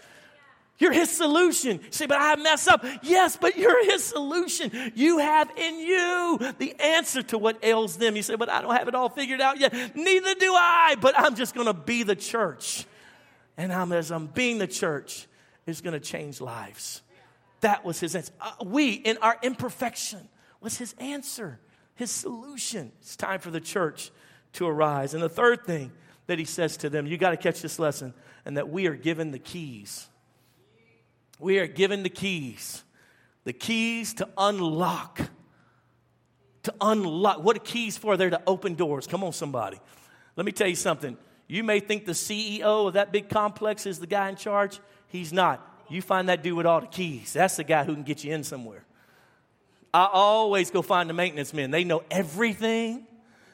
You're 0.77 0.93
his 0.93 1.09
solution. 1.09 1.81
You 1.83 1.91
say, 1.91 2.05
but 2.05 2.17
I 2.21 2.37
mess 2.37 2.65
up. 2.67 2.85
Yes, 3.03 3.35
but 3.35 3.57
you're 3.57 3.83
his 3.91 4.01
solution. 4.01 4.93
You 4.95 5.17
have 5.17 5.49
in 5.57 5.79
you 5.79 6.39
the 6.57 6.73
answer 6.79 7.21
to 7.23 7.37
what 7.37 7.63
ails 7.63 7.97
them. 7.97 8.15
You 8.15 8.23
say, 8.23 8.35
but 8.35 8.49
I 8.49 8.61
don't 8.61 8.73
have 8.73 8.87
it 8.87 8.95
all 8.95 9.09
figured 9.09 9.41
out 9.41 9.59
yet. 9.59 9.73
Neither 9.95 10.35
do 10.35 10.53
I, 10.53 10.95
but 11.01 11.19
I'm 11.19 11.35
just 11.35 11.53
going 11.53 11.67
to 11.67 11.73
be 11.73 12.03
the 12.03 12.15
church. 12.15 12.85
And 13.57 13.73
I'm, 13.73 13.91
as 13.91 14.09
I'm 14.09 14.27
being 14.27 14.57
the 14.57 14.67
church, 14.67 15.27
it's 15.67 15.81
going 15.81 15.93
to 15.93 15.99
change 15.99 16.39
lives. 16.39 17.01
That 17.59 17.83
was 17.83 17.99
his 17.99 18.15
answer. 18.15 18.31
Uh, 18.39 18.51
we, 18.63 18.93
in 18.93 19.17
our 19.17 19.37
imperfection, 19.43 20.29
was 20.61 20.77
his 20.77 20.93
answer, 20.99 21.59
his 21.95 22.11
solution. 22.11 22.91
It's 23.01 23.15
time 23.15 23.39
for 23.39 23.51
the 23.51 23.61
church 23.61 24.11
to 24.53 24.67
arise. 24.67 25.13
And 25.13 25.23
the 25.23 25.29
third 25.29 25.65
thing 25.65 25.91
that 26.27 26.39
he 26.39 26.45
says 26.45 26.77
to 26.77 26.89
them, 26.89 27.07
you 27.07 27.17
got 27.17 27.31
to 27.31 27.37
catch 27.37 27.61
this 27.61 27.79
lesson, 27.79 28.13
and 28.45 28.57
that 28.57 28.69
we 28.69 28.87
are 28.87 28.95
given 28.95 29.31
the 29.31 29.39
keys. 29.39 30.07
We 31.39 31.59
are 31.59 31.67
given 31.67 32.03
the 32.03 32.09
keys. 32.09 32.83
The 33.45 33.53
keys 33.53 34.13
to 34.15 34.27
unlock. 34.37 35.21
To 36.63 36.73
unlock. 36.81 37.43
What 37.43 37.55
are 37.55 37.61
keys 37.61 37.97
for? 37.97 38.17
They're 38.17 38.29
to 38.29 38.41
open 38.45 38.75
doors. 38.75 39.07
Come 39.07 39.23
on, 39.23 39.33
somebody. 39.33 39.79
Let 40.35 40.45
me 40.45 40.51
tell 40.51 40.67
you 40.67 40.75
something. 40.75 41.17
You 41.47 41.63
may 41.63 41.79
think 41.79 42.05
the 42.05 42.11
CEO 42.11 42.87
of 42.87 42.93
that 42.93 43.11
big 43.11 43.29
complex 43.29 43.85
is 43.85 43.99
the 43.99 44.07
guy 44.07 44.29
in 44.29 44.35
charge. 44.35 44.79
He's 45.07 45.33
not. 45.33 45.65
You 45.89 46.01
find 46.01 46.29
that 46.29 46.43
dude 46.43 46.55
with 46.55 46.67
all 46.67 46.81
the 46.81 46.87
keys. 46.87 47.33
That's 47.33 47.55
the 47.55 47.63
guy 47.63 47.83
who 47.83 47.93
can 47.95 48.03
get 48.03 48.23
you 48.23 48.33
in 48.33 48.43
somewhere. 48.43 48.85
I 49.93 50.07
always 50.11 50.71
go 50.71 50.81
find 50.81 51.09
the 51.09 51.13
maintenance 51.13 51.53
men. 51.53 51.71
They 51.71 51.83
know 51.83 52.03
everything. 52.11 53.07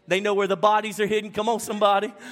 They 0.08 0.20
know 0.20 0.34
where 0.34 0.48
the 0.48 0.58
bodies 0.58 1.00
are 1.00 1.08
hidden. 1.08 1.32
Come 1.32 1.50
on, 1.50 1.60
somebody. 1.60 2.14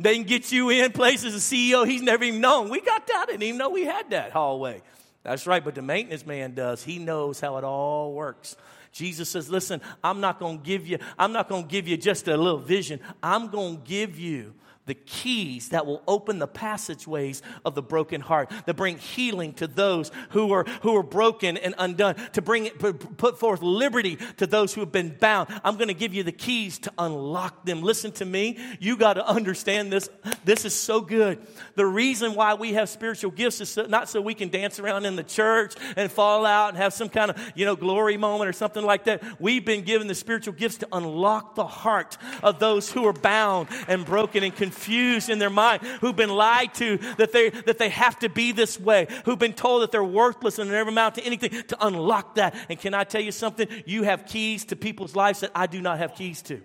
They 0.00 0.16
can 0.16 0.24
get 0.24 0.50
you 0.50 0.70
in 0.70 0.90
places. 0.90 1.48
The 1.48 1.70
CEO, 1.70 1.86
he's 1.86 2.02
never 2.02 2.24
even 2.24 2.40
known. 2.40 2.70
We 2.70 2.80
got 2.80 3.06
that. 3.06 3.20
I 3.22 3.26
didn't 3.26 3.44
even 3.44 3.58
know 3.58 3.70
we 3.70 3.84
had 3.84 4.10
that 4.10 4.32
hallway. 4.32 4.82
That's 5.22 5.46
right, 5.46 5.64
but 5.64 5.76
the 5.76 5.82
maintenance 5.82 6.26
man 6.26 6.54
does. 6.54 6.82
He 6.82 6.98
knows 6.98 7.38
how 7.38 7.56
it 7.58 7.62
all 7.64 8.12
works. 8.12 8.56
Jesus 8.90 9.28
says, 9.28 9.48
listen, 9.48 9.80
I'm 10.02 10.20
not 10.20 10.40
going 10.40 10.58
to 10.58 10.64
give 10.64 10.86
you, 10.86 10.98
I'm 11.18 11.32
not 11.32 11.48
going 11.48 11.62
to 11.64 11.68
give 11.68 11.86
you 11.86 11.96
just 11.96 12.26
a 12.26 12.36
little 12.36 12.58
vision. 12.58 13.00
I'm 13.22 13.48
going 13.48 13.76
to 13.76 13.82
give 13.84 14.18
you 14.18 14.54
the 14.86 14.94
keys 14.94 15.68
that 15.68 15.86
will 15.86 16.02
open 16.08 16.40
the 16.40 16.46
passageways 16.46 17.40
of 17.64 17.74
the 17.74 17.82
broken 17.82 18.20
heart, 18.20 18.50
that 18.66 18.74
bring 18.74 18.98
healing 18.98 19.52
to 19.54 19.68
those 19.68 20.10
who 20.30 20.52
are, 20.52 20.64
who 20.82 20.96
are 20.96 21.04
broken 21.04 21.56
and 21.56 21.74
undone, 21.78 22.16
to 22.32 22.42
bring 22.42 22.66
it, 22.66 22.78
put 22.78 23.38
forth 23.38 23.62
liberty 23.62 24.16
to 24.38 24.46
those 24.46 24.74
who 24.74 24.80
have 24.80 24.90
been 24.90 25.16
bound. 25.20 25.48
I'm 25.62 25.76
going 25.76 25.88
to 25.88 25.94
give 25.94 26.14
you 26.14 26.24
the 26.24 26.32
keys 26.32 26.80
to 26.80 26.92
unlock 26.98 27.64
them. 27.64 27.82
Listen 27.82 28.10
to 28.12 28.24
me. 28.24 28.58
You 28.80 28.96
got 28.96 29.14
to 29.14 29.26
understand 29.26 29.92
this. 29.92 30.08
This 30.44 30.64
is 30.64 30.74
so 30.74 31.00
good. 31.00 31.46
The 31.76 31.86
reason 31.86 32.34
why 32.34 32.54
we 32.54 32.72
have 32.72 32.88
spiritual 32.88 33.30
gifts 33.30 33.60
is 33.60 33.68
so, 33.68 33.86
not 33.86 34.08
so 34.08 34.20
we 34.20 34.34
can 34.34 34.48
dance 34.48 34.80
around 34.80 35.06
in 35.06 35.14
the 35.14 35.22
church 35.22 35.74
and 35.96 36.10
fall 36.10 36.44
out 36.44 36.70
and 36.70 36.78
have 36.78 36.92
some 36.92 37.08
kind 37.08 37.30
of, 37.30 37.52
you 37.54 37.64
know, 37.64 37.76
glory 37.76 38.16
moment 38.16 38.48
or 38.48 38.52
something 38.52 38.84
like 38.84 39.04
that. 39.04 39.22
We've 39.40 39.64
been 39.64 39.82
given 39.82 40.08
the 40.08 40.14
spiritual 40.16 40.54
gifts 40.54 40.78
to 40.78 40.88
unlock 40.90 41.54
the 41.54 41.66
heart 41.66 42.18
of 42.42 42.58
those 42.58 42.90
who 42.90 43.06
are 43.06 43.12
bound 43.12 43.68
and 43.86 44.04
broken 44.04 44.42
and 44.42 44.52
confused 44.52 44.71
confused 44.72 45.28
in 45.28 45.38
their 45.38 45.50
mind, 45.50 45.82
who've 46.00 46.16
been 46.16 46.30
lied 46.30 46.72
to 46.74 46.96
that 47.18 47.32
they, 47.32 47.50
that 47.50 47.78
they 47.78 47.90
have 47.90 48.18
to 48.18 48.28
be 48.28 48.52
this 48.52 48.80
way, 48.80 49.06
who've 49.24 49.38
been 49.38 49.52
told 49.52 49.82
that 49.82 49.92
they're 49.92 50.02
worthless 50.02 50.58
and 50.58 50.70
never 50.70 50.88
amount 50.88 51.16
to 51.16 51.22
anything, 51.22 51.50
to 51.64 51.86
unlock 51.86 52.36
that. 52.36 52.54
And 52.68 52.78
can 52.78 52.94
I 52.94 53.04
tell 53.04 53.20
you 53.20 53.32
something? 53.32 53.68
You 53.84 54.04
have 54.04 54.26
keys 54.26 54.64
to 54.66 54.76
people's 54.76 55.14
lives 55.14 55.40
that 55.40 55.50
I 55.54 55.66
do 55.66 55.80
not 55.80 55.98
have 55.98 56.14
keys 56.14 56.40
to. 56.42 56.62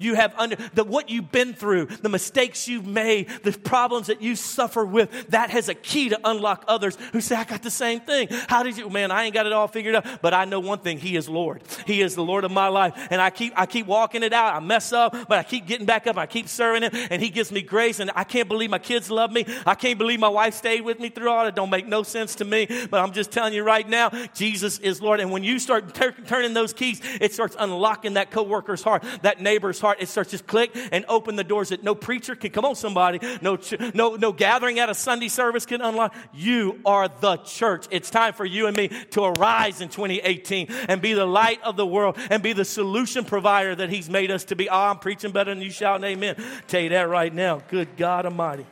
You 0.00 0.14
have 0.14 0.34
under 0.38 0.56
the 0.74 0.82
what 0.82 1.10
you've 1.10 1.30
been 1.30 1.52
through, 1.52 1.86
the 1.86 2.08
mistakes 2.08 2.66
you've 2.66 2.86
made, 2.86 3.28
the 3.42 3.52
problems 3.52 4.06
that 4.06 4.22
you 4.22 4.34
suffer 4.34 4.84
with. 4.84 5.28
That 5.28 5.50
has 5.50 5.68
a 5.68 5.74
key 5.74 6.08
to 6.08 6.18
unlock 6.24 6.64
others 6.66 6.96
who 7.12 7.20
say, 7.20 7.36
"I 7.36 7.44
got 7.44 7.62
the 7.62 7.70
same 7.70 8.00
thing." 8.00 8.28
How 8.48 8.62
did 8.62 8.78
you, 8.78 8.88
man? 8.88 9.10
I 9.10 9.24
ain't 9.24 9.34
got 9.34 9.46
it 9.46 9.52
all 9.52 9.68
figured 9.68 9.94
out, 9.94 10.06
but 10.22 10.32
I 10.32 10.46
know 10.46 10.58
one 10.58 10.78
thing: 10.78 10.98
He 10.98 11.16
is 11.16 11.28
Lord. 11.28 11.62
He 11.86 12.00
is 12.00 12.14
the 12.14 12.24
Lord 12.24 12.44
of 12.44 12.50
my 12.50 12.68
life, 12.68 12.94
and 13.10 13.20
I 13.20 13.28
keep 13.28 13.52
I 13.56 13.66
keep 13.66 13.86
walking 13.86 14.22
it 14.22 14.32
out. 14.32 14.54
I 14.54 14.60
mess 14.60 14.92
up, 14.92 15.12
but 15.28 15.38
I 15.38 15.42
keep 15.42 15.66
getting 15.66 15.86
back 15.86 16.06
up. 16.06 16.16
I 16.16 16.26
keep 16.26 16.48
serving 16.48 16.82
Him, 16.82 16.92
and 17.10 17.20
He 17.20 17.28
gives 17.28 17.52
me 17.52 17.60
grace. 17.60 18.00
And 18.00 18.10
I 18.16 18.24
can't 18.24 18.48
believe 18.48 18.70
my 18.70 18.78
kids 18.78 19.10
love 19.10 19.30
me. 19.30 19.44
I 19.66 19.74
can't 19.74 19.98
believe 19.98 20.18
my 20.18 20.28
wife 20.28 20.54
stayed 20.54 20.80
with 20.80 20.98
me 20.98 21.10
through 21.10 21.28
all. 21.28 21.44
that. 21.44 21.54
don't 21.54 21.70
make 21.70 21.86
no 21.86 22.02
sense 22.02 22.36
to 22.36 22.44
me, 22.46 22.66
but 22.90 23.00
I'm 23.00 23.12
just 23.12 23.30
telling 23.30 23.52
you 23.52 23.64
right 23.64 23.86
now, 23.86 24.10
Jesus 24.32 24.78
is 24.78 25.02
Lord. 25.02 25.20
And 25.20 25.30
when 25.30 25.44
you 25.44 25.58
start 25.58 25.94
ter- 25.94 26.12
turning 26.12 26.54
those 26.54 26.72
keys, 26.72 27.00
it 27.20 27.34
starts 27.34 27.54
unlocking 27.58 28.14
that 28.14 28.30
coworker's 28.30 28.82
heart, 28.82 29.04
that 29.22 29.40
neighbor's 29.40 29.78
heart 29.80 29.89
heart, 29.90 30.02
it 30.02 30.08
starts 30.08 30.30
just 30.30 30.46
click 30.46 30.70
and 30.92 31.04
open 31.08 31.36
the 31.36 31.44
doors 31.44 31.70
that 31.70 31.82
no 31.82 31.94
preacher 31.94 32.34
can, 32.34 32.50
come 32.50 32.64
on 32.64 32.76
somebody, 32.76 33.18
no, 33.42 33.58
no, 33.94 34.16
no 34.16 34.32
gathering 34.32 34.78
at 34.78 34.88
a 34.88 34.94
Sunday 34.94 35.28
service 35.28 35.66
can 35.66 35.80
unlock. 35.80 36.14
You 36.32 36.80
are 36.86 37.08
the 37.08 37.36
church. 37.38 37.86
It's 37.90 38.10
time 38.10 38.32
for 38.32 38.44
you 38.44 38.66
and 38.66 38.76
me 38.76 38.88
to 38.88 39.24
arise 39.24 39.80
in 39.80 39.88
2018 39.88 40.68
and 40.88 41.02
be 41.02 41.14
the 41.14 41.26
light 41.26 41.60
of 41.62 41.76
the 41.76 41.86
world 41.86 42.16
and 42.30 42.42
be 42.42 42.52
the 42.52 42.64
solution 42.64 43.24
provider 43.24 43.74
that 43.74 43.90
he's 43.90 44.08
made 44.08 44.30
us 44.30 44.44
to 44.44 44.56
be. 44.56 44.68
Oh, 44.68 44.78
I'm 44.78 44.98
preaching 44.98 45.32
better 45.32 45.52
than 45.52 45.62
you 45.62 45.70
shout 45.70 46.00
amen. 46.04 46.36
Tell 46.68 46.80
you 46.80 46.90
that 46.90 47.08
right 47.08 47.34
now. 47.34 47.60
Good 47.68 47.96
God 47.96 48.24
Almighty. 48.24 48.66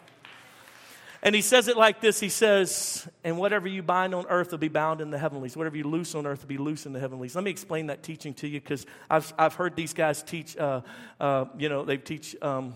And 1.22 1.34
he 1.34 1.42
says 1.42 1.68
it 1.68 1.76
like 1.76 2.00
this 2.00 2.20
He 2.20 2.28
says, 2.28 3.08
And 3.24 3.38
whatever 3.38 3.66
you 3.66 3.82
bind 3.82 4.14
on 4.14 4.26
earth 4.28 4.50
will 4.50 4.58
be 4.58 4.68
bound 4.68 5.00
in 5.00 5.10
the 5.10 5.18
heavenlies. 5.18 5.56
Whatever 5.56 5.76
you 5.76 5.84
loose 5.84 6.14
on 6.14 6.26
earth 6.26 6.42
will 6.42 6.48
be 6.48 6.58
loose 6.58 6.86
in 6.86 6.92
the 6.92 7.00
heavenlies. 7.00 7.34
Let 7.34 7.44
me 7.44 7.50
explain 7.50 7.86
that 7.86 8.02
teaching 8.02 8.34
to 8.34 8.48
you 8.48 8.60
because 8.60 8.86
I've, 9.10 9.32
I've 9.38 9.54
heard 9.54 9.74
these 9.74 9.94
guys 9.94 10.22
teach, 10.22 10.56
uh, 10.56 10.82
uh, 11.20 11.46
you 11.56 11.68
know, 11.68 11.84
they 11.84 11.96
teach. 11.96 12.36
Um, 12.42 12.74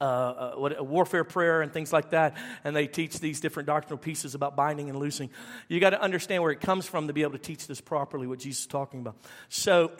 uh, 0.00 0.04
uh 0.04 0.54
what, 0.56 0.84
warfare 0.84 1.22
prayer 1.22 1.62
and 1.62 1.72
things 1.72 1.92
like 1.92 2.10
that, 2.10 2.36
and 2.64 2.74
they 2.74 2.88
teach 2.88 3.20
these 3.20 3.40
different 3.40 3.68
doctrinal 3.68 3.96
pieces 3.96 4.34
about 4.34 4.56
binding 4.56 4.90
and 4.90 4.98
loosing. 4.98 5.30
You 5.68 5.78
got 5.78 5.90
to 5.90 6.02
understand 6.02 6.42
where 6.42 6.50
it 6.50 6.60
comes 6.60 6.84
from 6.84 7.06
to 7.06 7.12
be 7.12 7.22
able 7.22 7.32
to 7.32 7.38
teach 7.38 7.68
this 7.68 7.80
properly, 7.80 8.26
what 8.26 8.40
Jesus 8.40 8.62
is 8.62 8.66
talking 8.66 9.00
about. 9.00 9.16
So, 9.48 9.92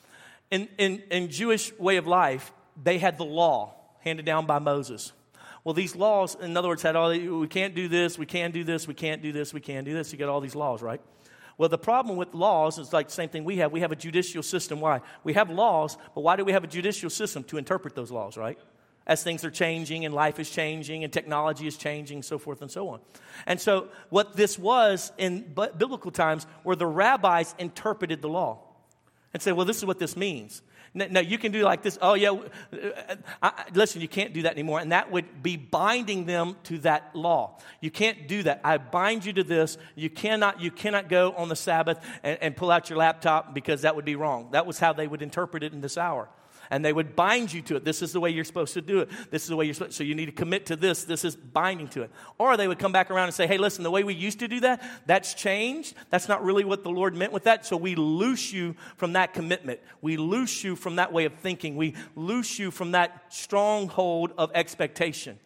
in, 0.50 0.68
in, 0.78 1.00
in 1.12 1.30
Jewish 1.30 1.72
way 1.78 1.96
of 1.96 2.08
life, 2.08 2.52
they 2.82 2.98
had 2.98 3.18
the 3.18 3.24
law 3.24 3.76
handed 4.00 4.26
down 4.26 4.46
by 4.46 4.58
Moses. 4.58 5.12
Well, 5.66 5.74
these 5.74 5.96
laws, 5.96 6.36
in 6.40 6.56
other 6.56 6.68
words, 6.68 6.82
had 6.82 6.94
all 6.94 7.10
we 7.10 7.48
can't 7.48 7.74
do 7.74 7.88
this, 7.88 8.16
we 8.16 8.24
can 8.24 8.52
do 8.52 8.62
this, 8.62 8.86
we 8.86 8.94
can't 8.94 9.20
do 9.20 9.32
this, 9.32 9.52
we 9.52 9.58
can't 9.58 9.84
do 9.84 9.94
this. 9.94 10.12
You 10.12 10.18
got 10.18 10.28
all 10.28 10.40
these 10.40 10.54
laws, 10.54 10.80
right? 10.80 11.00
Well, 11.58 11.68
the 11.68 11.76
problem 11.76 12.16
with 12.16 12.34
laws 12.34 12.78
is 12.78 12.92
like 12.92 13.08
the 13.08 13.12
same 13.12 13.30
thing 13.30 13.42
we 13.42 13.56
have. 13.56 13.72
We 13.72 13.80
have 13.80 13.90
a 13.90 13.96
judicial 13.96 14.44
system. 14.44 14.78
Why? 14.78 15.00
We 15.24 15.32
have 15.32 15.50
laws, 15.50 15.98
but 16.14 16.20
why 16.20 16.36
do 16.36 16.44
we 16.44 16.52
have 16.52 16.62
a 16.62 16.68
judicial 16.68 17.10
system? 17.10 17.42
To 17.42 17.58
interpret 17.58 17.96
those 17.96 18.12
laws, 18.12 18.36
right? 18.36 18.60
As 19.08 19.24
things 19.24 19.44
are 19.44 19.50
changing 19.50 20.04
and 20.04 20.14
life 20.14 20.38
is 20.38 20.48
changing 20.48 21.02
and 21.02 21.12
technology 21.12 21.66
is 21.66 21.76
changing, 21.76 22.22
so 22.22 22.38
forth 22.38 22.62
and 22.62 22.70
so 22.70 22.88
on. 22.90 23.00
And 23.44 23.60
so, 23.60 23.88
what 24.10 24.36
this 24.36 24.56
was 24.56 25.10
in 25.18 25.52
biblical 25.52 26.12
times, 26.12 26.46
where 26.62 26.76
the 26.76 26.86
rabbis 26.86 27.56
interpreted 27.58 28.22
the 28.22 28.28
law 28.28 28.60
and 29.34 29.42
said, 29.42 29.54
well, 29.54 29.66
this 29.66 29.78
is 29.78 29.84
what 29.84 29.98
this 29.98 30.16
means. 30.16 30.62
No, 30.96 31.20
you 31.20 31.36
can 31.36 31.52
do 31.52 31.62
like 31.62 31.82
this. 31.82 31.98
Oh, 32.00 32.14
yeah. 32.14 32.30
Uh, 32.30 33.16
I, 33.42 33.64
listen, 33.74 34.00
you 34.00 34.08
can't 34.08 34.32
do 34.32 34.42
that 34.42 34.52
anymore. 34.52 34.80
And 34.80 34.92
that 34.92 35.12
would 35.12 35.42
be 35.42 35.56
binding 35.56 36.24
them 36.24 36.56
to 36.64 36.78
that 36.78 37.14
law. 37.14 37.58
You 37.82 37.90
can't 37.90 38.26
do 38.26 38.42
that. 38.44 38.62
I 38.64 38.78
bind 38.78 39.26
you 39.26 39.34
to 39.34 39.44
this. 39.44 39.76
You 39.94 40.08
cannot, 40.08 40.62
you 40.62 40.70
cannot 40.70 41.10
go 41.10 41.32
on 41.32 41.50
the 41.50 41.56
Sabbath 41.56 42.02
and, 42.22 42.38
and 42.40 42.56
pull 42.56 42.70
out 42.70 42.88
your 42.88 42.98
laptop 42.98 43.52
because 43.52 43.82
that 43.82 43.94
would 43.94 44.06
be 44.06 44.16
wrong. 44.16 44.48
That 44.52 44.64
was 44.64 44.78
how 44.78 44.94
they 44.94 45.06
would 45.06 45.20
interpret 45.20 45.62
it 45.62 45.74
in 45.74 45.82
this 45.82 45.98
hour 45.98 46.30
and 46.70 46.84
they 46.84 46.92
would 46.92 47.16
bind 47.16 47.52
you 47.52 47.62
to 47.62 47.76
it. 47.76 47.84
This 47.84 48.02
is 48.02 48.12
the 48.12 48.20
way 48.20 48.30
you're 48.30 48.44
supposed 48.44 48.74
to 48.74 48.80
do 48.80 49.00
it. 49.00 49.10
This 49.30 49.42
is 49.42 49.48
the 49.48 49.56
way 49.56 49.64
you're 49.64 49.74
supposed. 49.74 49.94
So 49.94 50.04
you 50.04 50.14
need 50.14 50.26
to 50.26 50.32
commit 50.32 50.66
to 50.66 50.76
this. 50.76 51.04
This 51.04 51.24
is 51.24 51.36
binding 51.36 51.88
to 51.88 52.02
it. 52.02 52.10
Or 52.38 52.56
they 52.56 52.68
would 52.68 52.78
come 52.78 52.92
back 52.92 53.10
around 53.10 53.26
and 53.26 53.34
say, 53.34 53.46
"Hey, 53.46 53.58
listen, 53.58 53.84
the 53.84 53.90
way 53.90 54.04
we 54.04 54.14
used 54.14 54.38
to 54.40 54.48
do 54.48 54.60
that, 54.60 54.82
that's 55.06 55.34
changed. 55.34 55.94
That's 56.10 56.28
not 56.28 56.44
really 56.44 56.64
what 56.64 56.82
the 56.82 56.90
Lord 56.90 57.14
meant 57.14 57.32
with 57.32 57.44
that. 57.44 57.66
So 57.66 57.76
we 57.76 57.94
loose 57.94 58.52
you 58.52 58.74
from 58.96 59.12
that 59.14 59.34
commitment. 59.34 59.80
We 60.00 60.16
loose 60.16 60.64
you 60.64 60.76
from 60.76 60.96
that 60.96 61.12
way 61.12 61.24
of 61.24 61.34
thinking. 61.34 61.76
We 61.76 61.94
loose 62.14 62.58
you 62.58 62.70
from 62.70 62.92
that 62.92 63.24
stronghold 63.28 64.32
of 64.36 64.50
expectation." 64.54 65.38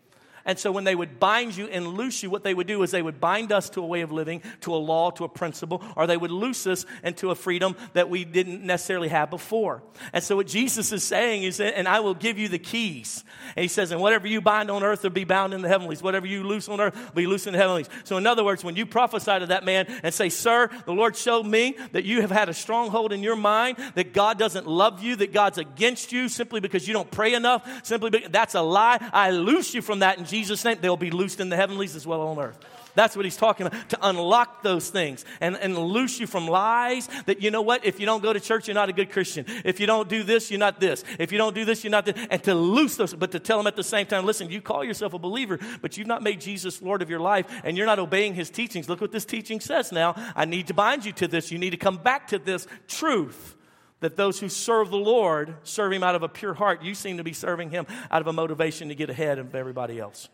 And 0.51 0.59
so 0.59 0.72
when 0.72 0.82
they 0.82 0.96
would 0.96 1.20
bind 1.20 1.57
you 1.57 1.68
and 1.68 1.86
loose 1.86 2.24
you, 2.24 2.28
what 2.28 2.42
they 2.42 2.55
would 2.55 2.66
do 2.66 2.82
is 2.82 2.90
they 2.90 3.03
would 3.03 3.20
bind 3.20 3.53
us 3.53 3.70
to 3.70 3.82
a 3.84 3.86
way 3.86 4.01
of 4.01 4.11
living, 4.11 4.42
to 4.62 4.74
a 4.74 4.82
law, 4.82 5.12
to 5.12 5.22
a 5.22 5.28
principle, 5.28 5.80
or 5.94 6.09
they 6.09 6.16
would 6.16 6.32
loose 6.32 6.66
us 6.66 6.84
into 7.05 7.30
a 7.30 7.36
freedom 7.36 7.76
that 7.92 8.11
we 8.11 8.24
didn't 8.24 8.64
necessarily 8.64 9.07
have 9.07 9.30
before. 9.30 9.80
And 10.12 10.24
so 10.24 10.34
what 10.34 10.48
Jesus 10.48 10.90
is 10.90 11.05
saying 11.05 11.44
is, 11.44 11.61
and 11.61 11.86
I 11.86 12.01
will 12.01 12.14
give 12.14 12.36
you 12.36 12.48
the 12.48 12.59
keys. 12.59 13.22
And 13.55 13.62
he 13.62 13.68
says, 13.68 13.92
and 13.92 14.01
whatever 14.01 14.26
you 14.26 14.40
bind 14.40 14.72
on 14.72 14.82
earth 14.82 15.05
will 15.05 15.11
be 15.11 15.22
bound 15.22 15.55
in 15.55 15.62
the 15.62 15.68
heavenlies. 15.68 16.03
Whatever 16.03 16.26
you 16.26 16.42
loose 16.42 16.68
on 16.68 16.80
earth 16.80 16.96
will 16.96 17.22
be 17.22 17.28
loose 17.28 17.46
in 17.46 17.53
the 17.53 17.59
heavenlies. 17.61 17.88
So 18.03 18.16
in 18.16 18.26
other 18.26 18.42
words, 18.42 18.64
when 18.64 18.74
you 18.74 18.86
prophesy 18.86 19.38
to 19.38 19.46
that 19.46 19.64
man 19.64 19.86
and 20.03 20.12
say, 20.12 20.30
sir, 20.30 20.68
the 20.84 20.92
Lord 20.92 21.14
showed 21.14 21.46
me 21.46 21.76
that 21.92 22.03
you 22.03 22.22
have 22.22 22.32
had 22.32 22.48
a 22.48 22.55
stronghold 22.55 23.12
in 23.12 23.22
your 23.22 23.36
mind, 23.36 23.76
that 23.94 24.12
God 24.12 24.36
doesn't 24.36 24.66
love 24.66 25.01
you, 25.01 25.14
that 25.14 25.32
God's 25.32 25.59
against 25.59 26.11
you 26.11 26.28
simply 26.28 26.59
because 26.59 26.88
you 26.88 26.92
don't 26.92 27.11
pray 27.12 27.34
enough, 27.34 27.86
simply 27.86 28.11
because 28.11 28.30
that's 28.30 28.57
a 28.57 28.62
lie. 28.62 28.98
I 29.12 29.30
loose 29.30 29.74
you 29.74 29.82
from 29.82 30.01
that 30.01 30.18
in 30.18 30.24
Jesus' 30.24 30.39
name, 30.64 30.78
they'll 30.80 30.97
be 30.97 31.11
loosed 31.11 31.41
in 31.41 31.49
the 31.49 31.57
heavenlies 31.57 31.97
as 31.97 32.07
well 32.07 32.22
on 32.22 32.38
earth. 32.38 32.59
That's 32.95 33.16
what 33.16 33.24
he's 33.24 33.36
talking 33.36 33.66
about, 33.66 33.88
to 33.91 33.99
unlock 34.03 34.62
those 34.62 34.91
things 34.91 35.24
and, 35.41 35.57
and 35.57 35.78
loose 35.78 36.18
you 36.18 36.26
from 36.26 36.49
lies 36.49 37.09
that, 37.26 37.41
you 37.41 37.51
know 37.51 37.62
what, 37.62 37.84
if 37.84 38.01
you 38.01 38.07
don't 38.07 38.22
go 38.22 38.32
to 38.32 38.41
church, 38.41 38.68
you're 38.68 38.74
not 38.74 38.88
a 38.88 38.93
good 38.93 39.11
Christian. 39.11 39.45
If 39.64 39.80
you 39.80 39.86
don't 39.86 40.09
do 40.09 40.22
this, 40.22 40.51
you're 40.51 40.59
not 40.59 40.80
this. 40.80 41.05
If 41.18 41.32
you 41.32 41.38
don't 41.38 41.55
do 41.55 41.64
this, 41.64 41.84
you're 41.84 41.91
not 41.91 42.05
this. 42.05 42.26
And 42.30 42.43
to 42.45 42.55
loose 42.55 42.97
those, 42.97 43.14
but 43.14 43.30
to 43.32 43.38
tell 43.38 43.59
them 43.59 43.66
at 43.66 43.76
the 43.76 43.84
same 43.84 44.07
time, 44.07 44.24
listen, 44.24 44.51
you 44.51 44.61
call 44.61 44.84
yourself 44.84 45.14
a 45.14 45.18
believer, 45.18 45.59
but 45.80 45.97
you've 45.97 46.07
not 46.07 46.22
made 46.22 46.41
Jesus 46.41 46.82
Lord 46.82 47.03
of 47.03 47.11
your 47.11 47.20
life 47.20 47.47
and 47.64 47.76
you're 47.76 47.86
not 47.86 47.99
obeying 47.99 48.34
his 48.34 48.51
teachings. 48.51 48.88
Look 48.88 49.01
what 49.01 49.12
this 49.12 49.24
teaching 49.24 49.61
says 49.61 49.93
now. 49.93 50.14
I 50.34 50.45
need 50.45 50.66
to 50.66 50.74
bind 50.74 51.05
you 51.05 51.12
to 51.12 51.28
this. 51.28 51.51
You 51.51 51.59
need 51.59 51.70
to 51.70 51.76
come 51.76 51.97
back 51.97 52.28
to 52.28 52.38
this 52.38 52.66
truth 52.88 53.57
that 54.01 54.16
those 54.16 54.40
who 54.40 54.48
serve 54.48 54.90
the 54.90 54.96
Lord 54.96 55.55
serve 55.62 55.92
Him 55.92 56.03
out 56.03 56.14
of 56.14 56.22
a 56.22 56.28
pure 56.28 56.55
heart. 56.55 56.82
You 56.82 56.94
seem 56.94 57.18
to 57.18 57.24
be 57.24 57.32
serving 57.32 57.70
Him 57.70 57.86
out 58.11 58.20
of 58.20 58.26
a 58.26 58.32
motivation 58.32 58.88
to 58.88 58.94
get 58.94 59.11
ahead 59.11 59.38
of 59.38 59.55
everybody 59.55 59.98
else 59.98 60.28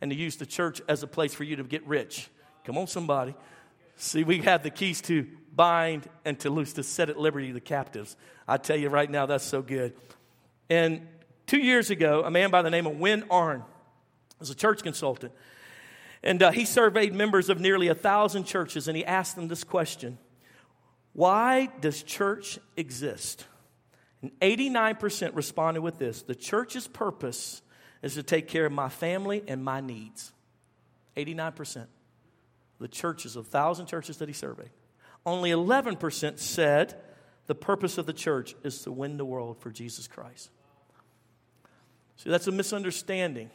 and 0.00 0.10
to 0.10 0.16
use 0.16 0.36
the 0.36 0.46
church 0.46 0.80
as 0.88 1.02
a 1.02 1.06
place 1.06 1.32
for 1.32 1.44
you 1.44 1.56
to 1.56 1.62
get 1.62 1.86
rich. 1.86 2.28
Come 2.64 2.76
on, 2.76 2.86
somebody. 2.86 3.34
See, 3.96 4.24
we 4.24 4.38
have 4.38 4.62
the 4.62 4.70
keys 4.70 5.00
to 5.02 5.26
bind 5.54 6.08
and 6.24 6.38
to 6.40 6.50
loose, 6.50 6.72
to 6.74 6.82
set 6.82 7.08
at 7.08 7.18
liberty 7.18 7.52
the 7.52 7.60
captives. 7.60 8.16
I 8.48 8.56
tell 8.56 8.76
you 8.76 8.88
right 8.88 9.10
now, 9.10 9.26
that's 9.26 9.44
so 9.44 9.62
good. 9.62 9.94
And 10.68 11.06
two 11.46 11.58
years 11.58 11.90
ago, 11.90 12.22
a 12.24 12.30
man 12.30 12.50
by 12.50 12.62
the 12.62 12.70
name 12.70 12.86
of 12.86 12.98
Win 12.98 13.24
Arn 13.30 13.62
was 14.40 14.50
a 14.50 14.54
church 14.54 14.82
consultant. 14.82 15.32
And 16.22 16.42
uh, 16.42 16.50
he 16.50 16.64
surveyed 16.64 17.14
members 17.14 17.48
of 17.48 17.60
nearly 17.60 17.88
a 17.88 17.94
thousand 17.94 18.44
churches 18.44 18.88
and 18.88 18.96
he 18.96 19.04
asked 19.04 19.36
them 19.36 19.48
this 19.48 19.64
question 19.64 20.18
why 21.12 21.68
does 21.80 22.02
church 22.02 22.58
exist? 22.76 23.46
And 24.22 24.30
89% 24.40 25.34
responded 25.34 25.80
with 25.80 25.98
this 25.98 26.22
the 26.22 26.34
church's 26.34 26.88
purpose 26.88 27.62
is 28.02 28.14
to 28.14 28.22
take 28.22 28.48
care 28.48 28.66
of 28.66 28.72
my 28.72 28.88
family 28.88 29.42
and 29.46 29.64
my 29.64 29.80
needs. 29.80 30.32
89%. 31.16 31.86
The 32.78 32.88
churches, 32.88 33.36
a 33.36 33.42
thousand 33.42 33.86
churches 33.86 34.16
that 34.18 34.28
he 34.28 34.32
surveyed. 34.32 34.70
Only 35.24 35.50
11% 35.50 36.38
said 36.38 37.00
the 37.46 37.54
purpose 37.54 37.98
of 37.98 38.06
the 38.06 38.12
church 38.12 38.56
is 38.64 38.82
to 38.82 38.92
win 38.92 39.18
the 39.18 39.24
world 39.24 39.58
for 39.60 39.70
Jesus 39.70 40.08
Christ. 40.08 40.50
See, 42.16 42.30
that's 42.30 42.46
a 42.48 42.52
misunderstanding. 42.52 43.50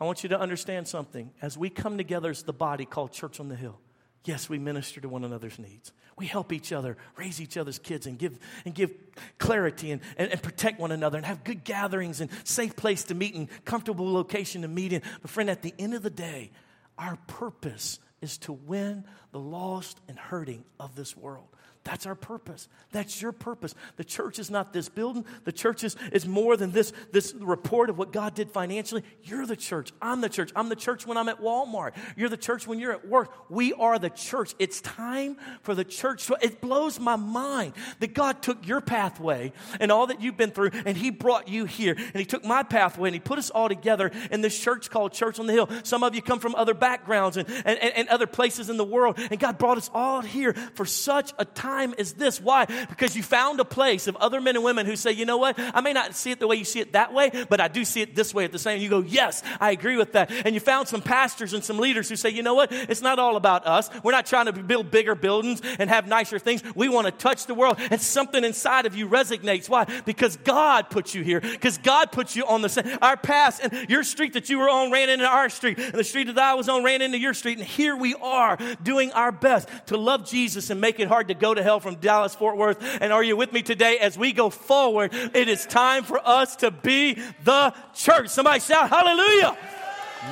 I 0.00 0.04
want 0.04 0.22
you 0.22 0.28
to 0.30 0.38
understand 0.38 0.86
something. 0.86 1.30
As 1.40 1.56
we 1.58 1.70
come 1.70 1.96
together 1.96 2.30
as 2.30 2.42
the 2.42 2.52
body 2.52 2.84
called 2.84 3.12
Church 3.12 3.40
on 3.40 3.48
the 3.48 3.56
Hill, 3.56 3.78
yes, 4.24 4.48
we 4.48 4.58
minister 4.58 5.00
to 5.00 5.08
one 5.08 5.24
another's 5.24 5.58
needs. 5.58 5.92
We 6.16 6.26
help 6.26 6.52
each 6.52 6.72
other, 6.72 6.96
raise 7.16 7.40
each 7.40 7.56
other's 7.56 7.78
kids, 7.78 8.06
and 8.06 8.18
give, 8.18 8.38
and 8.64 8.74
give 8.74 8.92
clarity 9.38 9.90
and, 9.90 10.00
and, 10.16 10.30
and, 10.30 10.42
protect 10.42 10.78
one 10.78 10.92
another 10.92 11.16
and 11.16 11.26
have 11.26 11.42
good 11.42 11.64
gatherings 11.64 12.20
and 12.20 12.30
safe 12.44 12.76
place 12.76 13.04
to 13.04 13.14
meet 13.14 13.34
and 13.34 13.48
comfortable 13.64 14.12
location 14.12 14.62
to 14.62 14.68
meet 14.68 14.92
in. 14.92 15.02
But, 15.22 15.30
friend, 15.30 15.50
at 15.50 15.62
the 15.62 15.74
end 15.78 15.94
of 15.94 16.02
the 16.02 16.10
day, 16.10 16.52
our 16.98 17.16
purpose 17.26 17.98
is 18.20 18.38
to 18.38 18.52
win 18.52 19.04
the 19.32 19.40
lost 19.40 20.00
and 20.08 20.18
hurting 20.18 20.64
of 20.78 20.94
this 20.94 21.16
world. 21.16 21.48
That's 21.84 22.06
our 22.06 22.14
purpose. 22.14 22.66
That's 22.92 23.20
your 23.20 23.32
purpose. 23.32 23.74
The 23.96 24.04
church 24.04 24.38
is 24.38 24.50
not 24.50 24.72
this 24.72 24.88
building. 24.88 25.26
The 25.44 25.52
church 25.52 25.84
is, 25.84 25.96
is 26.12 26.26
more 26.26 26.56
than 26.56 26.70
this, 26.70 26.94
this 27.12 27.34
report 27.34 27.90
of 27.90 27.98
what 27.98 28.10
God 28.10 28.34
did 28.34 28.50
financially. 28.50 29.02
You're 29.22 29.44
the 29.44 29.54
church. 29.54 29.92
I'm 30.00 30.22
the 30.22 30.30
church. 30.30 30.50
I'm 30.56 30.70
the 30.70 30.76
church 30.76 31.06
when 31.06 31.18
I'm 31.18 31.28
at 31.28 31.42
Walmart. 31.42 31.92
You're 32.16 32.30
the 32.30 32.38
church 32.38 32.66
when 32.66 32.78
you're 32.78 32.92
at 32.92 33.06
work. 33.06 33.30
We 33.50 33.74
are 33.74 33.98
the 33.98 34.08
church. 34.08 34.54
It's 34.58 34.80
time 34.80 35.36
for 35.60 35.74
the 35.74 35.84
church. 35.84 36.30
It 36.40 36.62
blows 36.62 36.98
my 36.98 37.16
mind 37.16 37.74
that 38.00 38.14
God 38.14 38.40
took 38.40 38.66
your 38.66 38.80
pathway 38.80 39.52
and 39.78 39.92
all 39.92 40.06
that 40.06 40.22
you've 40.22 40.38
been 40.38 40.52
through 40.52 40.70
and 40.86 40.96
He 40.96 41.10
brought 41.10 41.48
you 41.48 41.66
here. 41.66 41.94
And 41.98 42.16
He 42.16 42.24
took 42.24 42.46
my 42.46 42.62
pathway 42.62 43.10
and 43.10 43.14
He 43.14 43.20
put 43.20 43.38
us 43.38 43.50
all 43.50 43.68
together 43.68 44.10
in 44.30 44.40
this 44.40 44.58
church 44.58 44.88
called 44.88 45.12
Church 45.12 45.38
on 45.38 45.46
the 45.46 45.52
Hill. 45.52 45.68
Some 45.82 46.02
of 46.02 46.14
you 46.14 46.22
come 46.22 46.40
from 46.40 46.54
other 46.54 46.72
backgrounds 46.72 47.36
and, 47.36 47.46
and, 47.66 47.78
and 47.78 48.08
other 48.08 48.26
places 48.26 48.70
in 48.70 48.78
the 48.78 48.84
world. 48.84 49.18
And 49.18 49.38
God 49.38 49.58
brought 49.58 49.76
us 49.76 49.90
all 49.92 50.22
here 50.22 50.54
for 50.74 50.86
such 50.86 51.34
a 51.38 51.44
time 51.44 51.73
time 51.74 51.94
as 51.98 52.12
this. 52.14 52.40
Why? 52.40 52.66
Because 52.88 53.16
you 53.16 53.22
found 53.22 53.60
a 53.60 53.64
place 53.64 54.06
of 54.06 54.16
other 54.16 54.40
men 54.40 54.56
and 54.56 54.64
women 54.64 54.86
who 54.86 54.96
say, 54.96 55.12
you 55.12 55.26
know 55.26 55.38
what? 55.38 55.58
I 55.58 55.80
may 55.80 55.92
not 55.92 56.14
see 56.14 56.30
it 56.30 56.38
the 56.38 56.46
way 56.46 56.56
you 56.56 56.64
see 56.64 56.80
it 56.80 56.92
that 56.92 57.12
way, 57.12 57.30
but 57.48 57.60
I 57.60 57.68
do 57.68 57.84
see 57.84 58.00
it 58.00 58.14
this 58.14 58.32
way 58.32 58.44
at 58.44 58.52
the 58.52 58.58
same. 58.58 58.80
You 58.80 58.88
go, 58.88 59.00
yes, 59.00 59.42
I 59.60 59.72
agree 59.72 59.96
with 59.96 60.12
that. 60.12 60.30
And 60.30 60.54
you 60.54 60.60
found 60.60 60.88
some 60.88 61.02
pastors 61.02 61.52
and 61.52 61.64
some 61.64 61.78
leaders 61.78 62.08
who 62.08 62.16
say, 62.16 62.30
you 62.30 62.42
know 62.42 62.54
what? 62.54 62.72
It's 62.72 63.02
not 63.02 63.18
all 63.18 63.36
about 63.36 63.66
us. 63.66 63.90
We're 64.02 64.12
not 64.12 64.26
trying 64.26 64.46
to 64.46 64.52
build 64.52 64.90
bigger 64.90 65.14
buildings 65.14 65.60
and 65.78 65.90
have 65.90 66.06
nicer 66.06 66.38
things. 66.38 66.62
We 66.74 66.88
want 66.88 67.06
to 67.06 67.12
touch 67.12 67.46
the 67.46 67.54
world. 67.54 67.78
And 67.90 68.00
something 68.00 68.44
inside 68.44 68.86
of 68.86 68.94
you 68.94 69.08
resonates. 69.08 69.68
Why? 69.68 69.86
Because 70.04 70.36
God 70.36 70.90
put 70.90 71.14
you 71.14 71.22
here. 71.22 71.40
Because 71.40 71.78
God 71.78 72.12
put 72.12 72.36
you 72.36 72.46
on 72.46 72.62
the 72.62 72.68
same. 72.68 72.86
Our 73.02 73.16
past 73.16 73.62
and 73.62 73.90
your 73.90 74.04
street 74.04 74.34
that 74.34 74.48
you 74.48 74.58
were 74.58 74.68
on 74.68 74.92
ran 74.92 75.08
into 75.08 75.26
our 75.26 75.48
street. 75.48 75.78
And 75.78 75.94
the 75.94 76.04
street 76.04 76.26
that 76.28 76.38
I 76.38 76.54
was 76.54 76.68
on 76.68 76.84
ran 76.84 77.02
into 77.02 77.18
your 77.18 77.34
street. 77.34 77.58
And 77.58 77.66
here 77.66 77.96
we 77.96 78.14
are 78.14 78.56
doing 78.82 79.12
our 79.12 79.32
best 79.32 79.68
to 79.86 79.96
love 79.96 80.28
Jesus 80.28 80.70
and 80.70 80.80
make 80.80 81.00
it 81.00 81.08
hard 81.08 81.28
to 81.28 81.34
go 81.34 81.54
to 81.54 81.63
hell 81.64 81.80
from 81.80 81.96
Dallas, 81.96 82.34
Fort 82.36 82.56
Worth. 82.56 82.78
And 83.00 83.12
are 83.12 83.24
you 83.24 83.36
with 83.36 83.52
me 83.52 83.62
today 83.62 83.98
as 83.98 84.16
we 84.16 84.32
go 84.32 84.50
forward? 84.50 85.12
It 85.12 85.48
is 85.48 85.66
time 85.66 86.04
for 86.04 86.20
us 86.24 86.54
to 86.56 86.70
be 86.70 87.14
the 87.42 87.74
church. 87.94 88.28
Somebody 88.28 88.60
shout 88.60 88.88
hallelujah. 88.88 89.56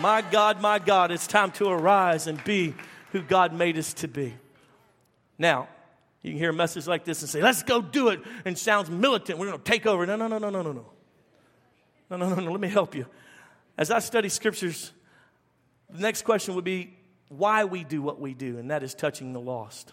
My 0.00 0.22
God, 0.22 0.60
my 0.60 0.78
God, 0.78 1.10
it's 1.10 1.26
time 1.26 1.50
to 1.52 1.68
arise 1.68 2.26
and 2.28 2.42
be 2.44 2.74
who 3.10 3.20
God 3.20 3.52
made 3.52 3.76
us 3.76 3.92
to 3.94 4.08
be. 4.08 4.34
Now, 5.38 5.68
you 6.22 6.30
can 6.30 6.38
hear 6.38 6.50
a 6.50 6.54
message 6.54 6.86
like 6.86 7.04
this 7.04 7.20
and 7.20 7.28
say, 7.28 7.42
let's 7.42 7.62
go 7.62 7.82
do 7.82 8.08
it, 8.08 8.20
and 8.44 8.56
sounds 8.56 8.88
militant. 8.88 9.38
We're 9.38 9.48
going 9.48 9.58
to 9.58 9.64
take 9.64 9.86
over. 9.86 10.06
No, 10.06 10.16
no, 10.16 10.28
no, 10.28 10.38
no, 10.38 10.50
no, 10.50 10.62
no, 10.62 10.72
no. 10.72 10.86
No, 12.10 12.16
no, 12.16 12.28
no, 12.28 12.36
no. 12.36 12.52
Let 12.52 12.60
me 12.60 12.68
help 12.68 12.94
you. 12.94 13.06
As 13.76 13.90
I 13.90 13.98
study 13.98 14.28
scriptures, 14.28 14.92
the 15.90 16.00
next 16.00 16.22
question 16.22 16.54
would 16.54 16.64
be 16.64 16.96
why 17.28 17.64
we 17.64 17.82
do 17.82 18.02
what 18.02 18.20
we 18.20 18.34
do, 18.34 18.58
and 18.58 18.70
that 18.70 18.82
is 18.82 18.94
touching 18.94 19.32
the 19.32 19.40
lost. 19.40 19.92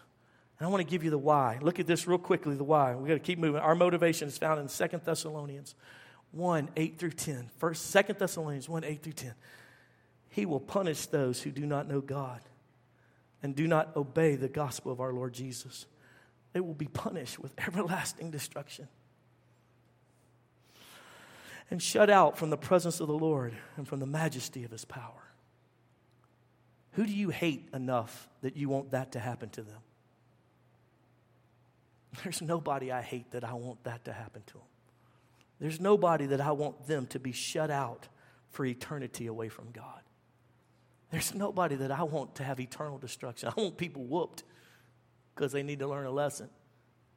And 0.60 0.68
I 0.68 0.70
want 0.70 0.86
to 0.86 0.90
give 0.90 1.04
you 1.04 1.10
the 1.10 1.18
why. 1.18 1.58
Look 1.62 1.80
at 1.80 1.88
this 1.88 2.06
real 2.06 2.18
quickly 2.18 2.56
the 2.56 2.64
why. 2.64 2.94
we 2.96 3.08
got 3.08 3.14
to 3.14 3.20
keep 3.20 3.40
moving. 3.40 3.62
Our 3.62 3.76
motivation 3.76 4.28
is 4.28 4.38
found 4.38 4.60
in 4.60 4.68
Second 4.68 5.04
Thessalonians 5.06 5.74
1 6.32 6.70
8 6.76 6.98
through 7.00 7.12
10. 7.12 7.50
First, 7.58 7.94
2 7.94 8.14
Thessalonians 8.14 8.68
1 8.68 8.84
8 8.84 9.02
through 9.02 9.14
10. 9.14 9.34
He 10.30 10.46
will 10.46 10.60
punish 10.60 11.06
those 11.08 11.42
who 11.42 11.52
do 11.52 11.66
not 11.66 11.88
know 11.88 12.02
God 12.02 12.42
and 13.42 13.56
do 13.56 13.68
not 13.68 13.96
obey 13.96 14.36
the 14.36 14.50
gospel 14.50 14.92
of 14.92 15.00
our 15.00 15.14
Lord 15.14 15.34
Jesus. 15.34 15.86
They 16.54 16.60
will 16.60 16.74
be 16.74 16.88
punished 16.88 17.40
with 17.40 17.54
everlasting 17.68 18.32
destruction 18.32 18.90
and 21.72 21.82
shut 21.82 22.10
out 22.10 22.38
from 22.38 22.50
the 22.50 22.58
presence 22.58 23.00
of 23.00 23.08
the 23.08 23.14
Lord 23.14 23.54
and 23.78 23.88
from 23.88 24.00
the 24.00 24.06
majesty 24.06 24.64
of 24.64 24.72
his 24.72 24.86
power. 24.86 25.24
Who 26.94 27.06
do 27.06 27.14
you 27.14 27.30
hate 27.30 27.70
enough 27.74 28.28
that 28.42 28.58
you 28.58 28.68
want 28.68 28.92
that 28.92 29.14
to 29.14 29.20
happen 29.20 29.50
to 29.50 29.62
them? 29.62 29.78
There's 32.24 32.42
nobody 32.42 32.92
I 32.92 33.02
hate 33.02 33.32
that 33.32 33.44
I 33.44 33.54
want 33.54 33.84
that 33.84 34.06
to 34.06 34.14
happen 34.14 34.44
to 34.48 34.54
them. 34.54 34.64
There's 35.60 35.80
nobody 35.80 36.26
that 36.28 36.42
I 36.42 36.52
want 36.52 36.88
them 36.88 37.06
to 37.08 37.20
be 37.20 37.32
shut 37.32 37.70
out 37.70 38.08
for 38.50 38.66
eternity 38.66 39.28
away 39.28 39.50
from 39.50 39.72
God. 39.72 40.02
There's 41.12 41.34
nobody 41.34 41.76
that 41.76 41.92
I 41.92 42.04
want 42.04 42.36
to 42.36 42.44
have 42.44 42.60
eternal 42.60 42.98
destruction. 42.98 43.50
I 43.56 43.60
want 43.60 43.78
people 43.78 44.04
whooped 44.04 44.44
because 45.36 45.52
they 45.52 45.64
need 45.64 45.80
to 45.80 45.88
learn 45.88 46.06
a 46.06 46.12
lesson, 46.12 46.50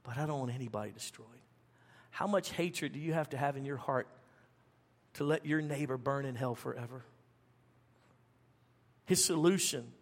but 0.02 0.16
I 0.16 0.26
don't 0.26 0.38
want 0.38 0.54
anybody 0.54 0.92
destroyed. 0.92 1.26
How 2.10 2.26
much 2.26 2.52
hatred 2.52 2.92
do 2.92 2.98
you 2.98 3.12
have 3.12 3.30
to 3.30 3.36
have 3.36 3.56
in 3.56 3.64
your 3.64 3.76
heart 3.76 4.08
to 5.14 5.24
let 5.24 5.46
your 5.46 5.60
neighbor 5.60 5.96
burn 5.96 6.26
in 6.26 6.34
hell 6.34 6.54
forever? 6.54 7.04
His 9.04 9.24
solution 9.24 9.92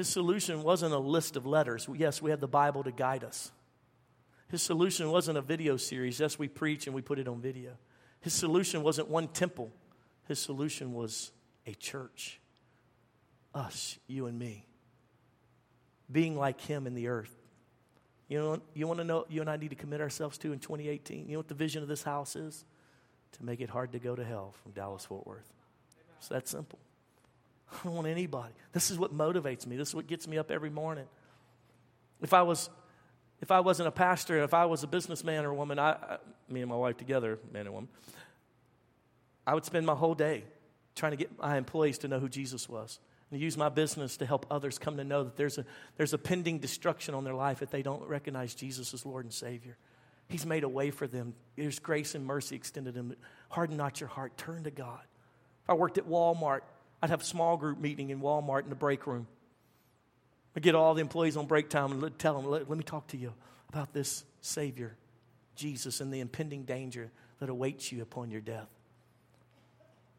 his 0.00 0.08
solution 0.08 0.62
wasn't 0.62 0.94
a 0.94 0.98
list 0.98 1.36
of 1.36 1.44
letters. 1.44 1.86
Yes, 1.94 2.22
we 2.22 2.30
have 2.30 2.40
the 2.40 2.48
Bible 2.48 2.82
to 2.84 2.90
guide 2.90 3.22
us. 3.22 3.52
His 4.48 4.62
solution 4.62 5.10
wasn't 5.10 5.36
a 5.36 5.42
video 5.42 5.76
series. 5.76 6.18
Yes, 6.18 6.38
we 6.38 6.48
preach 6.48 6.86
and 6.86 6.96
we 6.96 7.02
put 7.02 7.18
it 7.18 7.28
on 7.28 7.42
video. 7.42 7.72
His 8.22 8.32
solution 8.32 8.82
wasn't 8.82 9.08
one 9.08 9.28
temple. 9.28 9.70
His 10.26 10.38
solution 10.38 10.94
was 10.94 11.32
a 11.66 11.74
church. 11.74 12.40
Us, 13.54 13.98
you 14.06 14.24
and 14.24 14.38
me. 14.38 14.64
Being 16.10 16.34
like 16.34 16.62
him 16.62 16.86
in 16.86 16.94
the 16.94 17.08
earth. 17.08 17.36
You 18.26 18.38
know, 18.38 18.62
you 18.72 18.86
want 18.86 19.00
to 19.00 19.04
know 19.04 19.26
you 19.28 19.42
and 19.42 19.50
I 19.50 19.58
need 19.58 19.68
to 19.68 19.76
commit 19.76 20.00
ourselves 20.00 20.38
to 20.38 20.54
in 20.54 20.60
2018? 20.60 21.26
You 21.26 21.32
know 21.32 21.40
what 21.40 21.48
the 21.48 21.54
vision 21.54 21.82
of 21.82 21.90
this 21.90 22.02
house 22.02 22.36
is? 22.36 22.64
To 23.32 23.44
make 23.44 23.60
it 23.60 23.68
hard 23.68 23.92
to 23.92 23.98
go 23.98 24.16
to 24.16 24.24
hell 24.24 24.54
from 24.62 24.72
Dallas 24.72 25.04
Fort 25.04 25.26
Worth. 25.26 25.52
It's 26.16 26.28
that 26.28 26.48
simple. 26.48 26.78
I 27.72 27.84
don't 27.84 27.94
want 27.94 28.08
anybody. 28.08 28.52
This 28.72 28.90
is 28.90 28.98
what 28.98 29.16
motivates 29.16 29.66
me. 29.66 29.76
This 29.76 29.88
is 29.88 29.94
what 29.94 30.06
gets 30.06 30.26
me 30.26 30.38
up 30.38 30.50
every 30.50 30.70
morning. 30.70 31.06
If 32.20 32.34
I 32.34 32.42
was 32.42 32.68
if 33.40 33.50
I 33.50 33.60
wasn't 33.60 33.88
a 33.88 33.92
pastor, 33.92 34.42
if 34.42 34.52
I 34.52 34.66
was 34.66 34.82
a 34.82 34.86
businessman 34.86 35.44
or 35.44 35.54
woman, 35.54 35.78
I, 35.78 35.92
I, 35.92 36.18
me 36.48 36.60
and 36.60 36.68
my 36.68 36.76
wife 36.76 36.98
together, 36.98 37.38
man 37.52 37.66
and 37.66 37.74
woman, 37.74 37.88
I 39.46 39.54
would 39.54 39.64
spend 39.64 39.86
my 39.86 39.94
whole 39.94 40.14
day 40.14 40.44
trying 40.94 41.12
to 41.12 41.16
get 41.16 41.38
my 41.38 41.56
employees 41.56 41.98
to 41.98 42.08
know 42.08 42.20
who 42.20 42.28
Jesus 42.28 42.68
was 42.68 43.00
and 43.30 43.40
use 43.40 43.56
my 43.56 43.68
business 43.68 44.18
to 44.18 44.26
help 44.26 44.46
others 44.50 44.78
come 44.78 44.96
to 44.98 45.04
know 45.04 45.24
that 45.24 45.36
there's 45.36 45.56
a, 45.56 45.64
there's 45.96 46.12
a 46.12 46.18
pending 46.18 46.58
destruction 46.58 47.14
on 47.14 47.24
their 47.24 47.34
life 47.34 47.62
if 47.62 47.70
they 47.70 47.82
don't 47.82 48.06
recognize 48.06 48.54
Jesus 48.54 48.92
as 48.92 49.06
Lord 49.06 49.24
and 49.24 49.32
Savior. 49.32 49.76
He's 50.28 50.44
made 50.44 50.62
a 50.62 50.68
way 50.68 50.90
for 50.90 51.06
them. 51.06 51.34
There's 51.56 51.78
grace 51.78 52.14
and 52.14 52.26
mercy 52.26 52.56
extended 52.56 52.94
to 52.94 52.98
them. 52.98 53.16
Harden 53.48 53.76
not 53.76 54.00
your 54.00 54.08
heart. 54.08 54.36
Turn 54.36 54.64
to 54.64 54.70
God. 54.70 55.00
If 55.64 55.70
I 55.70 55.74
worked 55.74 55.98
at 55.98 56.06
Walmart, 56.06 56.60
I'd 57.02 57.10
have 57.10 57.22
a 57.22 57.24
small 57.24 57.56
group 57.56 57.78
meeting 57.78 58.10
in 58.10 58.20
Walmart 58.20 58.64
in 58.64 58.68
the 58.68 58.74
break 58.74 59.06
room. 59.06 59.26
I'd 60.56 60.62
get 60.62 60.74
all 60.74 60.94
the 60.94 61.00
employees 61.00 61.36
on 61.36 61.46
break 61.46 61.68
time 61.68 61.92
and 61.92 62.18
tell 62.18 62.34
them, 62.34 62.50
let, 62.50 62.68
let 62.68 62.76
me 62.76 62.84
talk 62.84 63.06
to 63.08 63.16
you 63.16 63.32
about 63.68 63.92
this 63.92 64.24
Savior, 64.40 64.96
Jesus, 65.54 66.00
and 66.00 66.12
the 66.12 66.20
impending 66.20 66.64
danger 66.64 67.10
that 67.38 67.48
awaits 67.48 67.92
you 67.92 68.02
upon 68.02 68.30
your 68.30 68.40
death. 68.40 68.68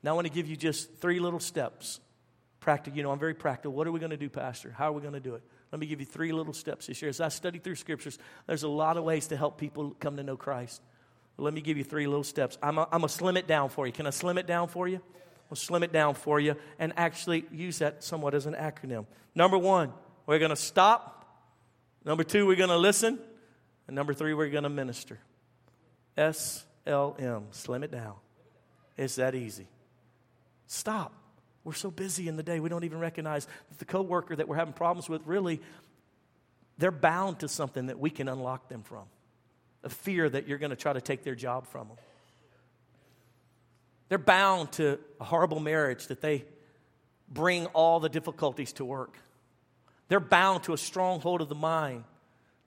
Now, 0.04 0.12
I 0.12 0.14
want 0.14 0.28
to 0.28 0.34
give 0.34 0.48
you 0.48 0.56
just 0.56 0.98
three 0.98 1.20
little 1.20 1.40
steps. 1.40 2.00
Practical, 2.60 2.98
you 2.98 3.04
know, 3.04 3.12
I'm 3.12 3.20
very 3.20 3.34
practical. 3.34 3.74
What 3.74 3.88
are 3.88 3.92
we 3.92 4.00
going 4.00 4.12
to 4.12 4.18
do, 4.18 4.30
Pastor? 4.30 4.74
How 4.76 4.90
are 4.90 4.92
we 4.94 5.02
going 5.02 5.14
to 5.14 5.20
do 5.20 5.36
it? 5.36 5.44
Let 5.72 5.80
me 5.80 5.86
give 5.88 6.00
you 6.00 6.06
three 6.06 6.32
little 6.32 6.54
steps 6.54 6.88
this 6.88 7.02
year. 7.02 7.10
As 7.10 7.22
I 7.22 7.30
study 7.30 7.60
through 7.60 7.76
scriptures, 7.76 8.18
there's 8.48 8.64
a 8.64 8.68
lot 8.68 8.98
of 8.98 9.04
ways 9.04 9.28
to 9.28 9.38
help 9.38 9.58
people 9.58 9.96
come 10.00 10.18
to 10.18 10.24
know 10.24 10.38
Christ. 10.38 10.82
Let 11.38 11.54
me 11.54 11.62
give 11.62 11.78
you 11.78 11.84
three 11.84 12.08
little 12.08 12.24
steps. 12.24 12.58
I'm 12.62 12.76
going 12.76 13.02
to 13.02 13.10
slim 13.10 13.38
it 13.38 13.48
down 13.48 13.70
for 13.70 13.88
you. 13.88 13.94
Can 13.94 14.06
I 14.06 14.12
slim 14.12 14.38
it 14.38 14.48
down 14.48 14.68
for 14.68 14.88
you? 14.88 15.02
We'll 15.52 15.58
slim 15.58 15.84
it 15.84 15.92
down 15.92 16.14
for 16.14 16.40
you 16.40 16.56
and 16.80 16.94
actually 16.96 17.44
use 17.52 17.80
that 17.80 18.06
somewhat 18.06 18.34
as 18.34 18.46
an 18.46 18.54
acronym. 18.54 19.06
Number 19.36 19.58
one, 19.58 19.92
we're 20.26 20.40
going 20.40 20.50
to 20.50 20.56
stop. 20.56 21.26
Number 22.06 22.24
two, 22.24 22.48
we're 22.48 22.56
going 22.56 22.70
to 22.70 22.78
listen. 22.78 23.20
And 23.86 23.96
number 23.96 24.14
three, 24.14 24.34
we're 24.34 24.50
going 24.50 24.64
to 24.64 24.70
minister. 24.70 25.20
S 26.16 26.66
L 26.88 27.18
M. 27.20 27.48
Slim 27.52 27.84
it 27.84 27.92
down. 27.92 28.14
It's 28.98 29.16
that 29.16 29.36
easy. 29.36 29.68
Stop. 30.68 31.12
We're 31.66 31.74
so 31.74 31.92
busy 31.92 32.30
in 32.30 32.38
the 32.38 32.44
day, 32.44 32.62
we 32.62 32.70
don't 32.70 32.86
even 32.86 33.00
recognize 33.00 33.46
that 33.46 33.78
the 33.78 33.86
coworker 33.86 34.38
that 34.38 34.48
we're 34.48 34.56
having 34.56 34.74
problems 34.74 35.10
with 35.10 35.22
really, 35.28 35.60
they're 36.78 36.92
bound 36.92 37.42
to 37.42 37.50
something 37.50 37.88
that 37.88 38.00
we 38.00 38.10
can 38.10 38.30
unlock 38.30 38.70
them 38.70 38.84
from. 38.84 39.04
A 39.84 39.90
fear 39.90 40.30
that 40.30 40.48
you're 40.48 40.60
going 40.60 40.70
to 40.70 40.78
try 40.78 40.94
to 40.94 41.02
take 41.02 41.24
their 41.24 41.36
job 41.36 41.68
from 41.68 41.90
them. 41.90 41.98
They're 44.12 44.18
bound 44.18 44.74
to 44.74 45.00
a 45.22 45.24
horrible 45.24 45.62
marriage 45.62 46.08
that 46.08 46.20
they 46.20 46.44
bring 47.30 47.68
all 47.68 48.02
the 48.02 48.10
difficulties 48.10 48.74
to 48.74 48.84
work. 48.84 49.16
They're 50.10 50.20
bound 50.20 50.64
to 50.64 50.74
a 50.74 50.78
stronghold 50.78 51.40
of 51.40 51.48
the 51.48 51.56
mind 51.56 52.04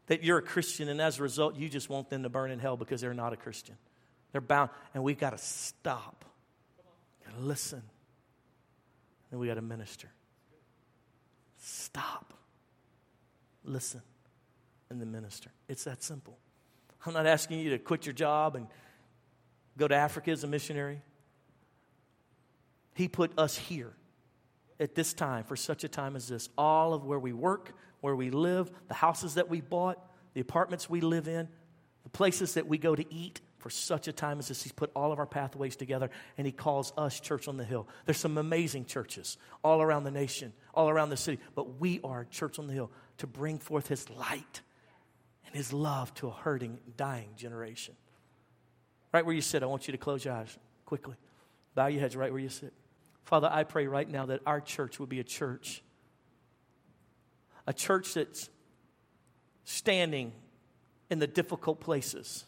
that 0.07 0.24
you're 0.24 0.38
a 0.38 0.42
Christian, 0.42 0.88
and 0.88 1.03
as 1.03 1.20
a 1.20 1.22
result, 1.22 1.57
you 1.57 1.68
just 1.68 1.90
want 1.90 2.09
them 2.09 2.22
to 2.22 2.30
burn 2.30 2.51
in 2.51 2.61
hell 2.61 2.78
because 2.78 3.03
they're 3.03 3.12
not 3.12 3.34
a 3.34 3.36
Christian. 3.36 3.76
They're 4.32 4.40
bound, 4.40 4.70
and 4.95 5.05
we've 5.05 5.18
got 5.18 5.36
to 5.36 5.36
stop, 5.36 6.24
got 7.26 7.36
to 7.36 7.42
listen, 7.42 7.82
and 9.30 9.38
we 9.38 9.47
got 9.47 9.57
to 9.57 9.61
minister. 9.61 10.09
Stop, 11.59 12.32
listen, 13.66 14.01
and 14.88 14.99
then 14.99 15.12
minister. 15.12 15.51
It's 15.68 15.84
that 15.84 16.03
simple. 16.03 16.38
I'm 17.05 17.12
not 17.12 17.26
asking 17.26 17.61
you 17.61 17.68
to 17.68 17.78
quit 17.78 18.07
your 18.07 18.14
job 18.14 18.57
and 18.57 18.66
go 19.76 19.86
to 19.86 19.95
Africa 19.95 20.30
as 20.30 20.42
a 20.42 20.47
missionary. 20.47 21.03
He 22.95 23.09
put 23.09 23.38
us 23.38 23.57
here 23.57 23.92
at 24.80 24.95
this 24.95 25.12
time 25.12 25.45
for 25.45 25.57
such 25.57 25.84
a 25.84 25.88
time 25.88 26.16
as 26.16 26.28
this. 26.28 26.49
All 26.57 26.95
of 26.95 27.05
where 27.05 27.18
we 27.18 27.32
work, 27.32 27.72
where 28.01 28.16
we 28.16 28.30
live, 28.30 28.70
the 28.88 28.95
houses 28.95 29.34
that 29.34 29.49
we 29.49 29.61
bought, 29.61 29.99
the 30.34 30.40
apartments 30.40 30.88
we 30.88 31.01
live 31.01 31.28
in, 31.28 31.49
the 32.03 32.11
places 32.11 32.55
that 32.55 32.66
we 32.66 32.78
go 32.78 32.95
to 32.95 33.14
eat 33.14 33.40
for 33.59 33.70
such 33.70 34.09
a 34.09 34.12
time 34.12 34.38
as 34.38 34.49
this. 34.49 34.62
He's 34.62 34.72
put 34.72 34.90
all 34.95 35.11
of 35.11 35.18
our 35.18 35.26
pathways 35.26 35.74
together 35.74 36.11
and 36.36 36.47
He 36.47 36.53
calls 36.53 36.92
us 36.99 37.18
Church 37.18 37.49
on 37.49 37.57
the 37.57 37.64
Hill. 37.64 37.88
There's 38.05 38.18
some 38.18 38.36
amazing 38.36 38.84
churches 38.84 39.38
all 39.62 39.80
around 39.80 40.05
the 40.05 40.11
nation, 40.11 40.53
all 40.74 40.90
around 40.90 41.09
the 41.09 41.16
city, 41.16 41.40
but 41.55 41.80
we 41.80 42.01
are 42.05 42.26
Church 42.30 42.59
on 42.59 42.66
the 42.66 42.74
Hill 42.74 42.90
to 43.18 43.26
bring 43.26 43.59
forth 43.59 43.88
His 43.88 44.11
light 44.11 44.61
and 45.47 45.55
His 45.55 45.72
love 45.72 46.12
to 46.16 46.28
a 46.28 46.30
hurting, 46.32 46.78
dying 46.97 47.30
generation. 47.36 47.95
Right 49.12 49.24
where 49.24 49.34
you 49.34 49.40
sit, 49.40 49.62
I 49.62 49.66
want 49.66 49.88
you 49.88 49.92
to 49.92 49.99
close 49.99 50.24
your 50.24 50.34
eyes 50.34 50.59
quickly. 50.84 51.14
Bow 51.74 51.86
your 51.86 52.01
heads 52.01 52.16
right 52.16 52.30
where 52.30 52.40
you 52.40 52.51
sit. 52.51 52.74
Father, 53.25 53.49
I 53.51 53.64
pray 53.64 53.87
right 53.87 54.09
now 54.09 54.27
that 54.27 54.41
our 54.47 54.61
church 54.61 55.01
would 55.01 55.09
be 55.09 55.20
a 55.20 55.25
church, 55.25 55.83
a 57.66 57.72
church 57.72 58.14
that's 58.14 58.51
standing 59.64 60.33
in 61.11 61.18
the 61.18 61.27
difficult 61.27 61.81
places. 61.81 62.45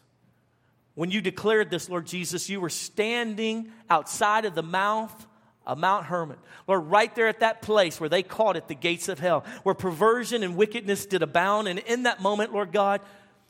When 0.93 1.11
you 1.11 1.21
declared 1.21 1.69
this, 1.69 1.89
Lord 1.89 2.07
Jesus, 2.07 2.49
you 2.49 2.59
were 2.59 2.69
standing 2.69 3.71
outside 3.89 4.45
of 4.45 4.55
the 4.55 4.63
mouth 4.63 5.27
of 5.65 5.77
Mount 5.77 6.05
Hermon. 6.05 6.37
Lord, 6.67 6.85
right 6.85 7.13
there 7.13 7.27
at 7.27 7.41
that 7.41 7.61
place 7.61 7.99
where 7.99 8.09
they 8.09 8.23
called 8.23 8.55
it 8.55 8.67
the 8.67 8.75
gates 8.75 9.09
of 9.09 9.19
hell, 9.19 9.45
where 9.63 9.75
perversion 9.75 10.41
and 10.41 10.55
wickedness 10.55 11.05
did 11.05 11.21
abound. 11.21 11.67
And 11.67 11.79
in 11.79 12.03
that 12.03 12.21
moment, 12.21 12.53
Lord 12.53 12.71
God, 12.71 13.01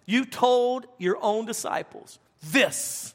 you 0.05 0.25
told 0.25 0.87
your 0.97 1.17
own 1.21 1.45
disciples, 1.45 2.19
This 2.43 3.13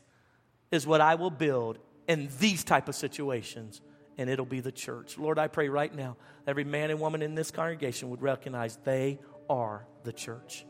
is 0.71 0.87
what 0.87 1.01
I 1.01 1.17
will 1.17 1.31
build 1.31 1.79
in 2.07 2.29
these 2.39 2.65
type 2.65 2.89
of 2.89 2.95
situations, 2.95 3.81
and 4.19 4.29
it'll 4.29 4.47
be 4.47 4.61
the 4.61 4.73
church. 4.73 5.19
Lord, 5.19 5.39
I 5.39 5.49
pray 5.49 5.69
right 5.69 5.95
now, 5.95 6.17
every 6.47 6.65
man 6.65 6.91
and 6.91 7.01
woman 7.01 7.23
in 7.23 7.35
this 7.35 7.51
congregation 7.51 8.11
would 8.11 8.23
recognize 8.23 8.79
they 8.85 9.19
are 9.49 9.87
the 10.05 10.13
church. 10.13 10.67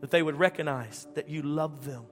That 0.00 0.10
they 0.10 0.22
would 0.22 0.38
recognize 0.38 1.06
that 1.14 1.28
you 1.28 1.42
love 1.42 1.84
them, 1.84 2.04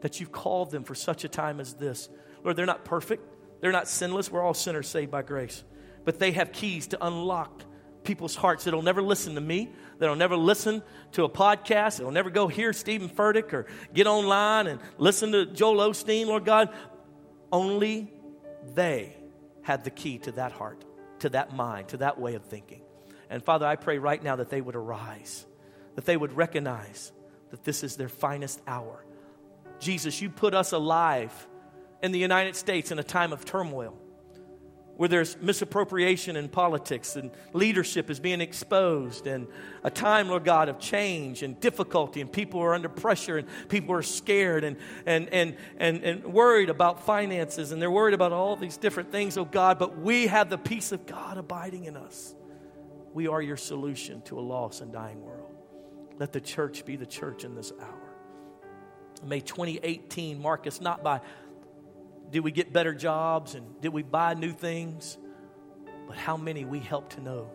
that 0.00 0.20
you've 0.20 0.32
called 0.32 0.70
them 0.70 0.84
for 0.84 0.94
such 0.94 1.24
a 1.24 1.28
time 1.28 1.60
as 1.60 1.74
this. 1.74 2.08
Lord, 2.42 2.56
they're 2.56 2.66
not 2.66 2.84
perfect, 2.84 3.22
they're 3.60 3.72
not 3.72 3.88
sinless. 3.88 4.30
We're 4.30 4.42
all 4.42 4.54
sinners 4.54 4.88
saved 4.88 5.10
by 5.10 5.22
grace. 5.22 5.64
But 6.04 6.18
they 6.18 6.32
have 6.32 6.52
keys 6.52 6.88
to 6.88 7.06
unlock 7.06 7.62
people's 8.02 8.36
hearts 8.36 8.64
that'll 8.64 8.82
never 8.82 9.00
listen 9.00 9.34
to 9.36 9.40
me, 9.40 9.72
that'll 9.98 10.16
never 10.16 10.36
listen 10.36 10.82
to 11.12 11.24
a 11.24 11.28
podcast, 11.28 11.96
that'll 11.96 12.12
never 12.12 12.30
go 12.30 12.48
hear 12.48 12.72
Steven 12.72 13.08
Furtick 13.08 13.52
or 13.52 13.66
get 13.94 14.06
online 14.06 14.66
and 14.66 14.80
listen 14.98 15.32
to 15.32 15.46
Joel 15.46 15.76
Osteen, 15.76 16.26
Lord 16.26 16.44
God. 16.44 16.68
Only 17.50 18.12
they 18.74 19.16
had 19.64 19.82
the 19.82 19.90
key 19.90 20.18
to 20.18 20.32
that 20.32 20.52
heart, 20.52 20.84
to 21.18 21.30
that 21.30 21.54
mind, 21.54 21.88
to 21.88 21.96
that 21.98 22.20
way 22.20 22.34
of 22.34 22.44
thinking. 22.44 22.82
And 23.28 23.42
Father, 23.42 23.66
I 23.66 23.76
pray 23.76 23.98
right 23.98 24.22
now 24.22 24.36
that 24.36 24.50
they 24.50 24.60
would 24.60 24.76
arise, 24.76 25.44
that 25.96 26.04
they 26.04 26.16
would 26.16 26.32
recognize 26.34 27.12
that 27.50 27.64
this 27.64 27.82
is 27.82 27.96
their 27.96 28.08
finest 28.08 28.60
hour. 28.66 29.04
Jesus, 29.80 30.20
you 30.22 30.30
put 30.30 30.54
us 30.54 30.72
alive 30.72 31.32
in 32.02 32.12
the 32.12 32.18
United 32.18 32.54
States 32.54 32.90
in 32.92 32.98
a 32.98 33.02
time 33.02 33.32
of 33.32 33.44
turmoil 33.44 33.98
where 34.96 35.08
there's 35.08 35.36
misappropriation 35.40 36.36
in 36.36 36.48
politics 36.48 37.16
and 37.16 37.30
leadership 37.52 38.10
is 38.10 38.20
being 38.20 38.40
exposed, 38.40 39.26
and 39.26 39.46
a 39.82 39.90
time, 39.90 40.28
Lord 40.28 40.44
God, 40.44 40.68
of 40.68 40.78
change 40.78 41.42
and 41.42 41.58
difficulty, 41.58 42.20
and 42.20 42.30
people 42.30 42.60
are 42.60 42.74
under 42.74 42.88
pressure, 42.88 43.38
and 43.38 43.48
people 43.68 43.94
are 43.94 44.02
scared 44.02 44.62
and, 44.62 44.76
and, 45.04 45.28
and, 45.30 45.56
and, 45.78 46.02
and 46.04 46.24
worried 46.24 46.70
about 46.70 47.04
finances, 47.04 47.72
and 47.72 47.82
they're 47.82 47.90
worried 47.90 48.14
about 48.14 48.32
all 48.32 48.56
these 48.56 48.76
different 48.76 49.10
things, 49.10 49.36
oh 49.36 49.44
God, 49.44 49.78
but 49.78 49.98
we 49.98 50.28
have 50.28 50.48
the 50.48 50.58
peace 50.58 50.92
of 50.92 51.06
God 51.06 51.38
abiding 51.38 51.84
in 51.84 51.96
us. 51.96 52.34
We 53.12 53.26
are 53.26 53.42
your 53.42 53.56
solution 53.56 54.22
to 54.22 54.38
a 54.38 54.42
lost 54.42 54.80
and 54.80 54.92
dying 54.92 55.22
world. 55.22 55.54
Let 56.18 56.32
the 56.32 56.40
church 56.40 56.84
be 56.84 56.96
the 56.96 57.06
church 57.06 57.44
in 57.44 57.54
this 57.54 57.72
hour. 57.80 58.04
May 59.24 59.40
2018 59.40 60.40
mark 60.40 60.66
us 60.66 60.80
not 60.80 61.02
by 61.02 61.20
did 62.30 62.40
we 62.40 62.50
get 62.50 62.72
better 62.72 62.94
jobs 62.94 63.54
and 63.54 63.80
did 63.80 63.92
we 63.92 64.02
buy 64.02 64.34
new 64.34 64.52
things? 64.52 65.18
But 66.06 66.16
how 66.16 66.36
many 66.36 66.64
we 66.64 66.80
help 66.80 67.10
to 67.14 67.20
know 67.20 67.50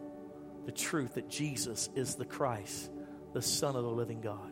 the 0.70 0.72
truth 0.76 1.16
that 1.16 1.28
Jesus 1.28 1.90
is 1.96 2.14
the 2.14 2.26
Christ, 2.26 2.92
the 3.34 3.42
Son 3.42 3.76
of 3.76 3.82
the 3.82 3.90
living 3.90 4.22
God. 4.22 4.52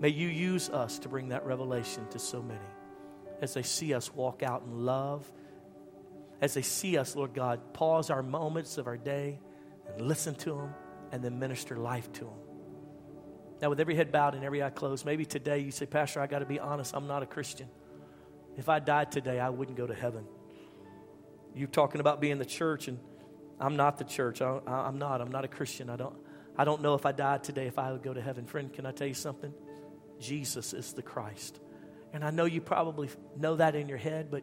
May 0.00 0.08
you 0.08 0.28
use 0.28 0.70
us 0.70 1.00
to 1.00 1.10
bring 1.10 1.28
that 1.28 1.44
revelation 1.44 2.08
to 2.12 2.18
so 2.18 2.40
many 2.40 2.58
as 3.42 3.52
they 3.52 3.62
see 3.62 3.92
us 3.92 4.14
walk 4.14 4.42
out 4.42 4.62
in 4.64 4.86
love, 4.86 5.30
as 6.40 6.54
they 6.54 6.62
see 6.62 6.96
us, 6.96 7.14
Lord 7.14 7.34
God, 7.34 7.74
pause 7.74 8.08
our 8.08 8.22
moments 8.22 8.78
of 8.78 8.86
our 8.86 8.96
day 8.96 9.38
and 9.86 10.00
listen 10.00 10.34
to 10.36 10.54
them 10.54 10.74
and 11.12 11.22
then 11.22 11.38
minister 11.38 11.76
life 11.76 12.10
to 12.14 12.20
them. 12.20 12.38
Now, 13.60 13.68
with 13.68 13.80
every 13.80 13.96
head 13.96 14.10
bowed 14.10 14.34
and 14.34 14.44
every 14.44 14.62
eye 14.62 14.70
closed, 14.70 15.04
maybe 15.04 15.26
today 15.26 15.58
you 15.58 15.70
say, 15.70 15.84
Pastor, 15.84 16.20
I 16.20 16.26
got 16.26 16.38
to 16.38 16.46
be 16.46 16.58
honest, 16.58 16.94
I'm 16.96 17.06
not 17.06 17.22
a 17.22 17.26
Christian. 17.26 17.68
If 18.56 18.68
I 18.68 18.78
died 18.78 19.12
today, 19.12 19.40
I 19.40 19.48
wouldn't 19.50 19.76
go 19.76 19.86
to 19.86 19.94
heaven. 19.94 20.24
You're 21.54 21.68
talking 21.68 22.00
about 22.00 22.20
being 22.20 22.38
the 22.38 22.44
church, 22.44 22.88
and 22.88 22.98
I'm 23.58 23.76
not 23.76 23.98
the 23.98 24.04
church. 24.04 24.42
I, 24.42 24.60
am 24.66 24.98
not. 24.98 25.20
I'm 25.20 25.30
not 25.30 25.44
a 25.44 25.48
Christian. 25.48 25.90
I 25.90 25.96
don't, 25.96 26.16
I 26.56 26.64
don't 26.64 26.82
know 26.82 26.94
if 26.94 27.06
I 27.06 27.12
died 27.12 27.44
today 27.44 27.66
if 27.66 27.78
I 27.78 27.92
would 27.92 28.02
go 28.02 28.14
to 28.14 28.20
heaven. 28.20 28.46
Friend, 28.46 28.72
can 28.72 28.86
I 28.86 28.92
tell 28.92 29.06
you 29.06 29.14
something? 29.14 29.52
Jesus 30.20 30.72
is 30.72 30.92
the 30.92 31.02
Christ. 31.02 31.60
And 32.12 32.24
I 32.24 32.30
know 32.30 32.44
you 32.44 32.60
probably 32.60 33.08
know 33.36 33.56
that 33.56 33.74
in 33.74 33.88
your 33.88 33.98
head, 33.98 34.30
but 34.30 34.42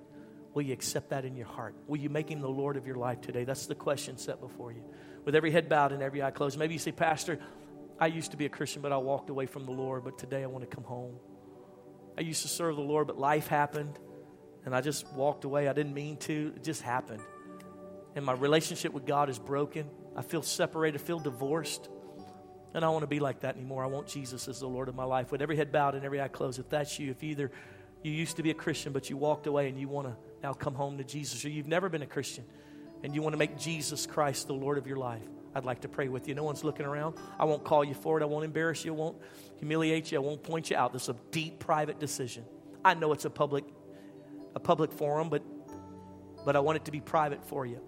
will 0.53 0.64
you 0.64 0.74
accept 0.74 1.10
that 1.10 1.26
in 1.26 1.36
your 1.36 1.47
heart? 1.47 1.76
Will 1.88 1.97
you 1.97 2.10
make 2.10 2.30
him 2.30 2.41
the 2.41 2.49
Lord 2.49 2.78
of 2.78 2.88
your 2.88 2.95
life 2.95 3.22
today? 3.22 3.43
That's 3.43 3.68
the 3.68 3.76
question 3.76 4.18
set 4.18 4.39
before 4.39 4.72
you. 4.72 4.84
With 5.26 5.36
every 5.36 5.51
head 5.51 5.70
bowed 5.70 5.91
and 5.91 6.01
every 6.01 6.24
eye 6.24 6.32
closed. 6.32 6.58
Maybe 6.58 6.74
you 6.74 6.80
say, 6.80 6.91
Pastor, 6.91 7.39
I 7.99 8.08
used 8.08 8.32
to 8.32 8.38
be 8.38 8.45
a 8.45 8.49
Christian, 8.49 8.82
but 8.82 8.91
I 8.91 8.97
walked 8.97 9.30
away 9.30 9.45
from 9.45 9.66
the 9.66 9.72
Lord, 9.72 10.03
but 10.03 10.18
today 10.18 10.43
I 10.43 10.47
want 10.47 10.70
to 10.70 10.74
come 10.74 10.84
home. 10.84 11.16
I 12.18 12.22
used 12.22 12.41
to 12.41 12.47
serve 12.47 12.76
the 12.76 12.82
Lord, 12.82 13.07
but 13.07 13.18
life 13.18 13.47
happened 13.47 13.99
and 14.65 14.76
I 14.76 14.82
just 14.82 15.11
walked 15.13 15.45
away. 15.45 15.68
I 15.68 15.74
didn't 15.74 15.93
mean 15.93 16.18
to, 16.18 16.53
it 16.55 16.63
just 16.63 16.82
happened. 16.82 17.22
And 18.15 18.26
my 18.26 18.34
relationship 18.34 18.91
with 18.91 19.05
God 19.05 19.30
is 19.30 19.39
broken. 19.39 19.89
I 20.15 20.24
feel 20.24 20.41
separated, 20.41 20.99
I 20.99 21.03
feel 21.03 21.20
divorced. 21.20 21.88
And 22.74 22.84
I 22.84 22.88
don't 22.88 22.93
want 22.93 23.03
to 23.03 23.07
be 23.07 23.20
like 23.20 23.41
that 23.41 23.55
anymore. 23.55 23.84
I 23.84 23.88
want 23.88 24.07
Jesus 24.07 24.47
as 24.47 24.59
the 24.59 24.68
Lord 24.68 24.89
of 24.89 24.95
my 24.95 25.03
life. 25.03 25.32
With 25.32 25.41
every 25.41 25.55
head 25.55 25.72
bowed 25.72 25.95
and 25.95 26.03
every 26.03 26.20
eye 26.20 26.28
closed, 26.28 26.59
if 26.59 26.70
that's 26.70 26.99
you, 26.99 27.11
if 27.11 27.24
either 27.24 27.51
you 28.03 28.11
used 28.11 28.38
to 28.38 28.43
be 28.43 28.51
a 28.51 28.55
Christian 28.55 28.93
but 28.93 29.09
you 29.09 29.18
walked 29.18 29.47
away 29.47 29.70
and 29.70 29.80
you 29.80 29.88
want 29.88 30.07
to 30.07 30.15
now 30.43 30.53
come 30.53 30.74
home 30.74 30.97
to 30.97 31.03
Jesus, 31.03 31.45
or 31.45 31.49
you've 31.49 31.68
never 31.68 31.89
been 31.89 32.01
a 32.01 32.07
Christian 32.07 32.43
and 33.03 33.13
you 33.13 33.22
want 33.22 33.34
to 33.34 33.38
make 33.38 33.57
Jesus 33.57 34.05
Christ 34.05 34.47
the 34.47 34.53
Lord 34.53 34.78
of 34.78 34.88
your 34.88 34.97
life, 34.97 35.22
I'd 35.58 35.66
like 35.66 35.82
to 35.82 35.89
pray 35.89 36.08
with 36.08 36.28
you. 36.28 36.36
No 36.36 36.43
one's 36.43 36.64
looking 36.64 36.86
around. 36.86 37.16
I 37.39 37.45
won't 37.45 37.64
call 37.64 37.84
you 37.84 37.93
for 37.93 38.20
it. 38.20 38.24
I 38.24 38.28
won't 38.28 38.45
embarrass 38.45 38.86
you. 38.86 38.93
I 38.93 38.97
won't 38.97 39.18
humiliate 39.58 40.12
you. 40.12 40.20
I 40.20 40.22
won't 40.22 40.43
point 40.43 40.70
you 40.70 40.78
out. 40.78 40.93
This 40.93 41.03
is 41.03 41.10
a 41.10 41.16
deep, 41.32 41.60
private 41.60 41.99
decision. 41.99 42.45
I 42.86 42.93
know 42.93 43.12
it's 43.12 43.26
a 43.26 43.30
public 43.30 43.66
a 44.58 44.60
public 44.60 44.91
forum, 44.91 45.30
but, 45.30 45.43
but 46.43 46.55
I 46.55 46.60
want 46.60 46.78
it 46.78 46.86
to 46.86 46.91
be 46.91 46.99
private 46.99 47.45
for 47.45 47.66
you. 47.66 47.80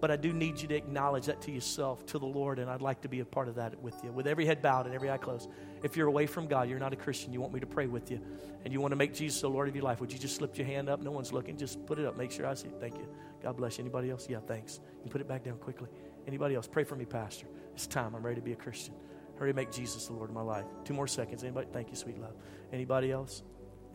But 0.00 0.10
I 0.10 0.16
do 0.16 0.32
need 0.32 0.60
you 0.60 0.66
to 0.68 0.74
acknowledge 0.74 1.26
that 1.26 1.42
to 1.42 1.52
yourself, 1.52 2.04
to 2.06 2.18
the 2.18 2.26
Lord, 2.26 2.58
and 2.58 2.70
I'd 2.70 2.80
like 2.80 3.02
to 3.02 3.08
be 3.08 3.20
a 3.20 3.24
part 3.26 3.46
of 3.46 3.56
that 3.56 3.80
with 3.82 3.94
you. 4.02 4.10
With 4.10 4.26
every 4.26 4.46
head 4.46 4.62
bowed 4.62 4.86
and 4.86 4.94
every 4.94 5.10
eye 5.10 5.18
closed. 5.18 5.50
If 5.82 5.96
you're 5.96 6.08
away 6.08 6.26
from 6.26 6.46
God, 6.46 6.68
you're 6.68 6.78
not 6.78 6.94
a 6.94 6.96
Christian, 6.96 7.32
you 7.32 7.42
want 7.42 7.52
me 7.52 7.60
to 7.60 7.66
pray 7.66 7.86
with 7.86 8.10
you, 8.10 8.20
and 8.64 8.72
you 8.72 8.80
want 8.80 8.92
to 8.92 8.96
make 8.96 9.12
Jesus 9.12 9.42
the 9.42 9.50
Lord 9.50 9.68
of 9.68 9.74
your 9.74 9.84
life, 9.84 10.00
would 10.00 10.12
you 10.12 10.18
just 10.18 10.36
slip 10.36 10.56
your 10.56 10.66
hand 10.66 10.88
up? 10.88 11.02
No 11.02 11.10
one's 11.10 11.32
looking. 11.32 11.58
Just 11.58 11.84
put 11.84 11.98
it 11.98 12.06
up. 12.06 12.16
Make 12.16 12.32
sure 12.32 12.46
I 12.46 12.54
see 12.54 12.68
it. 12.68 12.76
Thank 12.80 12.96
you. 12.96 13.06
God 13.42 13.58
bless 13.58 13.76
you. 13.76 13.84
Anybody 13.84 14.10
else? 14.10 14.26
Yeah, 14.28 14.38
thanks. 14.46 14.80
You 15.04 15.10
put 15.10 15.20
it 15.20 15.28
back 15.28 15.44
down 15.44 15.58
quickly. 15.58 15.88
Anybody 16.26 16.54
else? 16.54 16.66
Pray 16.66 16.84
for 16.84 16.96
me, 16.96 17.04
Pastor. 17.04 17.46
It's 17.74 17.86
time. 17.86 18.14
I'm 18.14 18.24
ready 18.24 18.36
to 18.36 18.44
be 18.44 18.52
a 18.52 18.56
Christian. 18.56 18.94
Hurry, 19.36 19.52
make 19.52 19.72
Jesus 19.72 20.06
the 20.06 20.12
Lord 20.12 20.30
of 20.30 20.34
my 20.34 20.42
life. 20.42 20.64
Two 20.84 20.94
more 20.94 21.06
seconds. 21.06 21.42
Anybody? 21.42 21.68
Thank 21.72 21.90
you, 21.90 21.96
sweet 21.96 22.18
love. 22.18 22.34
Anybody 22.72 23.10
else? 23.10 23.42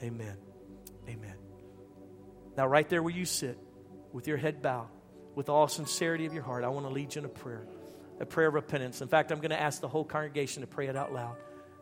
Amen. 0.03 0.37
Amen. 1.07 1.35
Now, 2.57 2.67
right 2.67 2.87
there 2.89 3.01
where 3.01 3.13
you 3.13 3.25
sit, 3.25 3.57
with 4.11 4.27
your 4.27 4.37
head 4.37 4.61
bowed, 4.61 4.89
with 5.35 5.49
all 5.49 5.67
sincerity 5.67 6.25
of 6.25 6.33
your 6.33 6.43
heart, 6.43 6.63
I 6.63 6.69
want 6.69 6.85
to 6.85 6.91
lead 6.91 7.15
you 7.15 7.19
in 7.19 7.25
a 7.25 7.29
prayer, 7.29 7.67
a 8.19 8.25
prayer 8.25 8.47
of 8.47 8.53
repentance. 8.53 9.01
In 9.01 9.07
fact, 9.07 9.31
I'm 9.31 9.39
going 9.39 9.51
to 9.51 9.59
ask 9.59 9.81
the 9.81 9.87
whole 9.87 10.03
congregation 10.03 10.61
to 10.61 10.67
pray 10.67 10.87
it 10.87 10.95
out 10.95 11.13
loud. 11.13 11.37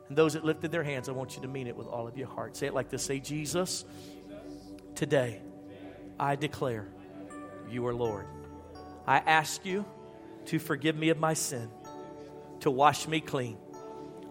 And 0.10 0.18
those 0.18 0.34
that 0.34 0.46
lifted 0.46 0.72
their 0.72 0.84
hands, 0.84 1.10
I 1.10 1.14
want 1.14 1.36
you 1.36 1.42
to 1.42 1.48
mean 1.48 1.68
it 1.68 1.76
with 1.76 1.88
all 1.88 2.08
of 2.08 2.18
your 2.18 2.28
heart. 2.28 2.56
Say 2.56 2.68
it 2.68 2.74
like 2.74 2.90
this 2.90 3.04
Say, 3.04 3.20
Jesus, 3.20 3.86
today 4.96 5.42
I 6.20 6.36
declare 6.36 6.88
you 7.70 7.86
are 7.88 7.94
Lord. 7.94 8.26
I 9.06 9.18
ask 9.18 9.66
you 9.66 9.86
to 10.48 10.60
forgive 10.60 10.96
me 10.96 11.10
of 11.10 11.20
my 11.20 11.34
sin, 11.34 11.70
to 12.62 12.72
wash 12.72 13.08
me 13.08 13.22
clean. 13.22 13.58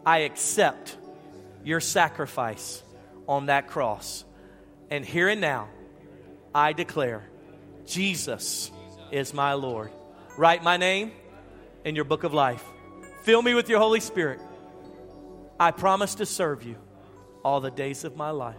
I 0.04 0.18
accept 0.18 0.96
your 1.64 1.80
sacrifice 1.80 2.82
on 3.28 3.46
that 3.46 3.68
cross. 3.68 4.24
And 4.90 5.04
here 5.04 5.28
and 5.28 5.40
now, 5.40 5.68
I 6.54 6.72
declare 6.72 7.28
Jesus 7.86 8.70
is 9.10 9.34
my 9.34 9.54
Lord. 9.54 9.90
Write 10.38 10.62
my 10.62 10.76
name 10.76 11.12
in 11.84 11.94
your 11.94 12.04
book 12.04 12.24
of 12.24 12.32
life. 12.32 12.64
Fill 13.22 13.42
me 13.42 13.54
with 13.54 13.68
your 13.68 13.78
Holy 13.78 14.00
Spirit. 14.00 14.40
I 15.58 15.70
promise 15.70 16.16
to 16.16 16.26
serve 16.26 16.62
you 16.62 16.76
all 17.44 17.60
the 17.60 17.70
days 17.70 18.04
of 18.04 18.16
my 18.16 18.30
life. 18.30 18.56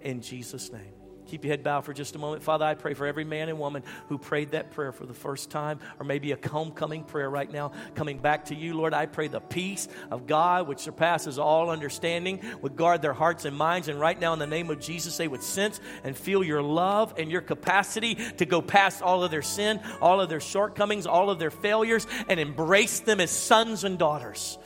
In 0.00 0.20
Jesus' 0.20 0.72
name. 0.72 1.01
Keep 1.32 1.44
your 1.46 1.52
head 1.52 1.62
bowed 1.62 1.86
for 1.86 1.94
just 1.94 2.14
a 2.14 2.18
moment. 2.18 2.42
Father, 2.42 2.66
I 2.66 2.74
pray 2.74 2.92
for 2.92 3.06
every 3.06 3.24
man 3.24 3.48
and 3.48 3.58
woman 3.58 3.82
who 4.10 4.18
prayed 4.18 4.50
that 4.50 4.70
prayer 4.72 4.92
for 4.92 5.06
the 5.06 5.14
first 5.14 5.48
time, 5.48 5.80
or 5.98 6.04
maybe 6.04 6.30
a 6.32 6.38
homecoming 6.46 7.04
prayer 7.04 7.30
right 7.30 7.50
now, 7.50 7.72
coming 7.94 8.18
back 8.18 8.44
to 8.46 8.54
you. 8.54 8.74
Lord, 8.74 8.92
I 8.92 9.06
pray 9.06 9.28
the 9.28 9.40
peace 9.40 9.88
of 10.10 10.26
God, 10.26 10.68
which 10.68 10.80
surpasses 10.80 11.38
all 11.38 11.70
understanding, 11.70 12.42
would 12.60 12.76
guard 12.76 13.00
their 13.00 13.14
hearts 13.14 13.46
and 13.46 13.56
minds. 13.56 13.88
And 13.88 13.98
right 13.98 14.20
now, 14.20 14.34
in 14.34 14.40
the 14.40 14.46
name 14.46 14.68
of 14.68 14.78
Jesus, 14.78 15.16
they 15.16 15.26
would 15.26 15.42
sense 15.42 15.80
and 16.04 16.14
feel 16.14 16.44
your 16.44 16.60
love 16.60 17.14
and 17.16 17.32
your 17.32 17.40
capacity 17.40 18.16
to 18.36 18.44
go 18.44 18.60
past 18.60 19.00
all 19.00 19.24
of 19.24 19.30
their 19.30 19.40
sin, 19.40 19.80
all 20.02 20.20
of 20.20 20.28
their 20.28 20.38
shortcomings, 20.38 21.06
all 21.06 21.30
of 21.30 21.38
their 21.38 21.50
failures, 21.50 22.06
and 22.28 22.40
embrace 22.40 23.00
them 23.00 23.20
as 23.20 23.30
sons 23.30 23.84
and 23.84 23.98
daughters. 23.98 24.58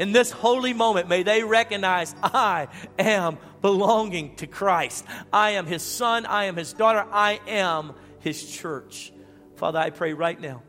In 0.00 0.12
this 0.12 0.30
holy 0.30 0.72
moment, 0.72 1.10
may 1.10 1.22
they 1.22 1.44
recognize 1.44 2.14
I 2.22 2.68
am 2.98 3.36
belonging 3.60 4.34
to 4.36 4.46
Christ. 4.46 5.04
I 5.30 5.50
am 5.50 5.66
his 5.66 5.82
son. 5.82 6.24
I 6.24 6.44
am 6.44 6.56
his 6.56 6.72
daughter. 6.72 7.06
I 7.12 7.38
am 7.46 7.92
his 8.20 8.50
church. 8.50 9.12
Father, 9.56 9.78
I 9.78 9.90
pray 9.90 10.14
right 10.14 10.40
now. 10.40 10.62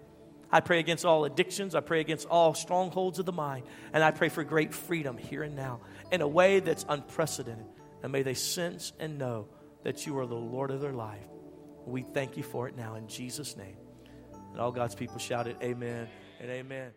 I 0.51 0.59
pray 0.59 0.79
against 0.79 1.05
all 1.05 1.23
addictions. 1.23 1.75
I 1.75 1.79
pray 1.79 2.01
against 2.01 2.27
all 2.27 2.53
strongholds 2.53 3.19
of 3.19 3.25
the 3.25 3.31
mind. 3.31 3.63
And 3.93 4.03
I 4.03 4.11
pray 4.11 4.27
for 4.27 4.43
great 4.43 4.73
freedom 4.73 5.17
here 5.17 5.43
and 5.43 5.55
now 5.55 5.79
in 6.11 6.19
a 6.19 6.27
way 6.27 6.59
that's 6.59 6.85
unprecedented. 6.89 7.65
And 8.03 8.11
may 8.11 8.23
they 8.23 8.33
sense 8.33 8.91
and 8.99 9.17
know 9.17 9.47
that 9.83 10.05
you 10.05 10.19
are 10.19 10.25
the 10.25 10.35
Lord 10.35 10.71
of 10.71 10.81
their 10.81 10.91
life. 10.91 11.23
We 11.85 12.01
thank 12.01 12.35
you 12.35 12.43
for 12.43 12.67
it 12.67 12.75
now 12.75 12.95
in 12.95 13.07
Jesus' 13.07 13.55
name. 13.55 13.77
And 14.51 14.59
all 14.59 14.73
God's 14.73 14.93
people 14.93 15.19
shouted, 15.19 15.55
Amen 15.63 16.09
and 16.41 16.51
amen. 16.51 16.91